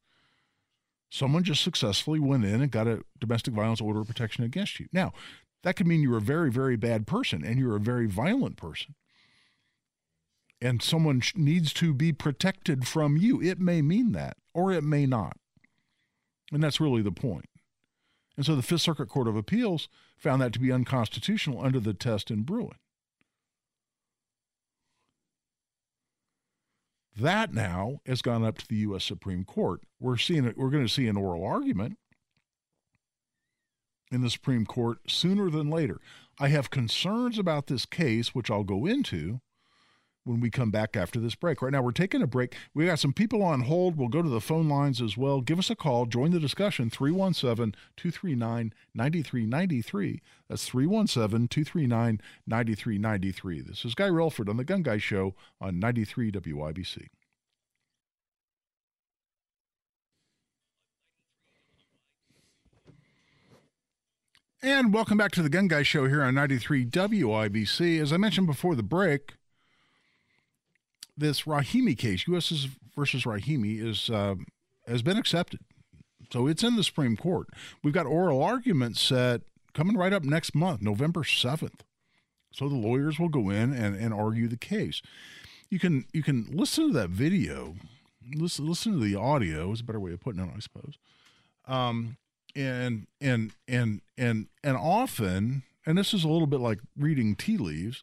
Someone 1.10 1.44
just 1.44 1.62
successfully 1.62 2.18
went 2.18 2.46
in 2.46 2.62
and 2.62 2.70
got 2.70 2.88
a 2.88 3.04
domestic 3.20 3.52
violence 3.52 3.82
order 3.82 4.00
of 4.00 4.08
protection 4.08 4.44
against 4.44 4.80
you. 4.80 4.88
Now, 4.94 5.12
that 5.62 5.76
could 5.76 5.86
mean 5.86 6.02
you're 6.02 6.18
a 6.18 6.22
very, 6.22 6.50
very 6.50 6.76
bad 6.76 7.06
person 7.06 7.44
and 7.44 7.58
you're 7.58 7.76
a 7.76 7.80
very 7.80 8.06
violent 8.06 8.56
person. 8.56 8.94
And 10.60 10.82
someone 10.82 11.22
needs 11.34 11.72
to 11.74 11.92
be 11.92 12.12
protected 12.12 12.86
from 12.86 13.16
you. 13.16 13.42
It 13.42 13.58
may 13.58 13.82
mean 13.82 14.12
that, 14.12 14.36
or 14.54 14.72
it 14.72 14.84
may 14.84 15.06
not. 15.06 15.36
And 16.52 16.62
that's 16.62 16.80
really 16.80 17.02
the 17.02 17.10
point. 17.10 17.46
And 18.36 18.46
so 18.46 18.54
the 18.54 18.62
Fifth 18.62 18.82
Circuit 18.82 19.08
Court 19.08 19.28
of 19.28 19.36
Appeals 19.36 19.88
found 20.16 20.40
that 20.40 20.52
to 20.52 20.60
be 20.60 20.72
unconstitutional 20.72 21.64
under 21.64 21.80
the 21.80 21.94
test 21.94 22.30
in 22.30 22.42
Bruen. 22.42 22.76
That 27.18 27.52
now 27.52 28.00
has 28.06 28.22
gone 28.22 28.44
up 28.44 28.58
to 28.58 28.66
the 28.66 28.76
U.S. 28.76 29.04
Supreme 29.04 29.44
Court. 29.44 29.82
We're 30.00 30.16
seeing 30.16 30.46
it, 30.46 30.56
we're 30.56 30.70
going 30.70 30.86
to 30.86 30.92
see 30.92 31.08
an 31.08 31.16
oral 31.16 31.44
argument 31.44 31.98
in 34.12 34.20
the 34.20 34.30
Supreme 34.30 34.66
Court 34.66 34.98
sooner 35.08 35.50
than 35.50 35.70
later. 35.70 36.00
I 36.38 36.48
have 36.48 36.70
concerns 36.70 37.38
about 37.38 37.66
this 37.66 37.86
case, 37.86 38.34
which 38.34 38.50
I'll 38.50 38.64
go 38.64 38.86
into 38.86 39.40
when 40.24 40.40
we 40.40 40.50
come 40.50 40.70
back 40.70 40.96
after 40.96 41.18
this 41.18 41.34
break. 41.34 41.62
Right 41.62 41.72
now, 41.72 41.82
we're 41.82 41.92
taking 41.92 42.22
a 42.22 42.26
break. 42.26 42.54
We 42.74 42.86
got 42.86 42.98
some 42.98 43.12
people 43.12 43.42
on 43.42 43.62
hold. 43.62 43.96
We'll 43.96 44.08
go 44.08 44.22
to 44.22 44.28
the 44.28 44.40
phone 44.40 44.68
lines 44.68 45.00
as 45.00 45.16
well. 45.16 45.40
Give 45.40 45.58
us 45.58 45.70
a 45.70 45.76
call. 45.76 46.06
Join 46.06 46.30
the 46.30 46.40
discussion 46.40 46.90
317 46.90 47.74
239 47.96 48.72
9393. 48.94 50.22
That's 50.48 50.66
317 50.66 51.48
239 51.48 52.20
9393. 52.46 53.60
This 53.62 53.84
is 53.84 53.94
Guy 53.94 54.08
Relford 54.08 54.48
on 54.48 54.56
The 54.56 54.64
Gun 54.64 54.82
Guy 54.82 54.98
Show 54.98 55.34
on 55.60 55.78
93 55.78 56.30
WIBC. 56.32 57.08
And 64.64 64.94
welcome 64.94 65.18
back 65.18 65.32
to 65.32 65.42
the 65.42 65.48
Gun 65.48 65.66
Guy 65.66 65.82
Show 65.82 66.06
here 66.06 66.22
on 66.22 66.36
93 66.36 66.86
WIBC. 66.86 68.00
As 68.00 68.12
I 68.12 68.16
mentioned 68.16 68.46
before 68.46 68.76
the 68.76 68.84
break, 68.84 69.34
this 71.16 71.42
Rahimi 71.42 71.98
case, 71.98 72.28
U.S. 72.28 72.68
versus 72.96 73.24
Rahimi, 73.24 73.84
is 73.84 74.08
uh, 74.08 74.36
has 74.86 75.02
been 75.02 75.16
accepted. 75.16 75.58
So 76.32 76.46
it's 76.46 76.62
in 76.62 76.76
the 76.76 76.84
Supreme 76.84 77.16
Court. 77.16 77.48
We've 77.82 77.92
got 77.92 78.06
oral 78.06 78.40
arguments 78.40 79.00
set 79.00 79.40
coming 79.74 79.96
right 79.96 80.12
up 80.12 80.22
next 80.22 80.54
month, 80.54 80.80
November 80.80 81.22
7th. 81.22 81.80
So 82.52 82.68
the 82.68 82.76
lawyers 82.76 83.18
will 83.18 83.30
go 83.30 83.50
in 83.50 83.72
and, 83.72 83.96
and 83.96 84.14
argue 84.14 84.46
the 84.46 84.56
case. 84.56 85.02
You 85.70 85.80
can 85.80 86.04
you 86.12 86.22
can 86.22 86.46
listen 86.52 86.86
to 86.86 86.92
that 86.92 87.10
video, 87.10 87.74
listen 88.32 88.68
listen 88.68 88.92
to 88.92 89.04
the 89.04 89.16
audio 89.16 89.72
is 89.72 89.80
a 89.80 89.84
better 89.84 89.98
way 89.98 90.12
of 90.12 90.20
putting 90.20 90.40
it, 90.40 90.48
I 90.54 90.60
suppose. 90.60 90.98
Um, 91.66 92.16
and 92.55 93.07
and 93.20 93.53
and 93.66 94.00
and 94.18 94.46
and 94.62 94.76
often 94.76 95.62
and 95.86 95.96
this 95.96 96.12
is 96.12 96.24
a 96.24 96.28
little 96.28 96.46
bit 96.46 96.61
like 96.61 96.78
reading 96.98 97.34
tea 97.34 97.57
leaves 97.57 98.03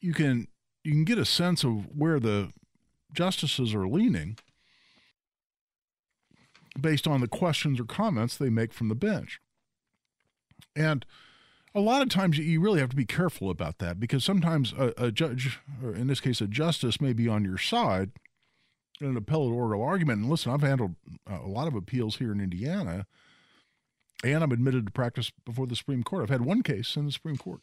you 0.00 0.12
can 0.12 0.48
you 0.82 0.92
can 0.92 1.04
get 1.04 1.18
a 1.18 1.24
sense 1.24 1.62
of 1.62 1.86
where 1.96 2.18
the 2.18 2.50
justices 3.12 3.74
are 3.74 3.86
leaning 3.86 4.36
based 6.80 7.06
on 7.06 7.20
the 7.20 7.28
questions 7.28 7.78
or 7.78 7.84
comments 7.84 8.36
they 8.36 8.50
make 8.50 8.72
from 8.72 8.88
the 8.88 8.94
bench 8.94 9.40
and 10.74 11.04
a 11.74 11.80
lot 11.80 12.02
of 12.02 12.08
times 12.08 12.38
you 12.38 12.60
really 12.60 12.80
have 12.80 12.90
to 12.90 12.96
be 12.96 13.06
careful 13.06 13.50
about 13.50 13.78
that 13.78 13.98
because 13.98 14.24
sometimes 14.24 14.74
a, 14.76 14.92
a 14.96 15.12
judge 15.12 15.60
or 15.82 15.94
in 15.94 16.06
this 16.06 16.20
case 16.20 16.40
a 16.40 16.46
justice 16.46 17.00
may 17.00 17.12
be 17.12 17.28
on 17.28 17.44
your 17.44 17.58
side 17.58 18.10
in 19.02 19.08
an 19.08 19.16
appellate 19.16 19.52
oral 19.52 19.82
argument. 19.82 20.22
And 20.22 20.30
listen, 20.30 20.52
I've 20.52 20.62
handled 20.62 20.94
a 21.42 21.48
lot 21.48 21.68
of 21.68 21.74
appeals 21.74 22.16
here 22.16 22.32
in 22.32 22.40
Indiana, 22.40 23.06
and 24.24 24.42
I'm 24.42 24.52
admitted 24.52 24.86
to 24.86 24.92
practice 24.92 25.32
before 25.44 25.66
the 25.66 25.76
Supreme 25.76 26.02
Court. 26.02 26.22
I've 26.22 26.30
had 26.30 26.44
one 26.44 26.62
case 26.62 26.96
in 26.96 27.06
the 27.06 27.12
Supreme 27.12 27.36
Court. 27.36 27.60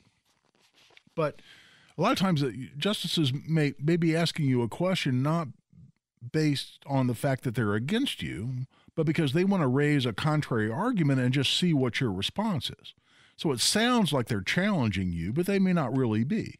But 1.15 1.41
a 1.97 2.01
lot 2.01 2.11
of 2.11 2.17
times, 2.17 2.43
uh, 2.43 2.51
justices 2.77 3.33
may, 3.33 3.73
may 3.81 3.97
be 3.97 4.15
asking 4.15 4.45
you 4.45 4.61
a 4.61 4.67
question 4.67 5.21
not 5.21 5.49
based 6.31 6.79
on 6.85 7.07
the 7.07 7.15
fact 7.15 7.43
that 7.43 7.55
they're 7.55 7.75
against 7.75 8.21
you, 8.21 8.65
but 8.95 9.05
because 9.05 9.33
they 9.33 9.45
want 9.45 9.61
to 9.63 9.67
raise 9.67 10.05
a 10.05 10.13
contrary 10.13 10.69
argument 10.69 11.19
and 11.19 11.33
just 11.33 11.57
see 11.57 11.73
what 11.73 12.01
your 12.01 12.11
response 12.11 12.69
is. 12.69 12.93
So 13.37 13.51
it 13.51 13.61
sounds 13.61 14.11
like 14.11 14.27
they're 14.27 14.41
challenging 14.41 15.13
you, 15.13 15.31
but 15.31 15.45
they 15.45 15.59
may 15.59 15.71
not 15.71 15.95
really 15.95 16.25
be. 16.25 16.55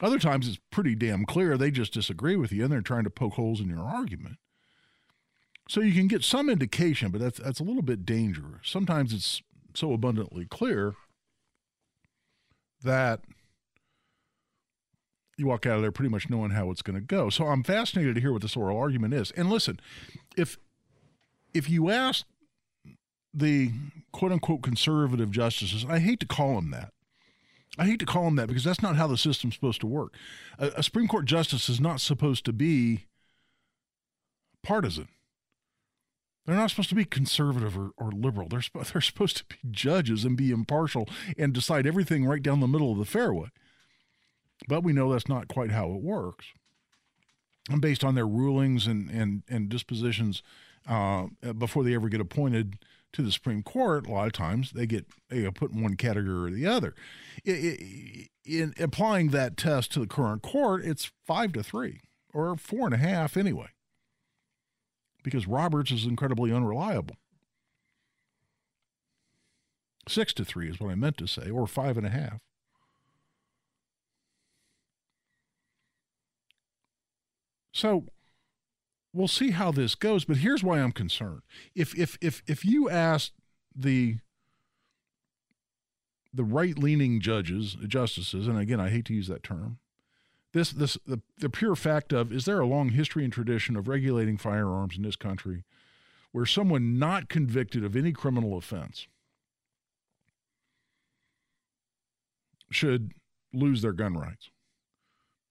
Other 0.00 0.18
times 0.18 0.48
it's 0.48 0.58
pretty 0.70 0.96
damn 0.96 1.24
clear 1.24 1.56
they 1.56 1.70
just 1.70 1.92
disagree 1.92 2.34
with 2.34 2.50
you 2.50 2.64
and 2.64 2.72
they're 2.72 2.80
trying 2.80 3.04
to 3.04 3.10
poke 3.10 3.34
holes 3.34 3.60
in 3.60 3.68
your 3.68 3.84
argument. 3.84 4.38
So 5.68 5.80
you 5.80 5.92
can 5.92 6.08
get 6.08 6.22
some 6.22 6.50
indication, 6.50 7.10
but 7.10 7.20
that's 7.20 7.38
that's 7.38 7.60
a 7.60 7.64
little 7.64 7.82
bit 7.82 8.04
dangerous. 8.04 8.68
Sometimes 8.68 9.12
it's 9.12 9.42
so 9.74 9.92
abundantly 9.92 10.46
clear 10.46 10.94
that 12.82 13.20
you 15.36 15.46
walk 15.46 15.66
out 15.66 15.76
of 15.76 15.82
there 15.82 15.90
pretty 15.90 16.10
much 16.10 16.30
knowing 16.30 16.50
how 16.50 16.70
it's 16.70 16.82
going 16.82 16.94
to 16.94 17.04
go. 17.04 17.28
So 17.30 17.46
I'm 17.46 17.64
fascinated 17.64 18.14
to 18.14 18.20
hear 18.20 18.32
what 18.32 18.42
this 18.42 18.56
oral 18.56 18.78
argument 18.78 19.14
is. 19.14 19.30
And 19.32 19.50
listen, 19.50 19.80
if 20.36 20.58
if 21.52 21.68
you 21.68 21.90
ask 21.90 22.26
the 23.32 23.72
quote 24.12 24.32
unquote 24.32 24.62
conservative 24.62 25.30
justices, 25.30 25.84
I 25.88 25.98
hate 25.98 26.20
to 26.20 26.26
call 26.26 26.56
them 26.56 26.70
that. 26.70 26.90
I 27.76 27.86
hate 27.86 27.98
to 28.00 28.06
call 28.06 28.26
them 28.26 28.36
that 28.36 28.46
because 28.46 28.62
that's 28.64 28.82
not 28.82 28.96
how 28.96 29.08
the 29.08 29.16
system's 29.18 29.54
supposed 29.54 29.80
to 29.80 29.86
work. 29.86 30.14
A, 30.58 30.68
a 30.76 30.82
Supreme 30.82 31.08
Court 31.08 31.24
justice 31.24 31.68
is 31.68 31.80
not 31.80 32.00
supposed 32.00 32.44
to 32.44 32.52
be 32.52 33.06
partisan. 34.62 35.08
They're 36.44 36.56
not 36.56 36.70
supposed 36.70 36.90
to 36.90 36.94
be 36.94 37.04
conservative 37.04 37.78
or, 37.78 37.90
or 37.96 38.12
liberal. 38.12 38.48
They're, 38.48 38.62
they're 38.92 39.00
supposed 39.00 39.38
to 39.38 39.44
be 39.44 39.56
judges 39.70 40.24
and 40.24 40.36
be 40.36 40.50
impartial 40.50 41.08
and 41.38 41.52
decide 41.52 41.86
everything 41.86 42.24
right 42.24 42.42
down 42.42 42.60
the 42.60 42.68
middle 42.68 42.92
of 42.92 42.98
the 42.98 43.04
fairway. 43.04 43.48
But 44.68 44.82
we 44.82 44.92
know 44.92 45.12
that's 45.12 45.28
not 45.28 45.48
quite 45.48 45.70
how 45.70 45.90
it 45.92 46.02
works. 46.02 46.46
And 47.70 47.80
based 47.80 48.04
on 48.04 48.14
their 48.14 48.26
rulings 48.26 48.86
and, 48.86 49.10
and, 49.10 49.42
and 49.48 49.68
dispositions 49.68 50.42
uh, 50.86 51.26
before 51.56 51.82
they 51.82 51.94
ever 51.94 52.08
get 52.08 52.20
appointed 52.20 52.78
to 53.14 53.22
the 53.22 53.32
Supreme 53.32 53.62
Court, 53.62 54.06
a 54.06 54.12
lot 54.12 54.26
of 54.26 54.32
times 54.32 54.72
they 54.72 54.86
get 54.86 55.06
they 55.30 55.42
get 55.42 55.54
put 55.54 55.70
in 55.70 55.82
one 55.82 55.94
category 55.94 56.52
or 56.52 56.54
the 56.54 56.66
other. 56.66 56.94
In 57.44 58.74
applying 58.78 59.28
that 59.28 59.56
test 59.56 59.92
to 59.92 60.00
the 60.00 60.06
current 60.06 60.42
court, 60.42 60.84
it's 60.84 61.10
five 61.24 61.52
to 61.54 61.62
three 61.62 62.00
or 62.34 62.56
four 62.56 62.86
and 62.86 62.94
a 62.94 62.98
half 62.98 63.36
anyway, 63.36 63.68
because 65.24 65.48
Roberts 65.48 65.90
is 65.90 66.04
incredibly 66.04 66.52
unreliable. 66.52 67.16
Six 70.06 70.32
to 70.34 70.44
three 70.44 70.68
is 70.68 70.78
what 70.78 70.90
I 70.90 70.94
meant 70.94 71.16
to 71.16 71.26
say, 71.26 71.50
or 71.50 71.66
five 71.66 71.96
and 71.96 72.06
a 72.06 72.10
half. 72.10 72.38
So 77.72 78.04
we'll 79.12 79.26
see 79.26 79.50
how 79.50 79.72
this 79.72 79.94
goes, 79.94 80.24
but 80.24 80.36
here's 80.36 80.62
why 80.62 80.78
I'm 80.78 80.92
concerned. 80.92 81.40
If 81.74 81.98
if 81.98 82.16
if 82.20 82.42
if 82.46 82.64
you 82.64 82.88
ask 82.90 83.32
the 83.74 84.18
the 86.32 86.44
right 86.44 86.78
leaning 86.78 87.20
judges, 87.20 87.76
justices, 87.86 88.46
and 88.46 88.58
again, 88.58 88.80
I 88.80 88.90
hate 88.90 89.06
to 89.06 89.14
use 89.14 89.28
that 89.28 89.42
term. 89.42 89.78
This, 90.54 90.70
this, 90.70 90.96
the, 91.04 91.20
the 91.38 91.50
pure 91.50 91.74
fact 91.74 92.12
of 92.12 92.32
is 92.32 92.44
there 92.44 92.60
a 92.60 92.66
long 92.66 92.90
history 92.90 93.24
and 93.24 93.32
tradition 93.32 93.74
of 93.76 93.88
regulating 93.88 94.38
firearms 94.38 94.96
in 94.96 95.02
this 95.02 95.16
country 95.16 95.64
where 96.30 96.46
someone 96.46 96.96
not 96.96 97.28
convicted 97.28 97.84
of 97.84 97.96
any 97.96 98.12
criminal 98.12 98.56
offense 98.56 99.08
should 102.70 103.12
lose 103.52 103.82
their 103.82 103.92
gun 103.92 104.16
rights? 104.16 104.50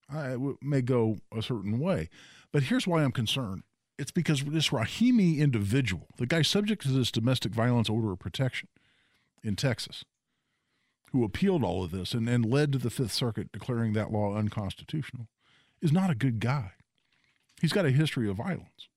I 0.10 0.38
may 0.62 0.82
go 0.82 1.18
a 1.36 1.42
certain 1.42 1.80
way. 1.80 2.10
But 2.54 2.64
here's 2.64 2.88
why 2.88 3.04
I'm 3.04 3.12
concerned. 3.12 3.64
It's 4.00 4.12
because 4.12 4.44
this 4.46 4.70
Rahimi 4.70 5.38
individual, 5.38 6.08
the 6.18 6.26
guy 6.26 6.44
subject 6.44 6.82
to 6.84 6.92
this 6.92 7.12
domestic 7.12 7.52
violence 7.52 7.90
order 7.90 8.14
of 8.14 8.20
protection 8.20 8.70
in 9.44 9.58
Texas, 9.58 10.06
who 11.14 11.24
appealed 11.24 11.64
all 11.64 11.84
of 11.84 11.92
this 11.92 12.14
and, 12.14 12.28
and 12.28 12.44
led 12.44 12.72
to 12.74 12.80
the 12.80 12.90
Fifth 12.90 13.14
Circuit 13.14 13.52
declaring 13.52 13.94
that 13.94 14.12
law 14.12 14.36
unconstitutional, 14.36 15.28
is 15.82 15.92
not 15.92 16.10
a 16.10 16.16
good 16.16 16.40
guy. 16.40 16.72
He's 17.62 17.72
got 17.72 17.86
a 17.86 17.92
history 17.92 18.28
of 18.28 18.38
violence. 18.38 18.90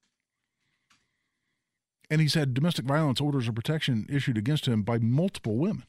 And 2.10 2.20
he's 2.20 2.34
had 2.34 2.54
domestic 2.54 2.86
violence 2.86 3.20
orders 3.20 3.48
of 3.48 3.54
protection 3.54 4.06
issued 4.08 4.38
against 4.38 4.66
him 4.66 4.82
by 4.82 4.98
multiple 4.98 5.56
women 5.56 5.84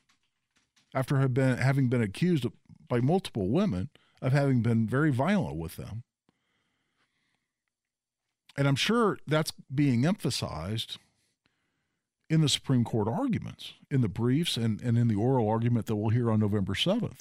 after 0.94 1.26
been, 1.30 1.58
having 1.58 1.88
been 1.88 2.02
accused 2.02 2.44
of, 2.44 2.54
by 2.88 3.00
multiple 3.00 3.50
women 3.50 3.90
of 4.22 4.34
having 4.34 4.62
been 4.62 4.86
very 4.86 5.12
violent 5.12 5.56
with 5.56 5.78
them. 5.78 6.04
And 8.58 8.68
I'm 8.68 8.76
sure 8.76 9.20
that's 9.28 9.54
being 9.74 10.06
emphasized 10.06 10.98
in 12.30 12.42
the 12.42 12.50
Supreme 12.50 12.84
Court 12.84 13.08
arguments, 13.08 13.74
in 13.90 14.02
the 14.02 14.10
briefs, 14.10 14.58
and, 14.58 14.82
and 14.82 14.98
in 14.98 15.08
the 15.08 15.16
oral 15.16 15.50
argument 15.50 15.86
that 15.86 15.96
we'll 15.96 16.10
hear 16.10 16.30
on 16.30 16.40
November 16.40 16.74
7th. 16.74 17.20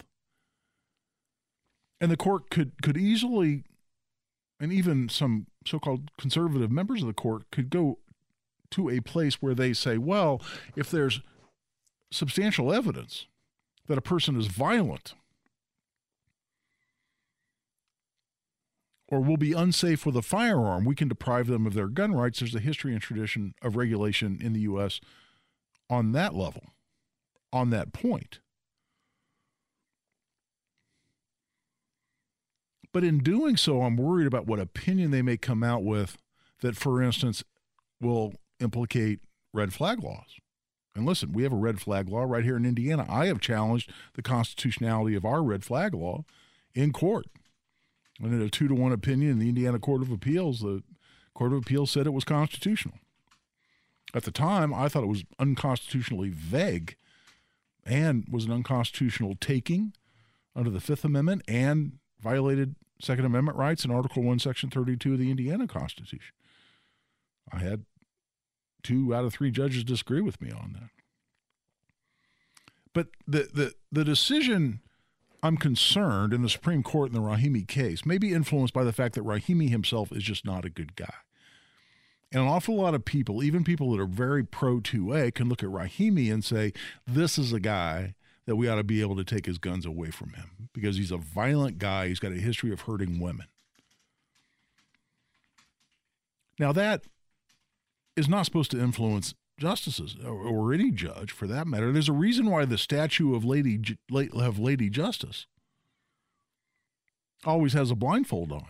And 2.01 2.11
the 2.11 2.17
court 2.17 2.51
could, 2.51 2.83
could 2.83 2.97
easily, 2.97 3.65
and 4.61 4.73
even 4.73 5.09
some 5.09 5.47
so 5.67 5.79
called 5.79 6.11
conservative 6.19 6.71
members 6.71 7.03
of 7.03 7.09
the 7.09 7.15
court 7.15 7.45
could 7.51 7.71
go 7.71 7.99
to 8.71 8.91
a 8.91 9.01
place 9.01 9.37
where 9.37 9.55
they 9.55 9.73
say, 9.73 9.97
well, 9.97 10.43
if 10.75 10.91
there's 10.91 11.21
substantial 12.11 12.73
evidence 12.73 13.27
that 13.87 13.99
a 13.99 14.03
person 14.03 14.39
is 14.39 14.47
violent 14.47 15.15
or 19.09 19.21
will 19.21 19.37
be 19.37 19.53
unsafe 19.53 20.05
with 20.05 20.17
a 20.17 20.23
firearm, 20.23 20.85
we 20.85 20.95
can 20.95 21.09
deprive 21.09 21.47
them 21.47 21.67
of 21.67 21.75
their 21.75 21.89
gun 21.89 22.13
rights. 22.13 22.41
There's 22.41 22.55
a 22.55 22.61
history 22.61 22.93
and 22.93 23.01
tradition 23.01 23.55
of 23.63 23.77
regulation 23.77 24.39
in 24.41 24.53
the 24.53 24.61
U.S. 24.61 25.01
on 25.89 26.13
that 26.13 26.35
level, 26.35 26.65
on 27.53 27.71
that 27.71 27.93
point. 27.93 28.41
But 32.93 33.05
in 33.05 33.19
doing 33.19 33.57
so, 33.57 33.83
I'm 33.83 33.97
worried 33.97 34.27
about 34.27 34.47
what 34.47 34.59
opinion 34.59 35.11
they 35.11 35.23
may 35.23 35.37
come 35.37 35.63
out 35.63 35.85
with 35.85 36.17
that, 36.63 36.77
for 36.77 37.03
instance, 37.03 37.45
will 38.01 38.33
implicate 38.59 39.21
red 39.53 39.73
flag 39.73 40.03
laws. 40.03 40.39
And 40.95 41.05
listen, 41.05 41.33
we 41.33 41.43
have 41.43 41.53
a 41.53 41.57
red 41.57 41.79
flag 41.79 42.09
law 42.09 42.23
right 42.23 42.43
here 42.43 42.57
in 42.57 42.65
Indiana. 42.65 43.05
I 43.09 43.27
have 43.27 43.39
challenged 43.39 43.93
the 44.15 44.23
constitutionality 44.23 45.15
of 45.15 45.27
our 45.27 45.43
red 45.43 45.63
flag 45.63 45.93
law 45.93 46.25
in 46.75 46.93
court. 46.93 47.27
And 48.23 48.33
in 48.33 48.41
a 48.41 48.49
two 48.49 48.69
to 48.69 48.75
one 48.75 48.93
opinion 48.93 49.33
in 49.33 49.39
the 49.39 49.49
Indiana 49.49 49.79
Court 49.79 50.03
of 50.03 50.11
Appeals, 50.11 50.61
the 50.61 50.83
Court 51.35 51.53
of 51.53 51.59
Appeals 51.59 51.91
said 51.91 52.07
it 52.07 52.13
was 52.13 52.25
constitutional. 52.25 52.99
At 54.15 54.23
the 54.23 54.31
time, 54.31 54.73
I 54.73 54.89
thought 54.89 55.03
it 55.03 55.09
was 55.09 55.25
unconstitutionally 55.39 56.31
vague 56.31 56.97
and 57.85 58.27
was 58.31 58.45
an 58.45 58.53
unconstitutional 58.53 59.37
taking 59.41 59.93
under 60.55 60.71
the 60.71 60.81
Fifth 60.81 61.05
Amendment 61.05 61.43
and 61.47 61.99
violated 62.21 62.77
Second 63.01 63.27
Amendment 63.27 63.59
rights 63.59 63.85
in 63.85 63.91
Article 63.91 64.23
1, 64.23 64.39
Section 64.39 64.71
32 64.71 65.13
of 65.13 65.19
the 65.19 65.31
Indiana 65.31 65.67
Constitution. 65.67 66.35
I 67.53 67.59
had 67.59 67.85
two 68.83 69.15
out 69.15 69.25
of 69.25 69.35
three 69.35 69.51
judges 69.51 69.85
disagree 69.85 70.21
with 70.21 70.41
me 70.41 70.51
on 70.51 70.73
that. 70.75 70.91
But 72.93 73.09
the, 73.27 73.49
the, 73.53 73.75
the 73.93 74.05
decision 74.05 74.81
I'm 75.47 75.57
concerned 75.57 76.33
in 76.33 76.43
the 76.43 76.49
Supreme 76.49 76.83
Court 76.83 77.11
in 77.11 77.15
the 77.15 77.21
Rahimi 77.21 77.69
case 77.69 78.05
may 78.05 78.19
be 78.19 78.33
influenced 78.33 78.75
by 78.75 78.83
the 78.83 78.93
fact 78.93 79.15
that 79.15 79.23
Rahimi 79.23 79.71
himself 79.71 80.11
is 80.11 80.25
just 80.25 80.45
not 80.45 80.65
a 80.65 80.71
good 80.71 80.97
guy. 80.97 81.15
And 82.33 82.43
an 82.43 82.49
awful 82.49 82.75
lot 82.75 82.97
of 82.97 83.05
people, 83.05 83.45
even 83.45 83.63
people 83.63 83.93
that 83.93 84.03
are 84.03 84.07
very 84.07 84.43
pro 84.43 84.81
2A, 84.81 85.33
can 85.35 85.49
look 85.49 85.63
at 85.63 85.69
Rahimi 85.69 86.33
and 86.33 86.45
say, 86.45 86.73
this 87.07 87.39
is 87.39 87.53
a 87.53 87.61
guy 87.61 88.17
that 88.47 88.57
we 88.57 88.69
ought 88.69 88.75
to 88.75 88.85
be 88.85 89.01
able 89.01 89.15
to 89.15 89.23
take 89.23 89.47
his 89.47 89.59
guns 89.59 89.87
away 89.87 90.11
from 90.11 90.31
him 90.31 90.69
because 90.73 90.97
he's 90.97 91.13
a 91.13 91.17
violent 91.17 91.79
guy. 91.79 92.09
He's 92.09 92.19
got 92.19 92.33
a 92.33 92.37
history 92.37 92.73
of 92.73 92.81
hurting 92.81 93.21
women. 93.21 93.47
Now, 96.59 96.73
that 96.73 97.05
is 98.17 98.29
not 98.29 98.47
supposed 98.47 98.73
to 98.73 98.81
influence 98.81 99.33
justices 99.59 100.17
or, 100.25 100.33
or, 100.33 100.75
any 100.75 100.91
judge 100.91 101.33
for 101.33 101.47
that 101.47 101.67
matter. 101.67 101.91
There's 101.91 102.09
a 102.09 102.13
reason 102.13 102.51
why 102.51 102.65
the 102.65 102.79
statue 102.79 103.35
of 103.35 103.45
Lady 103.45 103.81
of 104.35 104.59
Lady 104.59 104.91
Justice 104.91 105.47
always 107.45 107.73
has 107.73 107.91
a 107.91 107.95
blindfold 107.95 108.53
on. 108.53 108.67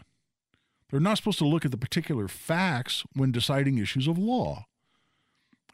They're 0.91 1.01
not 1.01 1.17
supposed 1.17 1.39
to 1.39 1.47
look 1.47 1.65
at 1.65 1.73
the 1.73 1.77
particular 1.77 2.29
facts 2.29 3.05
when 3.15 3.33
deciding 3.33 3.79
issues 3.79 4.07
of 4.07 4.19
law. 4.19 4.67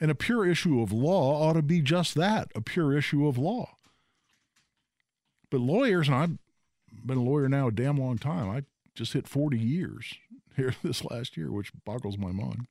And 0.00 0.10
a 0.10 0.14
pure 0.14 0.46
issue 0.46 0.80
of 0.80 0.92
law 0.92 1.42
ought 1.42 1.52
to 1.52 1.62
be 1.62 1.82
just 1.82 2.14
that 2.14 2.50
a 2.54 2.60
pure 2.60 2.96
issue 2.96 3.26
of 3.26 3.38
law. 3.38 3.76
But 5.50 5.60
lawyers, 5.60 6.08
and 6.08 6.16
I've 6.16 6.38
been 7.06 7.18
a 7.18 7.22
lawyer 7.22 7.48
now 7.48 7.68
a 7.68 7.72
damn 7.72 7.98
long 7.98 8.16
time, 8.16 8.48
I 8.48 8.62
just 8.94 9.12
hit 9.12 9.28
40 9.28 9.58
years 9.58 10.14
here 10.56 10.74
this 10.82 11.04
last 11.04 11.36
year, 11.36 11.52
which 11.52 11.72
boggles 11.84 12.16
my 12.16 12.32
mind. 12.32 12.66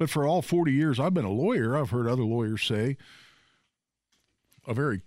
But 0.00 0.08
for 0.08 0.26
all 0.26 0.40
40 0.40 0.72
years 0.72 0.98
I've 0.98 1.12
been 1.12 1.26
a 1.26 1.30
lawyer, 1.30 1.76
I've 1.76 1.90
heard 1.90 2.08
other 2.08 2.22
lawyers 2.22 2.64
say 2.64 2.96
a 4.66 4.72
very 4.72 5.02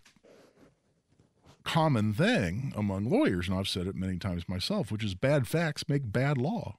common 1.64 2.14
thing 2.14 2.72
among 2.78 3.10
lawyers, 3.10 3.50
and 3.50 3.58
I've 3.58 3.68
said 3.68 3.88
it 3.88 3.96
many 3.96 4.20
times 4.20 4.48
myself, 4.48 4.91
which 4.91 5.04
is 5.04 5.16
bad 5.16 5.48
facts 5.48 5.89
make 5.89 6.12
bad 6.12 6.38
law. 6.38 6.78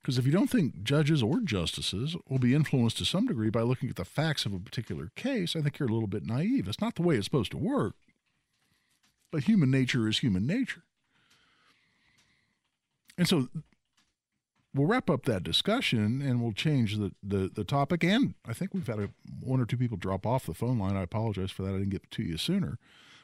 Because 0.00 0.18
if 0.18 0.24
you 0.24 0.30
don't 0.30 0.48
think 0.48 0.84
judges 0.84 1.20
or 1.20 1.40
justices 1.40 2.14
will 2.28 2.38
be 2.38 2.54
influenced 2.54 2.98
to 2.98 3.04
some 3.04 3.26
degree 3.26 3.50
by 3.50 3.62
looking 3.62 3.90
at 3.90 3.96
the 3.96 4.04
facts 4.04 4.46
of 4.46 4.54
a 4.54 4.60
particular 4.60 5.10
case, 5.16 5.56
I 5.56 5.62
think 5.62 5.80
you're 5.80 5.88
a 5.88 5.92
little 5.92 6.06
bit 6.06 6.24
naive. 6.24 6.68
It's 6.68 6.80
not 6.80 6.94
the 6.94 7.02
way 7.02 7.16
it's 7.16 7.24
supposed 7.24 7.50
to 7.50 7.58
work. 7.58 7.96
But 9.32 9.44
human 9.44 9.72
nature 9.72 10.08
is 10.08 10.20
human 10.20 10.46
nature. 10.46 10.84
And 13.18 13.26
so 13.26 13.48
we'll 14.74 14.86
wrap 14.86 15.10
up 15.10 15.24
that 15.24 15.42
discussion 15.42 16.22
and 16.22 16.42
we'll 16.42 16.52
change 16.52 16.96
the, 16.96 17.12
the, 17.22 17.50
the 17.52 17.64
topic. 17.64 18.04
And 18.04 18.34
I 18.46 18.52
think 18.52 18.74
we've 18.74 18.86
had 18.86 19.00
a, 19.00 19.10
one 19.40 19.60
or 19.60 19.66
two 19.66 19.76
people 19.76 19.96
drop 19.96 20.26
off 20.26 20.46
the 20.46 20.54
phone 20.54 20.78
line. 20.78 20.96
I 20.96 21.02
apologize 21.02 21.50
for 21.50 21.62
that. 21.62 21.70
I 21.70 21.78
didn't 21.78 21.90
get 21.90 22.10
to 22.10 22.22
you 22.22 22.36
sooner. 22.36 22.78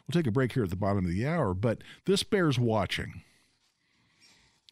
We'll 0.07 0.21
take 0.21 0.29
a 0.29 0.33
break 0.33 0.53
here 0.53 0.65
at 0.65 0.71
the 0.71 0.77
bottom 0.77 1.05
of 1.05 1.11
the 1.11 1.27
hour, 1.27 1.55
but 1.55 1.79
this 2.05 2.23
bears 2.23 2.59
watching. 2.59 3.23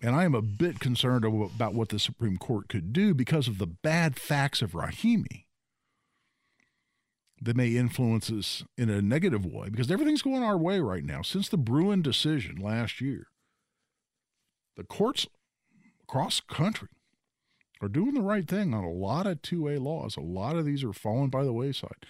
And 0.02 0.14
I 0.14 0.24
am 0.24 0.34
a 0.34 0.42
bit 0.42 0.80
concerned 0.80 1.24
about 1.24 1.74
what 1.74 1.88
the 1.88 1.98
Supreme 1.98 2.36
Court 2.36 2.68
could 2.68 2.92
do 2.92 3.14
because 3.14 3.48
of 3.48 3.58
the 3.58 3.66
bad 3.66 4.16
facts 4.16 4.60
of 4.60 4.72
Rahimi 4.72 5.44
that 7.40 7.56
may 7.56 7.76
influence 7.76 8.30
us 8.30 8.64
in 8.76 8.90
a 8.90 9.02
negative 9.02 9.44
way 9.44 9.68
because 9.68 9.90
everything's 9.90 10.22
going 10.22 10.42
our 10.42 10.58
way 10.58 10.80
right 10.80 11.04
now. 11.04 11.22
Since 11.22 11.48
the 11.48 11.56
Bruen 11.56 12.02
decision 12.02 12.56
last 12.56 13.00
year, 13.00 13.28
the 14.76 14.84
courts 14.84 15.26
across 16.09 16.40
country 16.40 16.88
are 17.80 17.88
doing 17.88 18.14
the 18.14 18.22
right 18.22 18.48
thing 18.48 18.72
on 18.74 18.84
a 18.84 18.90
lot 18.90 19.26
of 19.26 19.42
2A 19.42 19.80
laws. 19.80 20.16
A 20.16 20.20
lot 20.20 20.57
of 20.57 20.64
these 20.64 20.84
are 20.84 20.92
falling 20.92 21.30
by 21.30 21.44
the 21.44 21.52
wayside. 21.52 22.07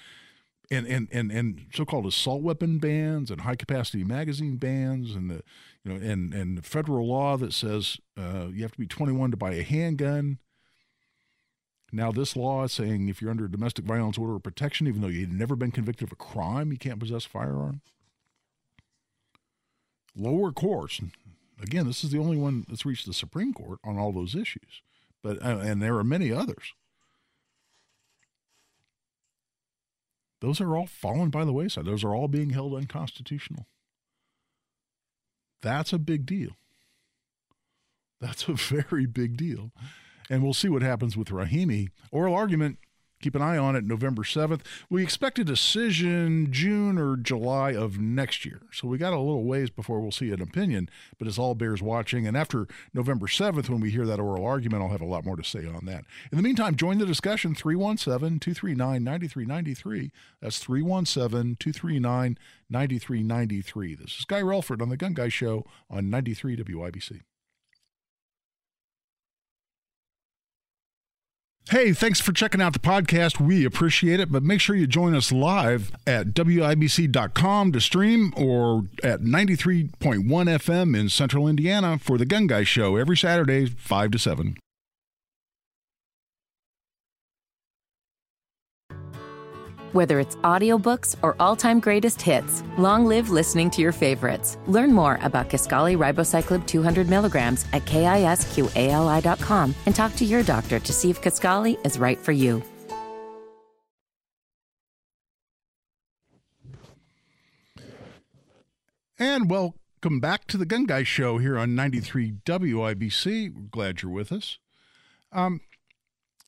And, 0.71 0.87
and, 0.87 1.09
and, 1.13 1.31
and 1.31 1.67
so-called 1.75 2.07
assault 2.07 2.43
weapon 2.43 2.79
bans 2.79 3.31
and 3.31 3.43
high 3.43 3.55
capacity 3.55 4.03
magazine 4.03 4.57
bans 4.57 5.15
and 5.15 5.31
the 5.31 5.43
you 5.85 5.93
know 5.93 5.97
and, 5.97 6.33
and 6.33 6.65
federal 6.65 7.07
law 7.07 7.37
that 7.37 7.53
says 7.53 7.99
uh, 8.19 8.47
you 8.51 8.63
have 8.63 8.73
to 8.73 8.79
be 8.79 8.87
21 8.87 9.31
to 9.33 9.37
buy 9.37 9.53
a 9.53 9.63
handgun. 9.63 10.39
Now 11.93 12.11
this 12.11 12.35
law 12.35 12.65
is 12.65 12.73
saying 12.73 13.09
if 13.09 13.21
you're 13.21 13.31
under 13.31 13.45
a 13.45 13.51
domestic 13.51 13.85
violence 13.85 14.17
order 14.17 14.37
of 14.37 14.43
protection, 14.43 14.87
even 14.87 15.03
though 15.03 15.09
you've 15.09 15.31
never 15.31 15.55
been 15.55 15.71
convicted 15.71 16.09
of 16.09 16.13
a 16.13 16.17
crime, 16.17 16.73
you 16.73 16.79
can't 16.79 16.99
possess 16.99 17.27
a 17.27 17.29
firearm. 17.29 17.83
Lower 20.17 20.51
courts, 20.51 21.01
Again, 21.63 21.87
this 21.87 22.03
is 22.03 22.11
the 22.11 22.19
only 22.19 22.37
one 22.37 22.65
that's 22.69 22.85
reached 22.85 23.07
the 23.07 23.15
Supreme 23.15 23.53
Court 23.53 23.79
on 23.85 23.99
all 23.99 24.13
those 24.13 24.35
issues, 24.35 24.83
but 25.23 25.41
uh, 25.43 25.59
and 25.59 25.81
there 25.81 25.97
are 25.97 26.05
many 26.05 26.33
others. 26.33 26.73
Those 30.41 30.61
are 30.61 30.77
all 30.77 30.87
fallen 30.87 31.31
by 31.31 31.45
the 31.45 31.53
wayside. 31.53 31.87
Those 31.87 32.05
are 32.05 32.15
all 32.15 32.29
being 32.29 32.51
held 32.51 32.75
unconstitutional. 32.75 33.67
That's 35.63 35.93
a 35.93 35.99
big 35.99 36.27
deal. 36.27 36.51
That's 38.21 38.49
a 38.49 38.53
very 38.55 39.07
big 39.07 39.37
deal. 39.37 39.71
And 40.29 40.43
we'll 40.43 40.55
see 40.55 40.69
what 40.69 40.83
happens 40.83 41.17
with 41.17 41.29
Rahimi. 41.29 41.89
Oral 42.11 42.35
argument 42.35 42.79
Keep 43.25 43.37
an 43.37 43.41
eye 43.41 43.57
on 43.57 43.75
it 43.75 43.87
November 43.87 44.23
7th. 44.23 44.61
We 44.91 45.03
expect 45.03 45.39
a 45.39 45.45
decision 45.45 46.49
June 46.51 46.99
or 46.99 47.17
July 47.17 47.71
of 47.71 47.99
next 47.99 48.45
year. 48.45 48.61
So 48.71 48.87
we 48.87 48.99
got 48.99 49.15
a 49.15 49.19
little 49.19 49.45
ways 49.45 49.71
before 49.71 49.99
we'll 49.99 50.13
see 50.13 50.31
an 50.31 50.43
opinion, 50.43 50.91
but 51.19 51.27
it's 51.27 51.39
all 51.39 51.55
bears 51.55 51.81
watching. 51.81 52.27
And 52.27 52.37
after 52.37 52.69
November 52.93 53.27
7th, 53.27 53.71
when 53.71 53.81
we 53.81 53.89
hear 53.89 54.05
that 54.05 54.21
oral 54.21 54.45
argument, 54.45 54.83
I'll 54.83 54.91
have 54.91 55.01
a 55.01 55.07
lot 55.07 55.25
more 55.25 55.37
to 55.37 55.43
say 55.43 55.67
on 55.67 55.87
that. 55.87 56.05
In 56.31 56.37
the 56.37 56.43
meantime, 56.43 56.77
join 56.77 56.99
the 56.99 57.07
discussion 57.07 57.55
317 57.55 58.41
239 58.41 59.03
9393. 59.03 60.13
That's 60.43 60.59
317 60.59 61.57
239 61.59 62.39
9393. 62.69 63.95
This 63.95 64.19
is 64.19 64.27
Guy 64.27 64.43
Relford 64.43 64.83
on 64.83 64.91
The 64.91 64.99
Gun 64.99 65.15
Guy 65.15 65.31
Show 65.31 65.65
on 65.89 66.11
93 66.11 66.59
WIBC. 66.59 67.23
Hey, 71.71 71.95
thanks 71.95 72.21
for 72.21 72.33
checking 72.33 72.61
out 72.61 72.75
the 72.75 72.79
podcast. 72.79 73.41
We 73.41 73.65
appreciate 73.65 74.21
it, 74.21 74.31
but 74.31 74.43
make 74.43 74.61
sure 74.61 74.77
you 74.77 74.87
join 74.87 75.15
us 75.15 75.33
live 75.33 75.93
at 76.07 76.35
WIBC.com 76.35 77.73
to 77.73 77.81
stream 77.81 78.35
or 78.37 78.85
at 79.03 79.23
93.1 79.23 79.91
FM 80.27 80.95
in 80.95 81.09
central 81.09 81.49
Indiana 81.49 81.99
for 81.99 82.19
the 82.19 82.27
Gun 82.27 82.47
Guy 82.47 82.65
Show 82.65 82.97
every 82.97 83.17
Saturday, 83.17 83.65
5 83.67 84.11
to 84.11 84.19
7. 84.19 84.57
Whether 89.95 90.19
it's 90.19 90.35
audiobooks 90.43 91.15
or 91.23 91.37
all-time 91.39 91.79
greatest 91.79 92.21
hits, 92.21 92.65
long 92.77 93.07
live 93.07 93.31
listening 93.31 93.71
to 93.71 93.81
your 93.81 93.93
favorites. 93.93 94.59
Learn 94.67 94.93
more 94.93 95.21
about 95.23 95.49
Kisqali 95.49 95.97
Ribociclib 95.97 96.67
200 96.67 97.09
milligrams 97.09 97.65
at 97.73 97.85
kisqali.com 97.85 99.75
and 99.87 99.95
talk 99.95 100.17
to 100.17 100.25
your 100.25 100.43
doctor 100.43 100.81
to 100.81 100.93
see 100.93 101.11
if 101.11 101.23
Kisqali 101.23 101.79
is 101.87 101.97
right 101.97 102.19
for 102.19 102.33
you. 102.33 102.61
And 109.17 109.49
welcome 109.49 110.19
back 110.19 110.49
to 110.49 110.57
the 110.57 110.67
Gun 110.67 110.87
Guy 110.87 111.05
Show 111.05 111.39
here 111.39 111.57
on 111.57 111.77
93 111.77 112.33
WIBC. 112.45 113.71
Glad 113.71 114.03
you're 114.03 114.11
with 114.11 114.33
us. 114.33 114.59
Um, 115.31 115.61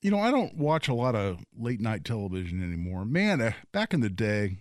you 0.01 0.11
know, 0.11 0.19
I 0.19 0.31
don't 0.31 0.57
watch 0.57 0.87
a 0.87 0.93
lot 0.93 1.15
of 1.15 1.43
late 1.57 1.81
night 1.81 2.05
television 2.05 2.63
anymore. 2.63 3.05
Man, 3.05 3.41
uh, 3.41 3.53
back 3.71 3.93
in 3.93 4.01
the 4.01 4.09
day, 4.09 4.57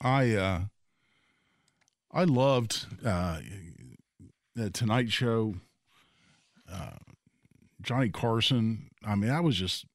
I 0.00 0.34
uh, 0.34 0.60
I 2.12 2.24
loved 2.24 2.86
uh, 3.04 3.40
the 4.54 4.70
Tonight 4.70 5.10
Show, 5.10 5.54
uh, 6.70 6.98
Johnny 7.80 8.10
Carson. 8.10 8.90
I 9.04 9.14
mean, 9.14 9.30
that 9.30 9.44
was 9.44 9.56
just 9.56 9.86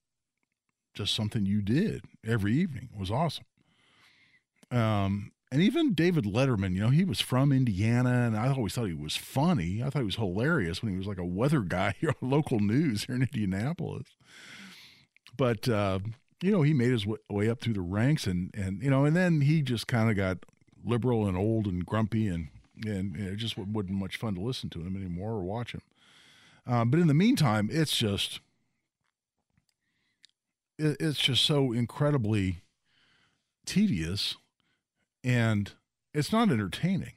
just 0.94 1.14
something 1.14 1.46
you 1.46 1.62
did 1.62 2.06
every 2.26 2.54
evening. 2.54 2.90
It 2.94 3.00
was 3.00 3.12
awesome. 3.12 3.46
Um, 4.72 5.32
and 5.52 5.62
even 5.62 5.94
David 5.94 6.26
Letterman, 6.26 6.74
you 6.74 6.82
know, 6.82 6.90
he 6.90 7.06
was 7.06 7.22
from 7.22 7.52
Indiana, 7.52 8.26
and 8.26 8.36
I 8.36 8.50
always 8.50 8.74
thought 8.74 8.88
he 8.88 8.94
was 8.94 9.16
funny. 9.16 9.82
I 9.84 9.90
thought 9.90 10.00
he 10.00 10.06
was 10.06 10.16
hilarious 10.16 10.82
when 10.82 10.92
he 10.92 10.98
was 10.98 11.08
like 11.08 11.20
a 11.20 11.26
weather 11.26 11.62
guy 11.62 11.94
here 12.00 12.14
on 12.22 12.30
local 12.30 12.60
news 12.60 13.06
here 13.06 13.16
in 13.16 13.22
Indianapolis. 13.22 14.08
But 15.38 15.70
uh, 15.70 16.00
you 16.42 16.52
know, 16.52 16.64
he 16.64 16.74
made 16.74 16.92
his 16.92 17.06
way 17.06 17.50
up 17.50 17.62
through 17.62 17.74
the 17.74 17.82
ranks, 17.82 18.26
and 18.26 18.52
and 18.56 18.82
you 18.82 18.90
know, 18.90 19.06
and 19.06 19.16
then 19.16 19.42
he 19.42 19.62
just 19.62 19.88
kind 19.88 20.10
of 20.10 20.16
got 20.16 20.40
liberal 20.84 21.28
and 21.28 21.38
old 21.38 21.68
and 21.68 21.86
grumpy, 21.86 22.28
and 22.28 22.50
and 22.86 23.16
it 23.16 23.38
just 23.38 23.58
wasn't 23.58 23.92
much 23.92 24.18
fun 24.18 24.36
to 24.36 24.42
listen 24.42 24.70
to 24.72 24.82
him 24.82 24.96
anymore 24.96 25.32
or 25.32 25.44
watch 25.44 25.74
him. 25.74 25.82
Um, 26.68 26.90
but 26.90 27.00
in 27.00 27.08
the 27.08 27.14
meantime, 27.14 27.70
it's 27.72 27.96
just 27.96 28.40
it, 30.80 30.98
it's 31.00 31.20
just 31.20 31.46
so 31.46 31.72
incredibly 31.72 32.62
tedious 33.66 34.36
and 35.26 35.74
it's 36.14 36.32
not 36.32 36.52
entertaining. 36.52 37.14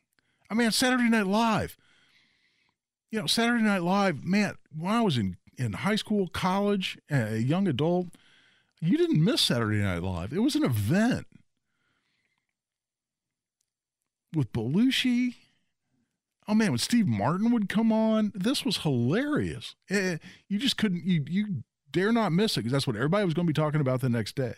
I 0.50 0.54
mean, 0.54 0.70
Saturday 0.70 1.10
Night 1.10 1.26
Live. 1.26 1.76
You 3.10 3.20
know, 3.20 3.26
Saturday 3.26 3.62
Night 3.62 3.82
Live, 3.82 4.24
man, 4.24 4.54
when 4.76 4.92
I 4.92 5.02
was 5.02 5.18
in, 5.18 5.36
in 5.58 5.74
high 5.74 5.96
school, 5.96 6.28
college, 6.28 6.98
a 7.10 7.36
young 7.36 7.68
adult, 7.68 8.08
you 8.80 8.96
didn't 8.96 9.22
miss 9.22 9.42
Saturday 9.42 9.82
Night 9.82 10.02
Live. 10.02 10.32
It 10.32 10.42
was 10.42 10.56
an 10.56 10.64
event 10.64 11.26
with 14.34 14.52
Belushi. 14.52 15.34
Oh 16.46 16.54
man, 16.54 16.70
when 16.70 16.78
Steve 16.78 17.06
Martin 17.06 17.50
would 17.50 17.68
come 17.68 17.92
on, 17.92 18.32
this 18.34 18.64
was 18.64 18.78
hilarious. 18.78 19.74
Eh, 19.90 20.16
you 20.48 20.58
just 20.58 20.78
couldn't, 20.78 21.04
you, 21.04 21.24
you 21.28 21.62
dare 21.90 22.12
not 22.12 22.32
miss 22.32 22.56
it 22.56 22.60
because 22.60 22.72
that's 22.72 22.86
what 22.86 22.96
everybody 22.96 23.26
was 23.26 23.34
going 23.34 23.46
to 23.46 23.52
be 23.52 23.60
talking 23.60 23.82
about 23.82 24.00
the 24.00 24.08
next 24.08 24.34
day. 24.34 24.54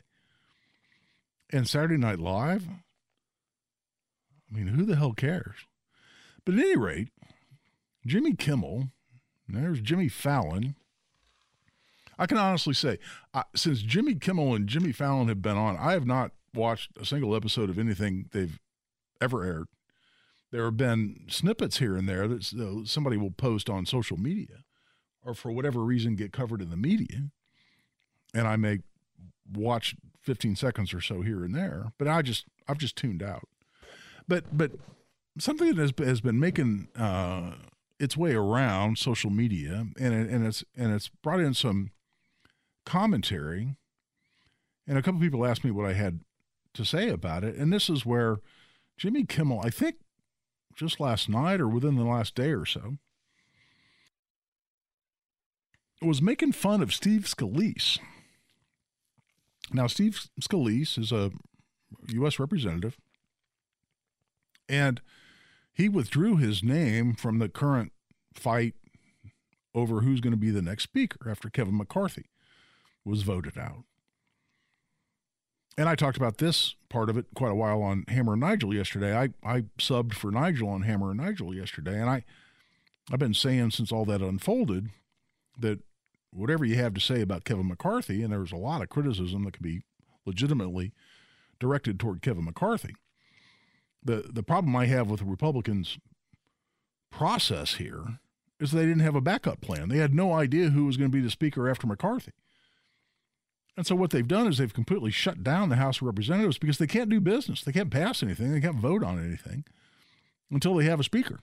And 1.52 1.68
Saturday 1.68 1.96
Night 1.96 2.20
Live, 2.20 2.68
I 4.50 4.56
mean, 4.56 4.68
who 4.68 4.84
the 4.84 4.96
hell 4.96 5.12
cares? 5.12 5.66
But 6.44 6.54
at 6.54 6.60
any 6.60 6.76
rate, 6.76 7.08
Jimmy 8.06 8.34
Kimmel, 8.34 8.88
there's 9.48 9.80
Jimmy 9.80 10.08
Fallon. 10.08 10.74
I 12.18 12.26
can 12.26 12.38
honestly 12.38 12.74
say, 12.74 12.98
uh, 13.32 13.44
since 13.54 13.82
Jimmy 13.82 14.14
Kimmel 14.14 14.54
and 14.54 14.68
Jimmy 14.68 14.92
Fallon 14.92 15.28
have 15.28 15.42
been 15.42 15.56
on, 15.56 15.76
I 15.76 15.92
have 15.92 16.06
not 16.06 16.32
watched 16.54 16.90
a 17.00 17.06
single 17.06 17.34
episode 17.34 17.70
of 17.70 17.78
anything 17.78 18.28
they've 18.32 18.58
ever 19.20 19.44
aired. 19.44 19.68
There 20.50 20.64
have 20.64 20.76
been 20.76 21.26
snippets 21.28 21.78
here 21.78 21.96
and 21.96 22.08
there 22.08 22.26
that 22.26 22.52
uh, 22.52 22.84
somebody 22.84 23.16
will 23.16 23.30
post 23.30 23.70
on 23.70 23.86
social 23.86 24.16
media 24.16 24.64
or 25.24 25.34
for 25.34 25.52
whatever 25.52 25.80
reason 25.80 26.16
get 26.16 26.32
covered 26.32 26.60
in 26.60 26.70
the 26.70 26.76
media. 26.76 27.30
And 28.34 28.48
I 28.48 28.56
may 28.56 28.80
watch 29.52 29.94
15 30.22 30.56
seconds 30.56 30.92
or 30.92 31.00
so 31.00 31.22
here 31.22 31.44
and 31.44 31.54
there, 31.54 31.92
but 31.98 32.08
I 32.08 32.22
just, 32.22 32.46
I've 32.68 32.78
just 32.78 32.96
tuned 32.96 33.22
out. 33.22 33.48
But 34.30 34.56
but 34.56 34.70
something 35.40 35.74
that 35.74 35.76
has, 35.76 35.92
has 35.98 36.20
been 36.20 36.38
making 36.38 36.86
uh, 36.96 37.54
its 37.98 38.16
way 38.16 38.32
around 38.32 38.96
social 38.96 39.28
media, 39.28 39.88
and 39.98 40.14
it, 40.14 40.30
and 40.30 40.46
it's 40.46 40.62
and 40.76 40.94
it's 40.94 41.08
brought 41.08 41.40
in 41.40 41.52
some 41.52 41.90
commentary, 42.86 43.74
and 44.86 44.96
a 44.96 45.02
couple 45.02 45.20
people 45.20 45.44
asked 45.44 45.64
me 45.64 45.72
what 45.72 45.84
I 45.84 45.94
had 45.94 46.20
to 46.74 46.84
say 46.84 47.08
about 47.08 47.42
it, 47.42 47.56
and 47.56 47.72
this 47.72 47.90
is 47.90 48.06
where 48.06 48.36
Jimmy 48.96 49.24
Kimmel, 49.24 49.62
I 49.64 49.70
think, 49.70 49.96
just 50.76 51.00
last 51.00 51.28
night 51.28 51.60
or 51.60 51.66
within 51.66 51.96
the 51.96 52.04
last 52.04 52.36
day 52.36 52.52
or 52.52 52.64
so, 52.64 52.98
was 56.00 56.22
making 56.22 56.52
fun 56.52 56.82
of 56.82 56.94
Steve 56.94 57.22
Scalise. 57.22 57.98
Now, 59.72 59.88
Steve 59.88 60.28
Scalise 60.40 60.98
is 60.98 61.10
a 61.10 61.32
U.S. 62.10 62.38
representative 62.38 62.96
and 64.70 65.00
he 65.72 65.88
withdrew 65.88 66.36
his 66.36 66.62
name 66.62 67.14
from 67.14 67.38
the 67.38 67.48
current 67.48 67.92
fight 68.32 68.74
over 69.74 70.00
who's 70.00 70.20
going 70.20 70.32
to 70.32 70.36
be 70.36 70.50
the 70.50 70.62
next 70.62 70.84
speaker 70.84 71.28
after 71.28 71.50
Kevin 71.50 71.76
McCarthy 71.76 72.26
was 73.04 73.22
voted 73.22 73.58
out. 73.58 73.84
And 75.76 75.88
I 75.88 75.94
talked 75.94 76.16
about 76.16 76.38
this 76.38 76.74
part 76.88 77.08
of 77.08 77.16
it 77.16 77.26
quite 77.34 77.52
a 77.52 77.54
while 77.54 77.82
on 77.82 78.04
Hammer 78.08 78.32
and 78.32 78.40
Nigel 78.40 78.74
yesterday. 78.74 79.16
I, 79.16 79.30
I 79.42 79.62
subbed 79.78 80.14
for 80.14 80.30
Nigel 80.30 80.68
on 80.68 80.82
Hammer 80.82 81.10
and 81.10 81.20
Nigel 81.20 81.54
yesterday, 81.54 82.00
and 82.00 82.10
I 82.10 82.24
I've 83.10 83.18
been 83.18 83.34
saying 83.34 83.72
since 83.72 83.90
all 83.90 84.04
that 84.04 84.20
unfolded 84.20 84.90
that 85.58 85.80
whatever 86.32 86.64
you 86.64 86.76
have 86.76 86.94
to 86.94 87.00
say 87.00 87.22
about 87.22 87.44
Kevin 87.44 87.66
McCarthy, 87.66 88.22
and 88.22 88.32
there's 88.32 88.52
a 88.52 88.56
lot 88.56 88.82
of 88.82 88.88
criticism 88.88 89.44
that 89.44 89.54
could 89.54 89.62
be 89.62 89.82
legitimately 90.26 90.92
directed 91.58 91.98
toward 91.98 92.22
Kevin 92.22 92.44
McCarthy 92.44 92.94
the 94.02 94.30
the 94.32 94.42
problem 94.42 94.74
I 94.74 94.86
have 94.86 95.10
with 95.10 95.20
the 95.20 95.26
Republicans' 95.26 95.98
process 97.10 97.74
here 97.74 98.18
is 98.58 98.70
they 98.70 98.86
didn't 98.86 99.00
have 99.00 99.16
a 99.16 99.20
backup 99.20 99.60
plan. 99.60 99.88
They 99.88 99.98
had 99.98 100.14
no 100.14 100.32
idea 100.32 100.70
who 100.70 100.84
was 100.84 100.96
going 100.96 101.10
to 101.10 101.16
be 101.16 101.22
the 101.22 101.30
speaker 101.30 101.68
after 101.68 101.86
McCarthy. 101.86 102.32
And 103.76 103.86
so 103.86 103.94
what 103.94 104.10
they've 104.10 104.26
done 104.26 104.46
is 104.46 104.58
they've 104.58 104.72
completely 104.72 105.10
shut 105.10 105.42
down 105.42 105.70
the 105.70 105.76
House 105.76 105.98
of 105.98 106.06
Representatives 106.06 106.58
because 106.58 106.78
they 106.78 106.86
can't 106.86 107.08
do 107.08 107.20
business. 107.20 107.62
They 107.62 107.72
can't 107.72 107.90
pass 107.90 108.22
anything. 108.22 108.52
They 108.52 108.60
can't 108.60 108.76
vote 108.76 109.02
on 109.02 109.24
anything 109.24 109.64
until 110.50 110.74
they 110.74 110.84
have 110.84 111.00
a 111.00 111.04
speaker. 111.04 111.40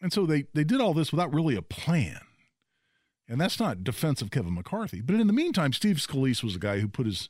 And 0.00 0.12
so 0.12 0.24
they, 0.24 0.44
they 0.54 0.64
did 0.64 0.80
all 0.80 0.94
this 0.94 1.12
without 1.12 1.34
really 1.34 1.56
a 1.56 1.62
plan. 1.62 2.20
And 3.28 3.40
that's 3.40 3.60
not 3.60 3.84
defense 3.84 4.22
of 4.22 4.30
Kevin 4.30 4.54
McCarthy. 4.54 5.00
But 5.00 5.16
in 5.16 5.26
the 5.26 5.32
meantime, 5.32 5.72
Steve 5.72 5.96
Scalise 5.96 6.42
was 6.42 6.54
the 6.54 6.60
guy 6.60 6.80
who 6.80 6.88
put 6.88 7.06
his 7.06 7.28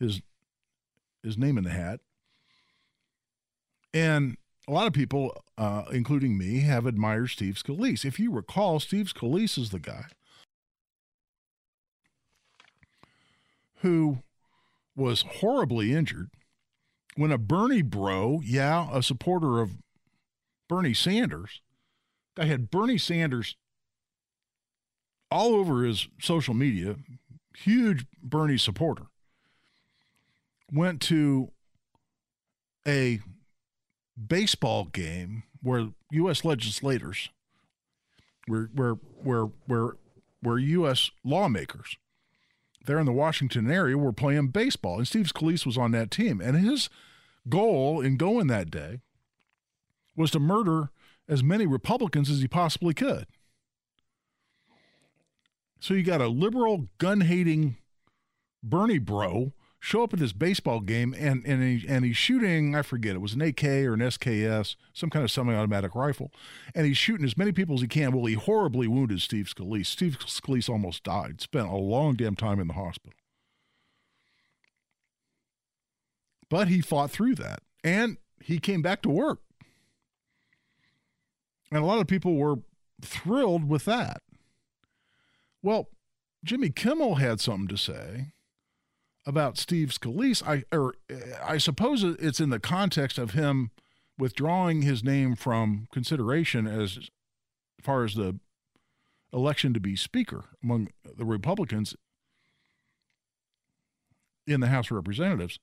his 0.00 0.20
his 1.24 1.38
name 1.38 1.58
in 1.58 1.64
the 1.64 1.70
hat. 1.70 2.00
And 3.92 4.36
a 4.68 4.72
lot 4.72 4.86
of 4.86 4.92
people, 4.92 5.42
uh, 5.58 5.84
including 5.92 6.38
me, 6.38 6.60
have 6.60 6.86
admired 6.86 7.30
Steve 7.30 7.54
Scalise. 7.54 8.04
If 8.04 8.18
you 8.18 8.30
recall, 8.30 8.80
Steve 8.80 9.12
Scalise 9.14 9.58
is 9.58 9.70
the 9.70 9.78
guy 9.78 10.06
who 13.80 14.18
was 14.96 15.24
horribly 15.40 15.92
injured 15.92 16.30
when 17.16 17.30
a 17.30 17.38
Bernie 17.38 17.82
bro, 17.82 18.40
yeah, 18.44 18.88
a 18.92 19.02
supporter 19.02 19.60
of 19.60 19.76
Bernie 20.68 20.94
Sanders, 20.94 21.60
guy 22.34 22.46
had 22.46 22.70
Bernie 22.70 22.98
Sanders 22.98 23.56
all 25.30 25.54
over 25.54 25.84
his 25.84 26.08
social 26.20 26.54
media, 26.54 26.96
huge 27.56 28.06
Bernie 28.22 28.58
supporter, 28.58 29.04
went 30.74 31.00
to 31.00 31.50
a 32.86 33.20
baseball 34.26 34.84
game 34.84 35.44
where 35.62 35.88
U.S. 36.10 36.44
legislators, 36.44 37.30
where 38.46 38.68
where 38.74 38.94
where 39.22 39.44
where 39.66 39.90
where 40.42 40.58
U.S. 40.58 41.10
lawmakers, 41.24 41.96
there 42.86 42.98
in 42.98 43.06
the 43.06 43.12
Washington 43.12 43.70
area, 43.70 43.96
were 43.96 44.12
playing 44.12 44.48
baseball, 44.48 44.98
and 44.98 45.08
Steve 45.08 45.26
Scalise 45.26 45.64
was 45.64 45.78
on 45.78 45.92
that 45.92 46.10
team, 46.10 46.40
and 46.40 46.56
his 46.56 46.90
goal 47.48 48.00
in 48.00 48.16
going 48.16 48.48
that 48.48 48.70
day 48.70 49.00
was 50.16 50.30
to 50.32 50.40
murder 50.40 50.90
as 51.28 51.42
many 51.42 51.66
Republicans 51.66 52.30
as 52.30 52.40
he 52.40 52.48
possibly 52.48 52.94
could. 52.94 53.26
So 55.80 55.94
you 55.94 56.02
got 56.02 56.20
a 56.20 56.28
liberal, 56.28 56.88
gun 56.98 57.22
hating 57.22 57.76
Bernie 58.62 58.98
bro 58.98 59.52
show 59.84 60.02
up 60.02 60.14
at 60.14 60.18
this 60.18 60.32
baseball 60.32 60.80
game 60.80 61.14
and 61.18 61.44
and 61.44 61.62
he, 61.62 61.86
and 61.86 62.06
he's 62.06 62.16
shooting 62.16 62.74
I 62.74 62.80
forget 62.80 63.14
it 63.14 63.20
was 63.20 63.34
an 63.34 63.42
AK 63.42 63.64
or 63.64 63.92
an 63.92 64.00
SKS 64.00 64.76
some 64.94 65.10
kind 65.10 65.22
of 65.22 65.30
semi-automatic 65.30 65.94
rifle 65.94 66.32
and 66.74 66.86
he's 66.86 66.96
shooting 66.96 67.26
as 67.26 67.36
many 67.36 67.52
people 67.52 67.74
as 67.74 67.82
he 67.82 67.86
can. 67.86 68.12
Well 68.12 68.24
he 68.24 68.32
horribly 68.32 68.88
wounded 68.88 69.20
Steve 69.20 69.44
Scalise. 69.44 69.86
Steve 69.86 70.18
Scalise 70.20 70.70
almost 70.70 71.02
died 71.02 71.42
spent 71.42 71.68
a 71.68 71.76
long 71.76 72.14
damn 72.14 72.34
time 72.34 72.60
in 72.60 72.66
the 72.66 72.72
hospital. 72.72 73.12
But 76.48 76.68
he 76.68 76.80
fought 76.80 77.10
through 77.10 77.34
that 77.34 77.60
and 77.84 78.16
he 78.42 78.58
came 78.58 78.80
back 78.80 79.02
to 79.02 79.10
work. 79.10 79.40
And 81.70 81.82
a 81.82 81.86
lot 81.86 82.00
of 82.00 82.06
people 82.06 82.36
were 82.36 82.56
thrilled 83.02 83.68
with 83.68 83.84
that. 83.84 84.22
Well 85.62 85.90
Jimmy 86.42 86.70
Kimmel 86.70 87.16
had 87.16 87.38
something 87.38 87.68
to 87.68 87.76
say 87.76 88.32
about 89.26 89.58
Steve 89.58 89.88
Scalise, 89.88 90.42
I 90.46 90.64
or 90.74 90.94
eh, 91.08 91.14
I 91.42 91.58
suppose 91.58 92.02
it's 92.02 92.40
in 92.40 92.50
the 92.50 92.60
context 92.60 93.18
of 93.18 93.32
him 93.32 93.70
withdrawing 94.18 94.82
his 94.82 95.02
name 95.02 95.34
from 95.34 95.88
consideration 95.92 96.66
as 96.66 97.10
far 97.80 98.04
as 98.04 98.14
the 98.14 98.38
election 99.32 99.74
to 99.74 99.80
be 99.80 99.96
speaker 99.96 100.44
among 100.62 100.88
the 101.04 101.24
Republicans 101.24 101.96
in 104.46 104.60
the 104.60 104.68
House 104.68 104.86
of 104.90 104.96
Representatives. 104.96 105.58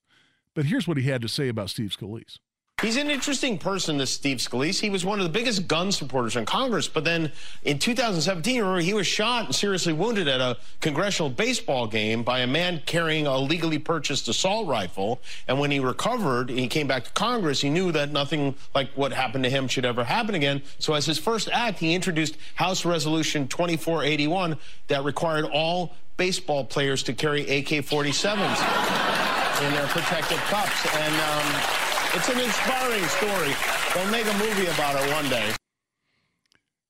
But 0.53 0.66
here's 0.66 0.88
what 0.88 0.97
he 0.97 1.03
had 1.03 1.22
to 1.22 1.30
say 1.30 1.47
about 1.47 1.70
Steve 1.70 1.95
Scalise. 1.97 2.38
He's 2.82 2.97
an 2.97 3.11
interesting 3.11 3.59
person, 3.59 3.99
this 3.99 4.11
Steve 4.11 4.38
Scalise. 4.38 4.79
He 4.79 4.89
was 4.89 5.05
one 5.05 5.19
of 5.19 5.23
the 5.23 5.32
biggest 5.32 5.67
gun 5.67 5.91
supporters 5.91 6.36
in 6.36 6.47
Congress. 6.47 6.88
But 6.88 7.03
then 7.03 7.32
in 7.63 7.77
2017, 7.77 8.59
remember, 8.59 8.82
he 8.82 8.95
was 8.95 9.05
shot 9.05 9.45
and 9.45 9.55
seriously 9.55 9.93
wounded 9.93 10.27
at 10.27 10.41
a 10.41 10.57
congressional 10.79 11.29
baseball 11.29 11.86
game 11.86 12.23
by 12.23 12.39
a 12.39 12.47
man 12.47 12.82
carrying 12.88 13.27
a 13.27 13.38
legally 13.38 13.77
purchased 13.77 14.27
assault 14.27 14.67
rifle. 14.67 15.21
And 15.47 15.59
when 15.59 15.69
he 15.69 15.79
recovered, 15.79 16.49
he 16.49 16.67
came 16.67 16.88
back 16.88 17.03
to 17.03 17.11
Congress. 17.11 17.61
He 17.61 17.69
knew 17.69 17.91
that 17.91 18.11
nothing 18.11 18.55
like 18.73 18.89
what 18.95 19.13
happened 19.13 19.43
to 19.43 19.51
him 19.51 19.67
should 19.67 19.86
ever 19.86 20.03
happen 20.03 20.34
again. 20.34 20.63
So 20.79 20.95
as 20.95 21.05
his 21.05 21.19
first 21.19 21.49
act, 21.53 21.77
he 21.77 21.93
introduced 21.93 22.36
House 22.55 22.84
Resolution 22.84 23.47
2481 23.47 24.57
that 24.88 25.03
required 25.03 25.45
all 25.45 25.93
baseball 26.17 26.65
players 26.65 27.03
to 27.03 27.13
carry 27.13 27.41
AK-47s 27.41 29.67
in 29.67 29.73
their 29.73 29.88
protective 29.88 30.39
cups. 30.49 30.95
And 30.95 31.15
um, 31.15 31.91
it's 32.14 32.30
an 32.30 32.39
inspiring 32.39 33.03
story. 33.05 33.53
They'll 33.93 34.12
make 34.12 34.26
a 34.26 34.38
movie 34.38 34.68
about 34.68 35.01
it 35.01 35.12
one 35.14 35.30
day. 35.30 35.53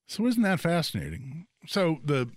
So 0.07 0.25
isn't 0.27 0.43
that 0.43 0.59
fascinating? 0.59 1.47
So 1.67 1.99
the 2.03 2.29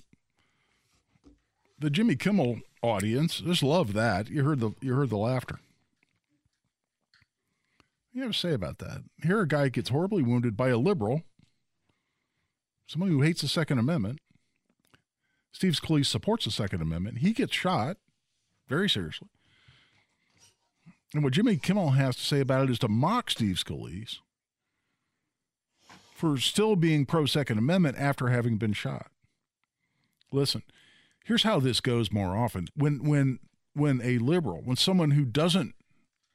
the 1.78 1.90
Jimmy 1.90 2.16
Kimmel 2.16 2.60
audience 2.82 3.40
just 3.40 3.62
love 3.62 3.94
that. 3.94 4.28
You 4.28 4.44
heard 4.44 4.60
the 4.60 4.72
you 4.80 4.94
heard 4.94 5.10
the 5.10 5.16
laughter. 5.16 5.58
You 8.12 8.22
have 8.22 8.32
to 8.32 8.38
say 8.38 8.52
about 8.52 8.78
that? 8.78 9.02
Here 9.22 9.40
a 9.40 9.48
guy 9.48 9.68
gets 9.70 9.88
horribly 9.88 10.22
wounded 10.22 10.56
by 10.56 10.68
a 10.68 10.78
liberal, 10.78 11.22
someone 12.86 13.10
who 13.10 13.22
hates 13.22 13.40
the 13.40 13.48
Second 13.48 13.78
Amendment. 13.78 14.20
Steve 15.50 15.72
Scalise 15.72 16.06
supports 16.06 16.44
the 16.44 16.52
Second 16.52 16.80
Amendment. 16.80 17.18
He 17.18 17.32
gets 17.32 17.54
shot 17.54 17.96
very 18.68 18.88
seriously. 18.88 19.28
And 21.14 21.22
what 21.22 21.32
Jimmy 21.32 21.56
Kimmel 21.56 21.90
has 21.90 22.16
to 22.16 22.22
say 22.22 22.40
about 22.40 22.64
it 22.64 22.70
is 22.70 22.80
to 22.80 22.88
mock 22.88 23.30
Steve 23.30 23.62
Scalise 23.64 24.18
for 26.12 26.36
still 26.38 26.74
being 26.74 27.06
pro 27.06 27.24
Second 27.24 27.56
Amendment 27.56 27.96
after 27.98 28.28
having 28.28 28.56
been 28.56 28.72
shot. 28.72 29.06
Listen, 30.32 30.64
here's 31.24 31.44
how 31.44 31.60
this 31.60 31.80
goes 31.80 32.10
more 32.10 32.36
often. 32.36 32.66
When 32.74 33.04
when 33.04 33.38
when 33.74 34.00
a 34.02 34.18
liberal, 34.18 34.62
when 34.64 34.76
someone 34.76 35.12
who 35.12 35.24
doesn't 35.24 35.76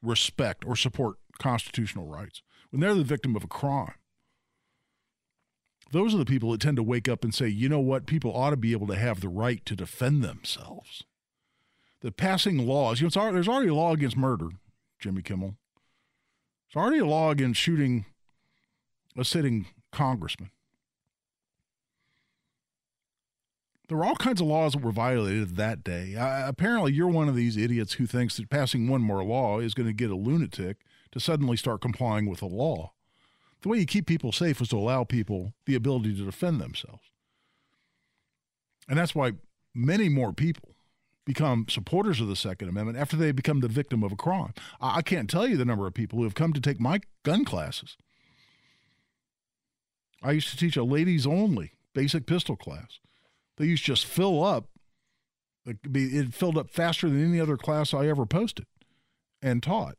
respect 0.02 0.64
or 0.66 0.78
support 0.78 1.18
constitutional 1.40 2.08
rights, 2.08 2.42
when 2.70 2.80
they're 2.80 2.96
the 2.96 3.04
victim 3.04 3.36
of 3.36 3.44
a 3.44 3.48
crime, 3.48 3.96
those 5.92 6.14
are 6.14 6.20
the 6.20 6.26
people 6.26 6.52
that 6.52 6.62
tend 6.62 6.78
to 6.78 6.84
wake 6.84 7.10
up 7.10 7.26
and 7.26 7.36
say, 7.36 7.50
you 7.50 7.68
know 7.68 7.80
what, 7.82 8.06
people 8.06 8.34
ought 8.34 8.52
to 8.52 8.58
be 8.58 8.72
able 8.72 8.88
to 8.88 8.96
have 8.96 9.20
the 9.20 9.28
right 9.28 9.66
to 9.66 9.76
defend 9.76 10.24
themselves. 10.24 11.04
The 12.00 12.14
passing 12.14 12.66
laws, 12.66 13.02
you 13.02 13.10
know, 13.14 13.32
there's 13.34 13.50
already 13.50 13.70
a 13.70 13.76
law 13.76 13.92
against 13.92 14.16
murder 14.16 14.52
Jimmy 15.00 15.22
Kimmel. 15.22 15.56
It's 16.68 16.76
already 16.76 17.00
a 17.00 17.06
law 17.06 17.32
against 17.32 17.60
shooting 17.60 18.06
a 19.18 19.26
sitting 19.26 19.66
congressman. 19.92 20.52
There 23.88 23.98
were 23.98 24.06
all 24.06 24.16
kinds 24.16 24.40
of 24.40 24.46
laws 24.46 24.74
that 24.74 24.84
were 24.84 24.92
violated 24.92 25.56
that 25.56 25.84
day. 25.84 26.16
Apparently, 26.16 26.94
you're 26.94 27.08
one 27.08 27.28
of 27.28 27.36
these 27.36 27.58
idiots 27.58 27.94
who 27.94 28.06
thinks 28.06 28.38
that 28.38 28.50
passing 28.50 28.88
one 28.88 29.02
more 29.02 29.24
law 29.24 29.60
is 29.60 29.74
going 29.74 29.88
to 29.88 29.94
get 29.94 30.12
a 30.12 30.16
lunatic 30.16 30.78
to 31.12 31.20
suddenly 31.20 31.58
start 31.58 31.82
complying 31.82 32.28
with 32.28 32.40
the 32.40 32.46
law. 32.46 32.94
The 33.62 33.70
way 33.70 33.80
you 33.80 33.88
keep 33.88 34.06
people 34.06 34.32
safe 34.32 34.62
is 34.62 34.68
to 34.70 34.78
allow 34.78 35.06
people 35.06 35.54
the 35.66 35.74
ability 35.74 36.16
to 36.18 36.24
defend 36.24 36.62
themselves. 36.62 37.02
And 38.88 39.00
that's 39.00 39.16
why 39.16 39.34
many 39.74 40.08
more 40.08 40.34
people 40.34 40.76
become 41.30 41.68
supporters 41.70 42.20
of 42.20 42.28
the 42.28 42.36
Second 42.36 42.70
Amendment 42.70 42.98
after 42.98 43.16
they 43.16 43.32
become 43.32 43.60
the 43.60 43.68
victim 43.68 44.04
of 44.04 44.12
a 44.12 44.16
crime. 44.16 44.52
I 44.82 45.04
can't 45.04 45.30
tell 45.30 45.46
you 45.46 45.58
the 45.58 45.64
number 45.64 45.86
of 45.86 45.94
people 45.94 46.18
who 46.18 46.24
have 46.24 46.34
come 46.34 46.54
to 46.54 46.60
take 46.60 46.80
my 46.80 47.02
gun 47.22 47.46
classes. 47.46 47.96
I 50.24 50.32
used 50.32 50.50
to 50.50 50.58
teach 50.58 50.76
a 50.76 50.84
ladies 50.84 51.28
only 51.28 51.74
basic 51.94 52.26
pistol 52.26 52.56
class. 52.56 53.00
They 53.58 53.66
used 53.66 53.86
to 53.86 53.92
just 53.92 54.08
fill 54.08 54.44
up. 54.44 54.70
It 55.68 56.34
filled 56.34 56.58
up 56.58 56.72
faster 56.72 57.08
than 57.08 57.24
any 57.24 57.40
other 57.40 57.58
class 57.58 57.94
I 57.94 58.08
ever 58.08 58.26
posted 58.26 58.66
and 59.40 59.62
taught. 59.62 59.98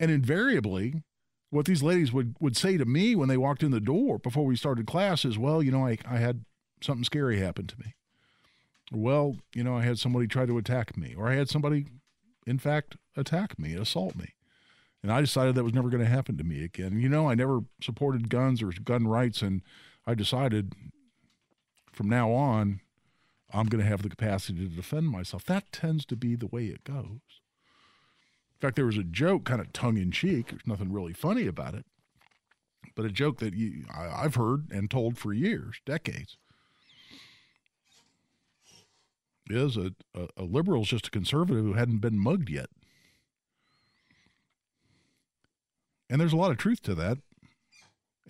And 0.00 0.10
invariably, 0.10 1.02
what 1.50 1.66
these 1.66 1.82
ladies 1.82 2.10
would, 2.10 2.36
would 2.40 2.56
say 2.56 2.78
to 2.78 2.86
me 2.86 3.14
when 3.14 3.28
they 3.28 3.36
walked 3.36 3.62
in 3.62 3.70
the 3.70 3.80
door 3.80 4.18
before 4.18 4.46
we 4.46 4.56
started 4.56 4.86
class 4.86 5.26
is, 5.26 5.36
well, 5.36 5.62
you 5.62 5.70
know, 5.70 5.86
I, 5.86 5.98
I 6.08 6.16
had 6.16 6.46
something 6.80 7.04
scary 7.04 7.38
happen 7.38 7.66
to 7.66 7.78
me 7.78 7.96
well, 8.92 9.36
you 9.54 9.62
know, 9.62 9.76
I 9.76 9.82
had 9.82 9.98
somebody 9.98 10.26
try 10.26 10.46
to 10.46 10.58
attack 10.58 10.96
me, 10.96 11.14
or 11.16 11.28
I 11.28 11.34
had 11.34 11.48
somebody, 11.48 11.86
in 12.46 12.58
fact, 12.58 12.96
attack 13.16 13.58
me, 13.58 13.74
assault 13.74 14.16
me. 14.16 14.34
And 15.02 15.12
I 15.12 15.20
decided 15.20 15.54
that 15.54 15.64
was 15.64 15.74
never 15.74 15.90
going 15.90 16.02
to 16.02 16.10
happen 16.10 16.36
to 16.38 16.44
me 16.44 16.64
again. 16.64 17.00
You 17.00 17.08
know, 17.08 17.28
I 17.28 17.34
never 17.34 17.60
supported 17.80 18.30
guns 18.30 18.62
or 18.62 18.72
gun 18.84 19.06
rights, 19.06 19.42
and 19.42 19.62
I 20.06 20.14
decided 20.14 20.74
from 21.92 22.08
now 22.08 22.32
on, 22.32 22.80
I'm 23.52 23.66
going 23.66 23.82
to 23.82 23.88
have 23.88 24.02
the 24.02 24.08
capacity 24.08 24.68
to 24.68 24.74
defend 24.74 25.08
myself. 25.08 25.44
That 25.44 25.70
tends 25.72 26.04
to 26.06 26.16
be 26.16 26.34
the 26.34 26.46
way 26.46 26.66
it 26.66 26.84
goes. 26.84 27.40
In 28.54 28.60
fact, 28.60 28.76
there 28.76 28.86
was 28.86 28.98
a 28.98 29.04
joke, 29.04 29.44
kind 29.44 29.60
of 29.60 29.72
tongue 29.72 29.96
in 29.96 30.10
cheek. 30.10 30.50
There's 30.50 30.66
nothing 30.66 30.92
really 30.92 31.12
funny 31.12 31.46
about 31.46 31.74
it, 31.74 31.86
but 32.96 33.04
a 33.04 33.10
joke 33.10 33.38
that 33.38 33.54
you, 33.54 33.84
I, 33.94 34.24
I've 34.24 34.34
heard 34.34 34.66
and 34.72 34.90
told 34.90 35.16
for 35.16 35.32
years, 35.32 35.80
decades 35.86 36.36
is 39.50 39.76
a, 39.76 39.92
a, 40.14 40.28
a 40.38 40.42
liberal 40.44 40.82
is 40.82 40.88
just 40.88 41.08
a 41.08 41.10
conservative 41.10 41.64
who 41.64 41.74
hadn't 41.74 41.98
been 41.98 42.18
mugged 42.18 42.50
yet. 42.50 42.70
And 46.10 46.20
there's 46.20 46.32
a 46.32 46.36
lot 46.36 46.50
of 46.50 46.56
truth 46.56 46.82
to 46.82 46.94
that, 46.94 47.18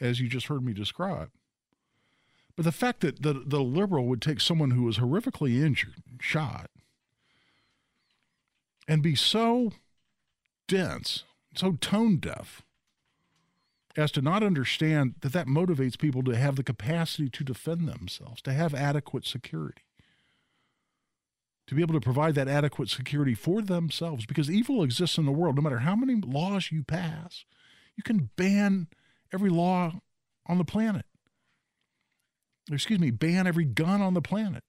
as 0.01 0.21
you 0.21 0.29
just 0.29 0.47
heard 0.47 0.65
me 0.65 0.73
describe. 0.73 1.31
But 2.57 2.65
the 2.65 2.73
fact 2.73 3.01
that 3.01 3.23
the, 3.23 3.43
the 3.47 3.61
liberal 3.61 4.07
would 4.07 4.21
take 4.21 4.41
someone 4.41 4.73
who 4.73 4.83
was 4.83 4.99
horrifically 4.99 5.63
injured, 5.63 6.03
shot, 6.21 6.71
and 8.89 9.03
be 9.03 9.15
so 9.15 9.73
dense, 10.67 11.25
so 11.55 11.73
tone 11.73 12.17
deaf, 12.17 12.63
as 13.97 14.11
to 14.13 14.23
not 14.23 14.43
understand 14.43 15.15
that 15.21 15.33
that 15.33 15.47
motivates 15.47 15.99
people 15.99 16.23
to 16.25 16.37
have 16.37 16.57
the 16.57 16.65
capacity 16.65 17.29
to 17.29 17.45
defend 17.45 17.89
themselves, 17.89 18.43
to 18.43 18.53
have 18.53 18.75
adequate 18.75 19.25
security 19.25 19.83
to 21.69 21.75
be 21.75 21.83
able 21.83 21.95
to 21.95 22.01
provide 22.01 22.35
that 22.35 22.49
adequate 22.49 22.89
security 22.89 23.35
for 23.35 23.61
themselves 23.61 24.25
because 24.25 24.51
evil 24.51 24.83
exists 24.83 25.19
in 25.19 25.27
the 25.27 25.33
world. 25.33 25.55
No 25.55 25.63
matter 25.63 25.81
how 25.81 25.95
many 25.95 26.15
laws 26.15 26.73
you 26.73 26.83
pass, 26.83 27.45
you 27.95 28.03
can 28.03 28.31
ban 28.37 28.89
every 29.33 29.51
law 29.51 30.01
on 30.47 30.57
the 30.57 30.65
planet. 30.65 31.05
Excuse 32.73 32.99
me, 32.99 33.11
ban 33.11 33.47
every 33.47 33.67
gun 33.67 34.01
on 34.01 34.15
the 34.15 34.23
planet. 34.23 34.65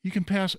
You 0.00 0.12
can 0.12 0.24
pass 0.24 0.56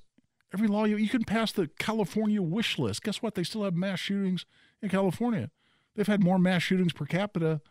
every 0.54 0.68
law 0.68 0.84
you, 0.84 0.98
you 0.98 1.10
can 1.10 1.24
pass 1.24 1.54
the 1.54 1.70
California 1.80 2.42
wish 2.42 2.78
list. 2.78 3.04
Guess 3.04 3.22
what? 3.22 3.36
They 3.36 3.44
still 3.44 3.64
have 3.64 3.74
mass 3.74 4.00
shootings 4.00 4.46
in 4.82 4.90
California. 4.90 5.50
They've 5.96 6.06
had 6.06 6.24
more 6.24 6.38
mass 6.38 6.62
shootings 6.62 6.92
per 6.92 7.06
capita, 7.06 7.62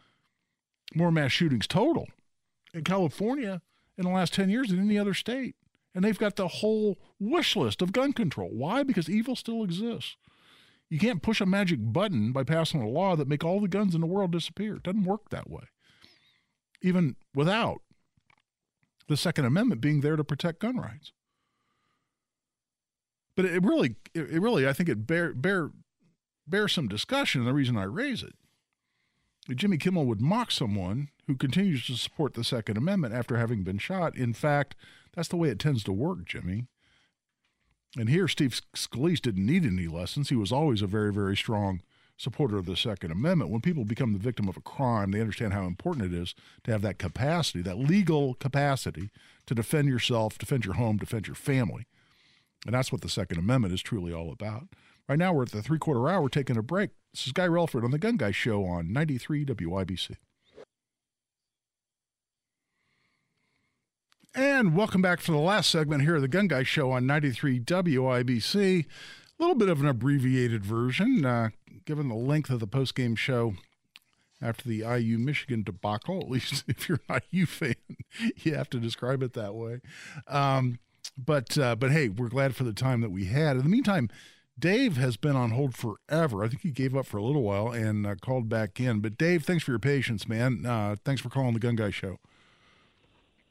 more 0.95 1.13
mass 1.13 1.33
shootings 1.33 1.67
total 1.67 2.07
in 2.73 2.85
California 2.85 3.61
in 3.99 4.05
the 4.05 4.11
last 4.11 4.33
10 4.33 4.49
years 4.49 4.69
than 4.69 4.81
any 4.81 4.99
other 4.99 5.13
state. 5.13 5.57
And 5.95 6.05
they've 6.05 6.19
got 6.19 6.37
the 6.37 6.49
whole 6.49 6.99
wish 7.19 7.57
list 7.57 7.83
of 7.83 7.93
gun 7.93 8.13
control. 8.13 8.51
Why? 8.53 8.83
Because 8.83 9.11
evil 9.11 9.35
still 9.35 9.65
exists. 9.65 10.17
You 10.89 10.99
can't 10.99 11.23
push 11.23 11.41
a 11.41 11.47
magic 11.47 11.79
button 11.81 12.33
by 12.33 12.45
passing 12.45 12.83
a 12.83 12.89
law 12.89 13.17
that 13.17 13.29
make 13.29 13.45
all 13.45 13.61
the 13.61 13.69
guns 13.69 13.95
in 13.95 14.01
the 14.01 14.07
world 14.07 14.33
disappear. 14.33 14.77
It 14.77 14.83
doesn't 14.83 15.05
work 15.05 15.31
that 15.31 15.49
way. 15.49 15.65
Even 16.83 17.17
without 17.35 17.83
the 19.09 19.17
Second 19.17 19.45
Amendment 19.45 19.81
being 19.81 20.01
there 20.01 20.17
to 20.17 20.25
protect 20.25 20.61
gun 20.61 20.77
rights. 20.77 21.13
But 23.37 23.45
it 23.45 23.65
really, 23.65 23.97
it 24.15 24.41
really, 24.41 24.69
I 24.69 24.73
think 24.73 24.89
it 24.89 25.07
bear 25.07 25.33
bear 25.33 25.71
bear 26.47 26.69
some 26.69 26.89
discussion. 26.89 27.45
The 27.45 27.55
reason 27.55 27.77
I 27.77 27.85
raise 27.85 28.23
it, 28.23 28.35
Jimmy 29.55 29.79
Kimmel 29.79 30.07
would 30.07 30.21
mock 30.21 30.51
someone 30.51 31.09
who 31.27 31.37
continues 31.37 31.87
to 31.87 31.97
support 31.97 32.35
the 32.35 32.45
Second 32.45 32.77
Amendment 32.77 33.15
after 33.15 33.37
having 33.37 33.63
been 33.63 33.79
shot. 33.79 34.17
In 34.17 34.33
fact, 34.33 34.75
that's 35.15 35.29
the 35.29 35.37
way 35.37 35.49
it 35.49 35.59
tends 35.59 35.83
to 35.85 35.93
work, 35.93 36.25
Jimmy. 36.25 36.67
And 37.97 38.09
here, 38.09 38.29
Steve 38.29 38.61
Scalise 38.75 39.21
didn't 39.21 39.47
need 39.47 39.65
any 39.65 39.89
lessons. 39.89 40.29
He 40.29 40.37
was 40.37 40.53
always 40.53 40.81
a 40.81 40.87
very, 40.87 41.13
very 41.13 41.37
strong 41.37 41.83
supporter 42.17 42.57
of 42.57 42.67
the 42.67 42.77
Second 42.77 43.11
Amendment. 43.11 43.51
When 43.51 43.63
people 43.63 43.85
become 43.85 44.13
the 44.13 44.19
victim 44.19 44.49
of 44.49 44.57
a 44.57 44.61
crime, 44.61 45.11
they 45.11 45.21
understand 45.21 45.55
how 45.55 45.65
important 45.65 46.13
it 46.13 46.17
is 46.17 46.35
to 46.65 46.71
have 46.71 46.83
that 46.83 46.99
capacity, 46.99 47.63
that 47.63 47.79
legal 47.79 48.35
capacity 48.35 49.11
to 49.47 49.55
defend 49.55 49.89
yourself, 49.89 50.39
defend 50.39 50.65
your 50.65 50.75
home, 50.75 50.99
defend 50.99 51.27
your 51.27 51.35
family. 51.35 51.87
And 52.67 52.75
that's 52.75 52.93
what 52.93 53.01
the 53.01 53.09
Second 53.09 53.39
Amendment 53.39 53.75
is 53.75 53.83
truly 53.83 54.13
all 54.13 54.31
about. 54.31 54.69
Right 55.09 55.19
now, 55.19 55.33
we're 55.33 55.43
at 55.43 55.51
the 55.53 55.63
three 55.63 55.79
quarter 55.79 56.09
hour, 56.09 56.29
taking 56.29 56.57
a 56.57 56.63
break. 56.63 56.91
This 57.13 57.27
is 57.27 57.33
Guy 57.33 57.49
Relford 57.49 57.85
on 57.85 57.91
the 57.91 57.99
Gun 57.99 58.17
Guy 58.17 58.31
Show 58.31 58.65
on 58.65 58.93
93 58.93 59.45
WIBC. 59.47 60.17
And 64.35 64.77
welcome 64.77 65.03
back 65.03 65.21
for 65.21 65.33
the 65.33 65.39
last 65.39 65.71
segment 65.71 66.03
here 66.03 66.15
of 66.15 66.23
the 66.23 66.29
Gun 66.29 66.47
Guy 66.47 66.63
Show 66.63 66.93
on 66.93 67.05
93 67.05 67.59
WIBC. 67.61 68.85
A 68.85 69.43
little 69.43 69.57
bit 69.57 69.69
of 69.69 69.81
an 69.81 69.89
abbreviated 69.89 70.65
version, 70.65 71.25
uh, 71.25 71.49
given 71.85 72.09
the 72.09 72.15
length 72.15 72.49
of 72.49 72.61
the 72.61 72.69
post 72.69 72.95
game 72.95 73.17
show 73.17 73.55
after 74.41 74.69
the 74.69 74.85
IU 74.87 75.19
Michigan 75.19 75.65
debacle. 75.65 76.21
At 76.21 76.31
least 76.31 76.63
if 76.69 76.89
you're 76.89 77.01
an 77.09 77.23
IU 77.33 77.45
fan, 77.45 77.75
you 78.37 78.55
have 78.55 78.71
to 78.71 78.79
describe 78.79 79.21
it 79.25 79.33
that 79.33 79.57
way. 79.57 79.81
Um, 80.29 80.79
but 81.19 81.59
uh, 81.59 81.75
but 81.75 81.91
hey, 81.91 82.09
we're 82.09 82.29
glad 82.29 82.55
for 82.55 82.63
the 82.63 82.73
time 82.73 83.01
that 83.01 83.11
we 83.11 83.25
had. 83.25 83.57
In 83.57 83.65
the 83.65 83.69
meantime, 83.69 84.09
Dave 84.57 84.97
has 84.97 85.17
been 85.17 85.35
on 85.35 85.51
hold 85.51 85.75
forever. 85.75 86.45
I 86.45 86.49
think 86.49 86.63
he 86.63 86.71
gave 86.71 86.95
up 86.95 87.07
for 87.07 87.17
a 87.17 87.25
little 87.25 87.43
while 87.43 87.73
and 87.73 88.07
uh, 88.07 88.15
called 88.15 88.49
back 88.49 88.79
in. 88.79 89.01
But 89.01 89.19
Dave, 89.19 89.43
thanks 89.43 89.65
for 89.65 89.73
your 89.73 89.81
patience, 89.81 90.29
man. 90.29 90.65
Uh, 90.65 90.95
thanks 91.05 91.21
for 91.21 91.31
calling 91.31 91.55
the 91.55 91.61
Gun 91.61 91.75
Guy 91.75 91.91
Show. 91.91 92.19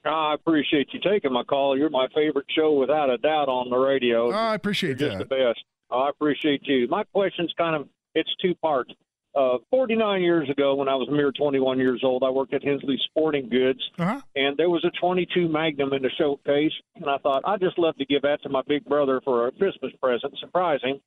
I 0.05 0.33
appreciate 0.33 0.89
you 0.93 0.99
taking 0.99 1.33
my 1.33 1.43
call. 1.43 1.77
You're 1.77 1.89
my 1.89 2.07
favorite 2.15 2.45
show 2.55 2.73
without 2.73 3.09
a 3.09 3.17
doubt 3.17 3.49
on 3.49 3.69
the 3.69 3.77
radio. 3.77 4.31
Oh, 4.31 4.35
I 4.35 4.55
appreciate 4.55 4.99
You're 4.99 5.09
that. 5.09 5.17
Just 5.19 5.29
the 5.29 5.35
best. 5.35 5.63
I 5.91 6.09
appreciate 6.09 6.61
you. 6.65 6.87
My 6.87 7.03
question's 7.03 7.53
kind 7.57 7.75
of 7.75 7.87
it's 8.15 8.29
two 8.41 8.55
parts. 8.55 8.91
Uh, 9.35 9.57
49 9.69 10.21
years 10.21 10.49
ago, 10.49 10.73
when 10.75 10.89
I 10.89 10.95
was 10.95 11.07
a 11.07 11.11
mere 11.11 11.31
21 11.31 11.77
years 11.77 12.01
old, 12.03 12.23
I 12.23 12.29
worked 12.29 12.53
at 12.53 12.63
Hensley 12.63 12.99
Sporting 13.05 13.47
Goods, 13.47 13.79
uh-huh. 13.99 14.21
and 14.35 14.57
there 14.57 14.71
was 14.71 14.83
a 14.83 14.91
22 14.99 15.47
Magnum 15.47 15.93
in 15.93 16.01
the 16.01 16.09
showcase, 16.17 16.71
and 16.95 17.05
I 17.07 17.17
thought 17.19 17.43
I'd 17.45 17.59
just 17.59 17.77
love 17.77 17.95
to 17.97 18.05
give 18.05 18.23
that 18.23 18.41
to 18.43 18.49
my 18.49 18.63
big 18.67 18.85
brother 18.85 19.21
for 19.23 19.47
a 19.47 19.51
Christmas 19.51 19.91
present, 20.01 20.33
surprise 20.39 20.79
him. 20.83 20.99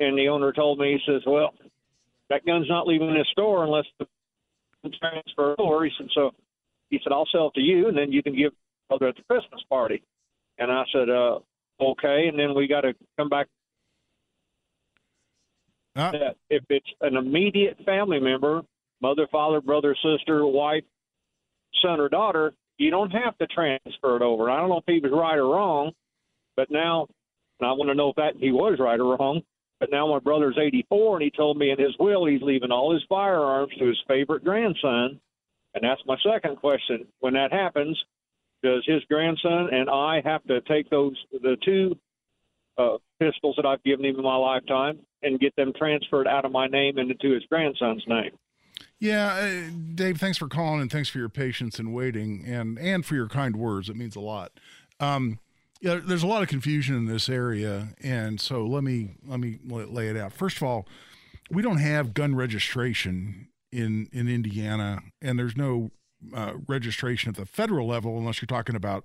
And 0.00 0.18
the 0.18 0.28
owner 0.28 0.52
told 0.52 0.78
me, 0.78 0.98
he 0.98 1.12
says, 1.12 1.22
"Well, 1.26 1.54
that 2.28 2.44
gun's 2.44 2.68
not 2.68 2.88
leaving 2.88 3.14
this 3.14 3.28
store 3.28 3.64
unless 3.64 3.86
the 3.98 4.06
transfer 4.90 5.54
over." 5.58 5.84
He 5.84 5.92
said, 5.96 6.08
"So," 6.12 6.32
he 6.90 7.00
said, 7.02 7.12
"I'll 7.12 7.28
sell 7.32 7.48
it 7.48 7.54
to 7.54 7.60
you, 7.60 7.88
and 7.88 7.96
then 7.96 8.12
you 8.12 8.22
can 8.22 8.36
give 8.36 8.52
brother 8.88 9.08
at 9.08 9.16
the 9.16 9.22
Christmas 9.22 9.62
party." 9.68 10.02
And 10.58 10.70
I 10.70 10.84
said, 10.92 11.08
uh, 11.08 11.38
"Okay." 11.80 12.28
And 12.28 12.38
then 12.38 12.54
we 12.54 12.66
got 12.66 12.82
to 12.82 12.94
come 13.16 13.28
back 13.28 13.48
Uh, 15.96 16.12
that 16.12 16.36
if 16.48 16.62
it's 16.68 16.86
an 17.00 17.16
immediate 17.16 17.76
family 17.84 18.20
member, 18.20 18.62
mother, 19.00 19.26
father, 19.32 19.60
brother, 19.60 19.96
sister, 20.02 20.46
wife, 20.46 20.84
son, 21.82 21.98
or 22.00 22.08
daughter, 22.08 22.52
you 22.78 22.90
don't 22.90 23.10
have 23.10 23.36
to 23.38 23.46
transfer 23.48 24.16
it 24.16 24.22
over. 24.22 24.50
I 24.50 24.58
don't 24.58 24.68
know 24.68 24.78
if 24.78 24.84
he 24.86 25.00
was 25.00 25.12
right 25.12 25.36
or 25.36 25.48
wrong, 25.48 25.92
but 26.56 26.70
now, 26.70 27.06
and 27.58 27.68
I 27.68 27.72
want 27.72 27.90
to 27.90 27.94
know 27.94 28.10
if 28.10 28.16
that 28.16 28.36
he 28.36 28.52
was 28.52 28.78
right 28.78 28.98
or 28.98 29.16
wrong. 29.16 29.42
But 29.80 29.90
now 29.90 30.06
my 30.06 30.18
brother's 30.18 30.58
84, 30.58 31.16
and 31.16 31.24
he 31.24 31.30
told 31.30 31.56
me 31.56 31.70
in 31.70 31.78
his 31.78 31.96
will 31.98 32.26
he's 32.26 32.42
leaving 32.42 32.70
all 32.70 32.92
his 32.92 33.02
firearms 33.08 33.72
to 33.78 33.86
his 33.86 33.98
favorite 34.06 34.44
grandson. 34.44 35.20
And 35.74 35.84
that's 35.84 36.00
my 36.06 36.16
second 36.24 36.56
question. 36.56 37.06
When 37.20 37.34
that 37.34 37.52
happens, 37.52 38.02
does 38.62 38.82
his 38.86 39.02
grandson 39.08 39.68
and 39.72 39.88
I 39.88 40.20
have 40.24 40.44
to 40.44 40.60
take 40.62 40.90
those 40.90 41.16
the 41.32 41.56
two 41.64 41.96
uh, 42.76 42.96
pistols 43.18 43.56
that 43.56 43.66
I've 43.66 43.82
given 43.82 44.04
him 44.04 44.16
in 44.16 44.22
my 44.22 44.36
lifetime 44.36 45.00
and 45.22 45.38
get 45.38 45.54
them 45.56 45.72
transferred 45.76 46.26
out 46.26 46.44
of 46.44 46.52
my 46.52 46.66
name 46.66 46.98
and 46.98 47.10
into 47.10 47.32
his 47.32 47.44
grandson's 47.44 48.04
name. 48.06 48.30
Yeah, 48.98 49.32
uh, 49.32 49.70
Dave, 49.94 50.18
thanks 50.18 50.38
for 50.38 50.48
calling 50.48 50.82
and 50.82 50.90
thanks 50.90 51.08
for 51.08 51.18
your 51.18 51.28
patience 51.28 51.78
and 51.78 51.94
waiting 51.94 52.44
and 52.46 52.78
and 52.78 53.04
for 53.04 53.14
your 53.14 53.28
kind 53.28 53.56
words. 53.56 53.88
It 53.88 53.96
means 53.96 54.16
a 54.16 54.20
lot. 54.20 54.52
Um, 54.98 55.38
yeah, 55.80 55.98
there's 56.02 56.22
a 56.22 56.26
lot 56.26 56.42
of 56.42 56.48
confusion 56.48 56.94
in 56.94 57.06
this 57.06 57.28
area, 57.28 57.88
and 58.02 58.40
so 58.40 58.66
let 58.66 58.84
me 58.84 59.12
let 59.26 59.40
me 59.40 59.58
lay 59.64 60.08
it 60.08 60.16
out. 60.16 60.32
First 60.32 60.58
of 60.58 60.64
all, 60.64 60.86
we 61.50 61.62
don't 61.62 61.78
have 61.78 62.12
gun 62.12 62.34
registration 62.34 63.48
in 63.72 64.08
in 64.12 64.28
Indiana, 64.28 65.00
and 65.20 65.38
there's 65.38 65.56
no 65.56 65.90
uh, 66.34 66.54
registration 66.66 67.30
at 67.30 67.36
the 67.36 67.46
federal 67.46 67.86
level 67.86 68.18
unless 68.18 68.40
you're 68.42 68.46
talking 68.46 68.76
about 68.76 69.04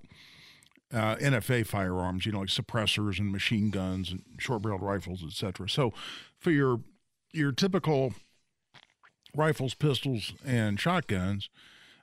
uh, 0.92 1.16
NFA 1.16 1.66
firearms, 1.66 2.26
you 2.26 2.32
know, 2.32 2.40
like 2.40 2.48
suppressors 2.48 3.18
and 3.18 3.32
machine 3.32 3.70
guns 3.70 4.10
and 4.10 4.22
short-barreled 4.38 4.82
rifles, 4.82 5.24
etc. 5.26 5.68
So, 5.68 5.92
for 6.38 6.50
your 6.50 6.80
your 7.32 7.52
typical 7.52 8.14
rifles, 9.34 9.74
pistols, 9.74 10.32
and 10.44 10.78
shotguns, 10.80 11.50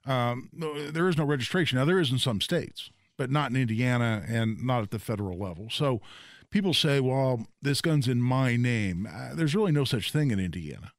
um, 0.05 0.49
there 0.91 1.07
is 1.07 1.17
no 1.17 1.23
registration. 1.23 1.77
Now, 1.77 1.85
there 1.85 1.99
is 1.99 2.11
in 2.11 2.19
some 2.19 2.41
states, 2.41 2.89
but 3.17 3.31
not 3.31 3.51
in 3.51 3.57
Indiana 3.57 4.23
and 4.27 4.63
not 4.63 4.83
at 4.83 4.91
the 4.91 4.99
federal 4.99 5.37
level. 5.37 5.69
So, 5.69 6.01
people 6.49 6.73
say, 6.73 6.99
"Well, 6.99 7.47
this 7.61 7.81
gun's 7.81 8.07
in 8.07 8.21
my 8.21 8.57
name." 8.57 9.07
Uh, 9.11 9.33
there's 9.33 9.55
really 9.55 9.71
no 9.71 9.85
such 9.85 10.11
thing 10.11 10.31
in 10.31 10.39
Indiana. 10.39 10.91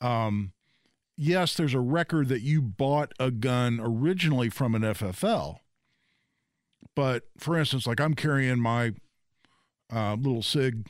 Um, 0.00 0.52
yes, 1.18 1.54
there's 1.54 1.74
a 1.74 1.80
record 1.80 2.28
that 2.28 2.40
you 2.40 2.62
bought 2.62 3.12
a 3.18 3.30
gun 3.30 3.78
originally 3.82 4.48
from 4.48 4.74
an 4.74 4.82
FFL 4.82 5.58
but 6.98 7.28
for 7.38 7.56
instance, 7.56 7.86
like 7.86 8.00
I'm 8.00 8.14
carrying 8.14 8.58
my 8.58 8.92
uh, 9.94 10.14
little 10.14 10.42
Sig 10.42 10.88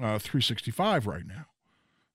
uh, 0.00 0.18
365 0.18 1.06
right 1.06 1.24
now, 1.24 1.46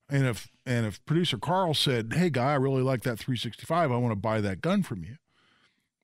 and 0.09 0.25
if 0.25 0.49
and 0.65 0.85
if 0.85 1.03
producer 1.05 1.37
Carl 1.37 1.73
said, 1.73 2.11
"Hey, 2.13 2.29
guy, 2.29 2.51
I 2.51 2.55
really 2.55 2.81
like 2.81 3.03
that 3.03 3.17
365. 3.17 3.89
I 3.89 3.95
want 3.95 4.11
to 4.11 4.17
buy 4.17 4.41
that 4.41 4.59
gun 4.59 4.83
from 4.83 5.05
you," 5.05 5.15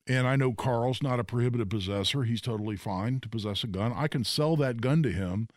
and 0.07 0.25
I 0.25 0.37
know 0.37 0.53
Carl's 0.53 1.03
not 1.03 1.19
a 1.19 1.25
prohibited 1.25 1.69
possessor; 1.69 2.23
he's 2.23 2.39
totally 2.39 2.77
fine 2.77 3.19
to 3.19 3.27
possess 3.27 3.61
a 3.65 3.67
gun. 3.67 3.91
I 3.93 4.07
can 4.07 4.23
sell 4.23 4.55
that 4.55 4.79
gun 4.79 5.03
to 5.03 5.11
him, 5.11 5.49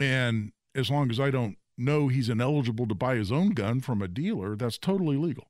and 0.00 0.50
as 0.74 0.90
long 0.90 1.12
as 1.12 1.20
I 1.20 1.30
don't 1.30 1.58
know 1.76 2.08
he's 2.08 2.28
ineligible 2.28 2.86
to 2.86 2.94
buy 2.94 3.16
his 3.16 3.32
own 3.32 3.50
gun 3.50 3.80
from 3.80 4.02
a 4.02 4.08
dealer, 4.08 4.56
that's 4.56 4.78
totally 4.78 5.16
legal. 5.16 5.48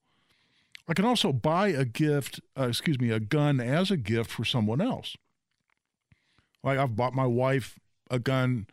I 0.86 0.94
can 0.94 1.04
also 1.04 1.32
buy 1.32 1.68
a 1.68 1.84
gift, 1.84 2.40
uh, 2.58 2.68
excuse 2.68 3.00
me, 3.00 3.10
a 3.10 3.20
gun 3.20 3.60
as 3.60 3.90
a 3.90 3.96
gift 3.96 4.30
for 4.30 4.44
someone 4.44 4.80
else. 4.80 5.16
Like 6.62 6.78
I've 6.78 6.96
bought 6.96 7.14
my 7.14 7.26
wife 7.26 7.78
a 8.10 8.18
gun 8.18 8.66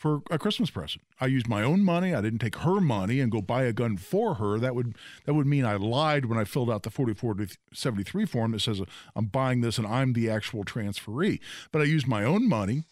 for 0.00 0.22
a 0.30 0.38
Christmas 0.38 0.70
present. 0.70 1.04
I 1.20 1.26
used 1.26 1.46
my 1.46 1.62
own 1.62 1.84
money. 1.84 2.14
I 2.14 2.22
didn't 2.22 2.38
take 2.38 2.56
her 2.56 2.80
money 2.80 3.20
and 3.20 3.30
go 3.30 3.42
buy 3.42 3.64
a 3.64 3.72
gun 3.74 3.98
for 3.98 4.34
her. 4.34 4.58
That 4.58 4.74
would 4.74 4.96
that 5.26 5.34
would 5.34 5.46
mean 5.46 5.66
I 5.66 5.74
lied 5.74 6.24
when 6.24 6.38
I 6.38 6.44
filled 6.44 6.70
out 6.70 6.84
the 6.84 6.90
4473 6.90 8.24
form 8.24 8.52
that 8.52 8.60
says 8.60 8.80
I'm 9.14 9.26
buying 9.26 9.60
this 9.60 9.76
and 9.76 9.86
I'm 9.86 10.14
the 10.14 10.30
actual 10.30 10.64
transferee. 10.64 11.38
But 11.70 11.82
I 11.82 11.84
used 11.84 12.06
my 12.06 12.24
own 12.24 12.48
money 12.48 12.84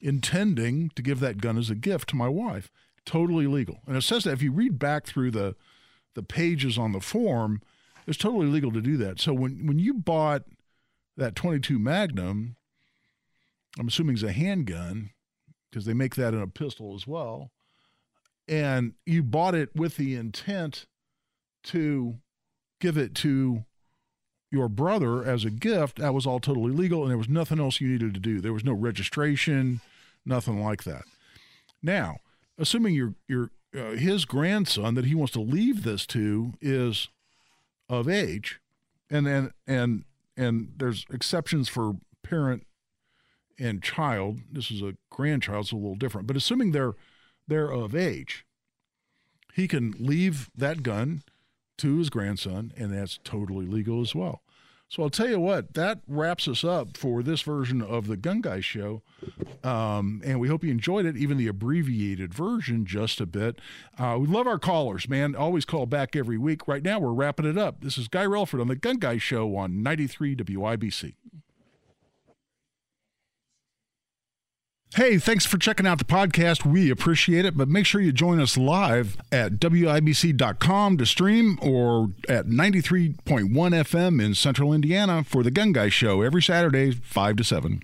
intending 0.00 0.90
to 0.96 1.02
give 1.02 1.20
that 1.20 1.40
gun 1.40 1.56
as 1.56 1.70
a 1.70 1.76
gift 1.76 2.08
to 2.10 2.16
my 2.16 2.28
wife. 2.28 2.72
Totally 3.08 3.46
legal. 3.46 3.78
And 3.86 3.96
it 3.96 4.02
says 4.02 4.24
that 4.24 4.32
if 4.32 4.42
you 4.42 4.52
read 4.52 4.78
back 4.78 5.06
through 5.06 5.30
the 5.30 5.56
the 6.14 6.22
pages 6.22 6.76
on 6.76 6.92
the 6.92 7.00
form, 7.00 7.62
it's 8.06 8.18
totally 8.18 8.48
legal 8.48 8.70
to 8.72 8.82
do 8.82 8.98
that. 8.98 9.18
So 9.18 9.32
when 9.32 9.66
when 9.66 9.78
you 9.78 9.94
bought 9.94 10.42
that 11.16 11.34
22 11.34 11.78
Magnum, 11.78 12.56
I'm 13.78 13.88
assuming 13.88 14.16
it's 14.16 14.22
a 14.22 14.32
handgun 14.32 15.08
because 15.70 15.86
they 15.86 15.94
make 15.94 16.16
that 16.16 16.34
in 16.34 16.42
a 16.42 16.46
pistol 16.46 16.94
as 16.94 17.06
well, 17.06 17.50
and 18.46 18.92
you 19.06 19.22
bought 19.22 19.54
it 19.54 19.74
with 19.74 19.96
the 19.96 20.14
intent 20.14 20.84
to 21.64 22.18
give 22.82 22.98
it 22.98 23.14
to 23.14 23.64
your 24.50 24.68
brother 24.68 25.24
as 25.24 25.46
a 25.46 25.50
gift, 25.50 25.98
that 25.98 26.12
was 26.12 26.26
all 26.26 26.40
totally 26.40 26.72
legal, 26.72 27.02
and 27.02 27.10
there 27.10 27.16
was 27.16 27.28
nothing 27.28 27.58
else 27.58 27.80
you 27.80 27.88
needed 27.88 28.12
to 28.12 28.20
do. 28.20 28.40
There 28.40 28.52
was 28.52 28.64
no 28.64 28.74
registration, 28.74 29.80
nothing 30.26 30.62
like 30.62 30.84
that. 30.84 31.04
Now, 31.82 32.18
assuming 32.58 32.94
your 32.94 33.14
your 33.28 33.50
uh, 33.74 33.92
his 33.92 34.24
grandson 34.24 34.94
that 34.94 35.04
he 35.04 35.14
wants 35.14 35.32
to 35.32 35.40
leave 35.40 35.82
this 35.82 36.06
to 36.06 36.54
is 36.60 37.08
of 37.88 38.08
age, 38.08 38.60
and 39.10 39.26
then 39.26 39.52
and 39.66 40.04
and 40.36 40.72
there's 40.76 41.06
exceptions 41.10 41.68
for 41.68 41.96
parent 42.22 42.66
and 43.58 43.82
child. 43.82 44.40
This 44.50 44.70
is 44.70 44.82
a 44.82 44.94
grandchild, 45.10 45.68
so 45.68 45.76
a 45.76 45.78
little 45.78 45.96
different. 45.96 46.26
But 46.26 46.36
assuming 46.36 46.72
they're 46.72 46.94
they're 47.46 47.70
of 47.70 47.94
age, 47.94 48.44
he 49.54 49.68
can 49.68 49.94
leave 49.98 50.50
that 50.56 50.82
gun 50.82 51.22
to 51.78 51.98
his 51.98 52.10
grandson, 52.10 52.72
and 52.76 52.92
that's 52.92 53.18
totally 53.24 53.66
legal 53.66 54.00
as 54.00 54.14
well. 54.14 54.42
So 54.90 55.02
I'll 55.02 55.10
tell 55.10 55.28
you 55.28 55.38
what, 55.38 55.74
that 55.74 56.00
wraps 56.08 56.48
us 56.48 56.64
up 56.64 56.96
for 56.96 57.22
this 57.22 57.42
version 57.42 57.82
of 57.82 58.06
the 58.06 58.16
Gun 58.16 58.40
Guy 58.40 58.60
Show. 58.60 59.02
Um, 59.62 60.22
and 60.24 60.40
we 60.40 60.48
hope 60.48 60.64
you 60.64 60.70
enjoyed 60.70 61.04
it, 61.04 61.14
even 61.14 61.36
the 61.36 61.46
abbreviated 61.46 62.32
version, 62.32 62.86
just 62.86 63.20
a 63.20 63.26
bit. 63.26 63.60
Uh, 63.98 64.16
we 64.18 64.26
love 64.26 64.46
our 64.46 64.58
callers, 64.58 65.06
man. 65.06 65.36
Always 65.36 65.66
call 65.66 65.84
back 65.84 66.16
every 66.16 66.38
week. 66.38 66.66
Right 66.66 66.82
now, 66.82 66.98
we're 67.00 67.12
wrapping 67.12 67.44
it 67.44 67.58
up. 67.58 67.82
This 67.82 67.98
is 67.98 68.08
Guy 68.08 68.24
Relford 68.24 68.62
on 68.62 68.68
the 68.68 68.76
Gun 68.76 68.96
Guy 68.96 69.18
Show 69.18 69.56
on 69.56 69.82
93 69.82 70.36
WIBC. 70.36 71.14
Hey, 74.96 75.18
thanks 75.18 75.44
for 75.44 75.58
checking 75.58 75.86
out 75.86 75.98
the 75.98 76.04
podcast. 76.04 76.64
We 76.64 76.90
appreciate 76.90 77.44
it, 77.44 77.56
but 77.56 77.68
make 77.68 77.86
sure 77.86 78.00
you 78.00 78.10
join 78.10 78.40
us 78.40 78.56
live 78.56 79.16
at 79.30 79.52
WIBC.com 79.60 80.96
to 80.96 81.06
stream 81.06 81.58
or 81.60 82.10
at 82.28 82.46
93.1 82.46 83.50
FM 83.50 84.24
in 84.24 84.34
central 84.34 84.72
Indiana 84.72 85.22
for 85.22 85.42
the 85.42 85.50
Gun 85.50 85.72
Guy 85.72 85.88
Show 85.90 86.22
every 86.22 86.42
Saturday, 86.42 86.92
5 86.92 87.36
to 87.36 87.44
7. 87.44 87.82